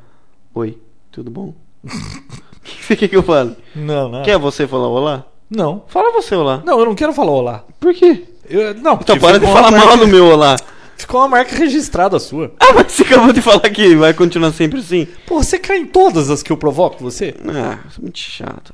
Oi, 0.56 0.78
tudo 1.12 1.30
bom? 1.30 1.54
O 2.68 2.70
que 2.70 2.84
você 2.84 2.96
quer 2.98 3.08
que 3.08 3.16
eu 3.16 3.24
fale? 3.24 3.56
Não, 3.74 4.10
não. 4.10 4.24
Quer 4.24 4.38
você 4.38 4.68
falar 4.68 4.90
olá? 4.90 5.26
Não. 5.50 5.84
Fala 5.88 6.12
você 6.12 6.36
olá. 6.36 6.62
Não, 6.66 6.78
eu 6.80 6.86
não 6.86 6.96
quero 6.96 7.14
falar 7.14 7.32
olá. 7.32 7.64
Por 7.80 7.94
quê? 7.94 8.26
Eu, 8.50 8.74
não, 8.74 8.96
Então 8.96 9.18
para 9.18 9.40
de 9.40 9.46
falar 9.46 9.70
uma 9.70 9.72
mal 9.72 9.88
marca- 9.88 9.98
do 10.06 10.08
meu 10.08 10.26
olá. 10.26 10.58
Ficou 10.98 11.22
uma 11.22 11.30
marca 11.30 11.56
registrada 11.56 12.20
sua. 12.20 12.52
Ah, 12.60 12.74
mas 12.74 12.92
você 12.92 13.04
acabou 13.04 13.32
de 13.32 13.42
falar 13.42 13.70
que 13.70 13.96
vai 13.96 14.14
continuar 14.14 14.52
sempre 14.52 14.80
assim? 14.80 15.08
Pô, 15.26 15.42
você 15.42 15.58
cai 15.58 15.78
em 15.78 15.86
todas 15.86 16.30
as 16.30 16.44
que 16.44 16.52
eu 16.52 16.58
provoco 16.58 17.02
você? 17.02 17.34
Ah, 17.48 17.80
isso 17.90 18.00
é 18.00 18.02
muito 18.02 18.20
chato. 18.20 18.74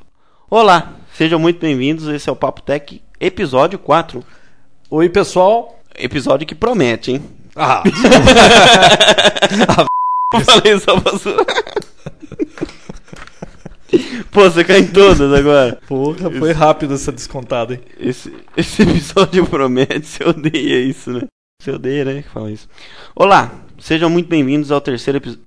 Olá, 0.50 0.94
sejam 1.16 1.38
muito 1.38 1.60
bem-vindos. 1.60 2.08
Esse 2.08 2.28
é 2.28 2.32
o 2.32 2.36
Papo 2.36 2.62
Tech, 2.62 3.00
episódio 3.20 3.78
4. 3.78 4.24
Oi, 4.90 5.08
pessoal. 5.08 5.80
Episódio 5.96 6.46
que 6.46 6.54
promete, 6.54 7.12
hein? 7.12 7.22
Ah, 7.54 7.82
Eu 10.34 10.40
falei 10.40 10.80
só 10.80 11.00
pra. 11.00 11.12
Pô, 14.32 14.42
você 14.50 14.64
cai 14.64 14.80
em 14.80 14.88
todas 14.88 15.32
agora. 15.32 15.78
porra, 15.86 16.28
foi 16.32 16.50
rápido 16.52 16.94
essa 16.94 17.12
descontada, 17.12 17.74
hein? 17.74 17.80
Esse, 17.98 18.34
esse 18.56 18.82
episódio 18.82 19.46
promete, 19.46 20.04
você 20.04 20.24
odeia 20.24 20.80
isso, 20.80 21.12
né? 21.12 21.22
Você 21.62 21.70
odeia, 21.70 22.04
né? 22.04 22.22
Que 22.22 22.28
fala 22.28 22.50
isso. 22.50 22.68
Olá, 23.14 23.52
sejam 23.78 24.10
muito 24.10 24.28
bem-vindos 24.28 24.72
ao 24.72 24.80
terceiro 24.80 25.18
episódio. 25.18 25.44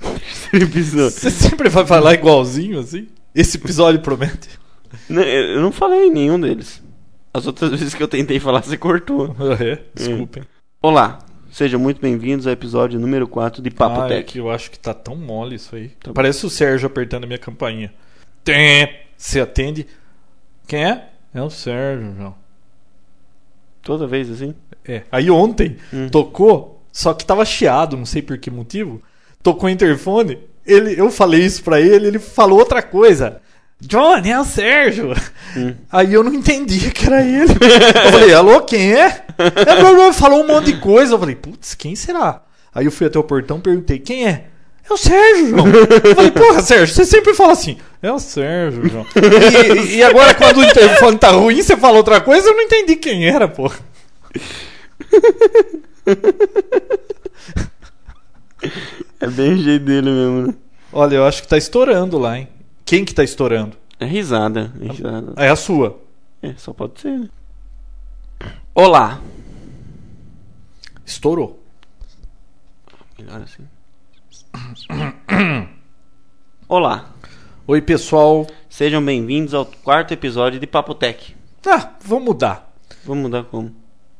terceiro 0.00 0.64
episódio. 0.64 1.10
Você 1.10 1.30
sempre 1.30 1.68
vai 1.68 1.84
falar 1.84 2.14
igualzinho 2.14 2.80
assim? 2.80 3.08
Esse 3.34 3.58
episódio 3.58 4.00
promete. 4.00 4.48
Eu 5.08 5.60
não 5.60 5.72
falei 5.72 6.06
em 6.08 6.12
nenhum 6.12 6.40
deles. 6.40 6.82
As 7.32 7.46
outras 7.46 7.70
vezes 7.78 7.94
que 7.94 8.02
eu 8.02 8.08
tentei 8.08 8.40
falar, 8.40 8.62
você 8.62 8.76
cortou. 8.76 9.34
É, 9.60 9.78
desculpem. 9.94 10.42
Olá, 10.82 11.18
sejam 11.50 11.78
muito 11.78 12.00
bem-vindos 12.00 12.46
ao 12.46 12.52
episódio 12.52 12.98
número 12.98 13.28
4 13.28 13.62
de 13.62 13.70
Papo 13.70 14.00
ah, 14.00 14.06
é 14.06 14.08
Tech. 14.08 14.32
que 14.32 14.38
eu 14.38 14.50
acho 14.50 14.70
que 14.70 14.78
tá 14.78 14.92
tão 14.94 15.14
mole 15.16 15.56
isso 15.56 15.76
aí. 15.76 15.88
Tá 15.90 16.08
bom. 16.10 16.14
Parece 16.14 16.44
o 16.46 16.50
Sérgio 16.50 16.86
apertando 16.86 17.24
a 17.24 17.26
minha 17.26 17.38
campainha. 17.38 17.92
Tem. 18.42 18.88
Você 19.16 19.40
atende. 19.40 19.86
Quem 20.66 20.84
é? 20.84 21.08
É 21.34 21.42
o 21.42 21.50
Sérgio, 21.50 22.14
João. 22.16 22.34
Toda 23.82 24.06
vez 24.06 24.30
assim? 24.30 24.54
É. 24.84 25.02
Aí 25.10 25.30
ontem 25.30 25.76
Hum. 25.92 26.08
tocou, 26.08 26.82
só 26.92 27.14
que 27.14 27.24
tava 27.24 27.44
chiado, 27.44 27.96
não 27.96 28.06
sei 28.06 28.22
por 28.22 28.38
que 28.38 28.50
motivo. 28.50 29.00
Tocou 29.42 29.68
o 29.68 29.72
interfone. 29.72 30.38
Ele, 30.66 31.00
eu 31.00 31.10
falei 31.10 31.42
isso 31.44 31.62
pra 31.62 31.80
ele, 31.80 32.06
ele 32.06 32.18
falou 32.18 32.58
outra 32.58 32.82
coisa. 32.82 33.40
Johnny, 33.80 34.30
é 34.30 34.38
o 34.38 34.44
Sérgio. 34.44 35.14
Hum. 35.56 35.74
Aí 35.90 36.12
eu 36.12 36.22
não 36.22 36.34
entendi 36.34 36.90
que 36.90 37.06
era 37.06 37.22
ele. 37.22 37.52
Eu 37.52 38.12
falei, 38.12 38.34
alô, 38.34 38.60
quem 38.60 38.92
é? 38.92 39.24
Ele 39.38 40.12
falou 40.12 40.44
um 40.44 40.46
monte 40.46 40.66
de 40.66 40.78
coisa. 40.78 41.14
Eu 41.14 41.18
falei, 41.18 41.34
putz, 41.34 41.74
quem 41.74 41.96
será? 41.96 42.42
Aí 42.74 42.84
eu 42.84 42.92
fui 42.92 43.06
até 43.06 43.18
o 43.18 43.24
portão 43.24 43.60
perguntei, 43.60 43.98
quem 43.98 44.28
é? 44.28 44.44
É 44.88 44.92
o 44.92 44.96
Sérgio, 44.96 45.48
João. 45.50 45.66
Eu 45.68 46.14
falei, 46.14 46.30
porra, 46.30 46.60
Sérgio, 46.60 46.94
você 46.94 47.04
sempre 47.04 47.34
fala 47.34 47.52
assim. 47.52 47.78
É 48.02 48.12
o 48.12 48.18
Sérgio, 48.18 48.88
João. 48.88 49.06
E, 49.86 49.96
e 49.96 50.02
agora 50.02 50.34
quando 50.34 50.58
o 50.58 50.64
interfone 50.64 51.16
tá 51.18 51.30
ruim, 51.30 51.62
você 51.62 51.76
fala 51.76 51.96
outra 51.96 52.20
coisa, 52.20 52.48
eu 52.48 52.54
não 52.54 52.62
entendi 52.62 52.96
quem 52.96 53.26
era, 53.26 53.48
porra. 53.48 53.78
É 59.20 59.26
bem 59.26 59.52
o 59.52 59.58
jeito 59.58 59.84
dele 59.84 60.10
mesmo, 60.10 60.46
né? 60.48 60.54
Olha, 60.92 61.16
eu 61.16 61.24
acho 61.24 61.42
que 61.42 61.48
tá 61.48 61.56
estourando 61.56 62.18
lá, 62.18 62.38
hein? 62.38 62.48
Quem 62.90 63.04
que 63.04 63.14
tá 63.14 63.22
estourando? 63.22 63.76
É 64.00 64.04
risada, 64.04 64.72
é 64.80 64.88
risada. 64.88 65.32
É 65.36 65.48
a 65.48 65.54
sua. 65.54 66.02
É, 66.42 66.54
só 66.56 66.72
pode 66.72 67.00
ser, 67.00 67.20
né? 67.20 67.28
Olá. 68.74 69.20
Estourou. 71.06 71.62
Melhor 73.16 73.42
assim. 73.42 73.62
Olá. 76.68 77.14
Oi, 77.64 77.80
pessoal. 77.80 78.44
Sejam 78.68 79.04
bem-vindos 79.04 79.54
ao 79.54 79.66
quarto 79.66 80.12
episódio 80.12 80.58
de 80.58 80.66
Papo 80.66 80.92
Tech. 80.92 81.36
Ah, 81.64 81.92
vamos 82.04 82.24
mudar. 82.24 82.74
Vamos 83.04 83.22
mudar 83.22 83.44
como? 83.44 83.72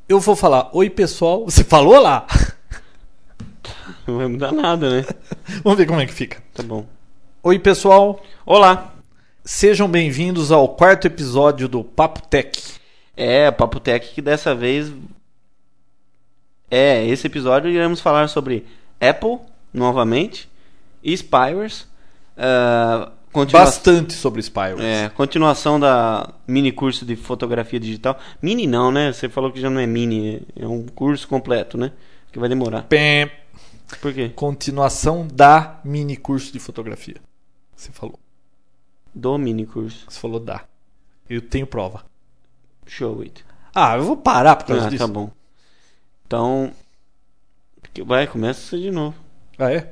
Eu 0.09 0.21
vou 0.21 0.37
falar, 0.37 0.71
oi, 0.73 0.89
pessoal. 0.89 1.43
Você 1.51 1.64
falou 1.64 2.01
lá? 2.01 2.25
Não 4.07 4.16
vai 4.16 4.29
mudar 4.29 4.53
nada, 4.53 4.91
né? 4.91 5.05
vamos 5.64 5.77
ver 5.77 5.87
como 5.87 5.99
é 5.99 6.07
que 6.07 6.14
fica. 6.14 6.41
Tá 6.55 6.62
bom. 6.62 6.87
Oi, 7.43 7.59
pessoal. 7.59 8.20
Olá. 8.45 8.93
Sejam 9.45 9.88
bem-vindos 9.88 10.53
ao 10.53 10.68
quarto 10.68 11.07
episódio 11.07 11.68
do 11.68 11.82
Papo 11.82 12.22
Tech. 12.26 12.51
É, 13.16 13.51
Papo 13.51 13.80
Tech 13.80 14.12
que 14.14 14.20
dessa 14.22 14.55
vez. 14.55 14.93
É, 16.70 17.05
esse 17.07 17.26
episódio 17.26 17.70
iremos 17.70 18.01
falar 18.01 18.28
sobre 18.28 18.64
Apple, 19.01 19.38
novamente, 19.72 20.49
e 21.03 21.16
Spyware. 21.16 21.72
ah, 22.36 23.11
continua- 23.32 23.64
Bastante 23.64 24.12
sobre 24.12 24.41
Spyro. 24.43 24.80
É, 24.80 25.09
continuação 25.09 25.80
da 25.80 26.28
mini 26.47 26.70
curso 26.70 27.05
de 27.05 27.16
fotografia 27.16 27.80
digital. 27.80 28.18
Mini 28.41 28.66
não, 28.66 28.93
né? 28.93 29.12
Você 29.12 29.28
falou 29.28 29.51
que 29.51 29.61
já 29.61 29.68
não 29.68 29.80
é 29.80 29.86
mini, 29.86 30.43
é 30.55 30.66
um 30.66 30.86
curso 30.86 31.26
completo, 31.26 31.76
né? 31.76 31.91
Que 32.30 32.38
vai 32.38 32.49
demorar. 32.49 32.82
Pem. 32.82 33.30
Por 34.01 34.14
quê? 34.14 34.28
Continuação 34.28 35.26
da 35.26 35.80
mini 35.82 36.16
curso 36.16 36.53
de 36.53 36.61
fotografia. 36.61 37.16
Você 37.81 37.91
falou. 37.93 38.18
Do 39.14 39.39
mini 39.39 39.64
curso. 39.64 40.05
Você 40.07 40.20
falou 40.20 40.39
da. 40.39 40.64
Eu 41.28 41.41
tenho 41.41 41.66
prova. 41.66 42.05
Show 42.87 43.22
it. 43.22 43.43
Ah, 43.74 43.97
eu 43.97 44.03
vou 44.05 44.18
parar 44.18 44.55
por 44.57 44.66
causa 44.66 44.87
Ah, 44.87 44.91
disso. 44.91 45.07
tá 45.07 45.11
bom. 45.11 45.31
Então. 46.26 46.72
Vai, 48.05 48.26
começa 48.26 48.76
de 48.78 48.91
novo. 48.91 49.16
Ah, 49.59 49.72
é? 49.72 49.91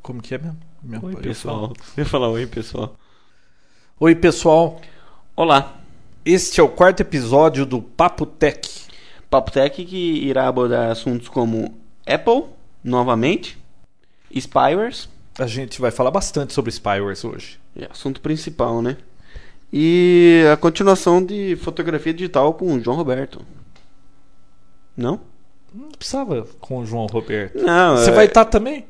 Como 0.00 0.22
que 0.22 0.32
é 0.36 0.38
mesmo? 0.38 0.56
Meu- 0.80 1.04
Oi, 1.04 1.14
eu 1.14 1.18
pessoal. 1.18 1.72
ia 1.98 2.04
falar 2.06 2.28
oi, 2.28 2.46
pessoal. 2.46 2.94
Oi, 3.98 4.14
pessoal. 4.14 4.80
Olá. 5.34 5.76
Este 6.24 6.60
é 6.60 6.62
o 6.62 6.68
quarto 6.68 7.00
episódio 7.00 7.66
do 7.66 7.82
Papo 7.82 8.24
Tech. 8.24 8.86
Papo 9.28 9.50
Tech 9.50 9.84
que 9.84 9.96
irá 9.96 10.46
abordar 10.46 10.88
assuntos 10.92 11.28
como 11.28 11.76
Apple, 12.06 12.44
novamente, 12.84 13.58
Spyware, 14.32 14.94
A 15.38 15.46
gente 15.46 15.80
vai 15.80 15.90
falar 15.90 16.10
bastante 16.10 16.52
sobre 16.52 16.70
Spywares 16.70 17.24
hoje. 17.24 17.58
é 17.76 17.86
assunto 17.90 18.20
principal, 18.20 18.82
né? 18.82 18.96
E 19.72 20.42
a 20.52 20.56
continuação 20.56 21.24
de 21.24 21.56
fotografia 21.56 22.12
digital 22.12 22.52
com 22.52 22.74
o 22.74 22.80
João 22.80 22.96
Roberto. 22.96 23.40
Não? 24.96 25.20
Não 25.72 25.90
precisava 25.92 26.46
com 26.60 26.78
o 26.80 26.84
João 26.86 27.06
Roberto. 27.06 27.56
Não, 27.58 27.96
Você 27.96 28.10
é- 28.10 28.14
vai 28.14 28.26
estar 28.26 28.44
também? 28.44 28.84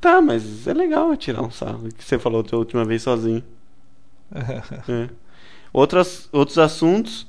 Tá, 0.00 0.20
mas 0.22 0.68
é 0.68 0.72
legal 0.72 1.16
tirar 1.16 1.42
um 1.42 1.50
sarro 1.50 1.88
que 1.92 2.04
você 2.04 2.16
falou 2.20 2.44
da 2.44 2.56
última 2.56 2.84
vez 2.84 3.02
sozinho. 3.02 3.42
É. 4.88 5.08
Outras, 5.72 6.28
outros 6.32 6.58
assuntos. 6.58 7.26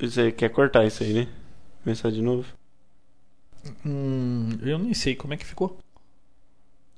Você 0.00 0.30
quer 0.30 0.48
cortar 0.50 0.84
isso 0.86 1.02
aí, 1.02 1.12
né? 1.12 1.28
Começar 1.82 2.10
de 2.10 2.22
novo? 2.22 2.46
Hum, 3.84 4.50
eu 4.62 4.78
nem 4.78 4.94
sei 4.94 5.14
como 5.16 5.34
é 5.34 5.36
que 5.36 5.44
ficou. 5.44 5.78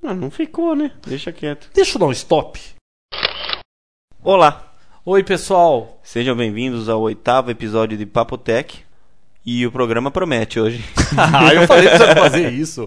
Ah, 0.07 0.13
não 0.13 0.31
ficou, 0.31 0.77
né? 0.77 0.93
Deixa 1.07 1.33
quieto. 1.33 1.71
Deixa 1.73 1.95
eu 1.95 1.99
dar 1.99 2.05
um 2.05 2.13
stop. 2.13 2.61
Olá! 4.23 4.71
Oi, 5.03 5.25
pessoal. 5.25 5.99
Sejam 6.03 6.37
bem-vindos 6.37 6.91
ao 6.91 7.01
oitavo 7.01 7.51
episódio 7.51 7.97
de 7.97 8.05
Papo 8.05 8.37
Tech. 8.37 8.85
E 9.47 9.67
o 9.67 9.73
programa 9.73 10.11
promete 10.11 10.61
hoje. 10.61 10.85
ah, 11.17 11.55
eu 11.55 11.67
falei 11.67 11.89
pra 11.89 11.97
você 11.97 12.07
não 12.07 12.23
fazer 12.23 12.53
isso. 12.53 12.87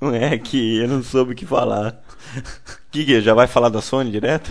Não 0.00 0.14
é 0.14 0.38
que 0.38 0.78
eu 0.78 0.88
não 0.88 1.02
soube 1.02 1.34
o 1.34 1.36
que 1.36 1.44
falar. 1.44 2.02
Que 2.90 3.04
que 3.04 3.16
é? 3.16 3.20
já 3.20 3.34
vai 3.34 3.46
falar 3.46 3.68
da 3.68 3.82
Sony 3.82 4.10
direto? 4.10 4.50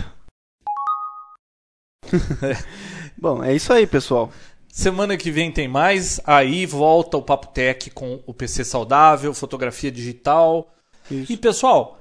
Bom, 3.18 3.42
é 3.42 3.52
isso 3.52 3.72
aí, 3.72 3.84
pessoal. 3.84 4.30
Semana 4.74 5.16
que 5.16 5.30
vem 5.30 5.50
tem 5.52 5.68
mais. 5.68 6.20
Aí 6.24 6.66
volta 6.66 7.16
o 7.16 7.22
Papo 7.22 7.46
Tech 7.46 7.88
com 7.90 8.20
o 8.26 8.34
PC 8.34 8.64
saudável, 8.64 9.32
fotografia 9.32 9.88
digital. 9.88 10.74
Isso. 11.08 11.32
E 11.32 11.36
pessoal, 11.36 12.00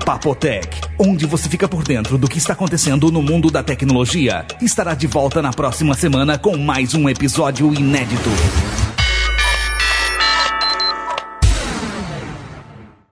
Papotec, 0.03 0.81
onde 0.99 1.27
você 1.27 1.47
fica 1.47 1.67
por 1.67 1.83
dentro 1.83 2.17
do 2.17 2.27
que 2.27 2.39
está 2.39 2.53
acontecendo 2.53 3.11
no 3.11 3.21
mundo 3.21 3.51
da 3.51 3.63
tecnologia, 3.63 4.45
estará 4.61 4.95
de 4.95 5.05
volta 5.05 5.41
na 5.41 5.51
próxima 5.51 5.93
semana 5.93 6.39
com 6.39 6.57
mais 6.57 6.95
um 6.95 7.07
episódio 7.07 7.71
inédito. 7.73 8.29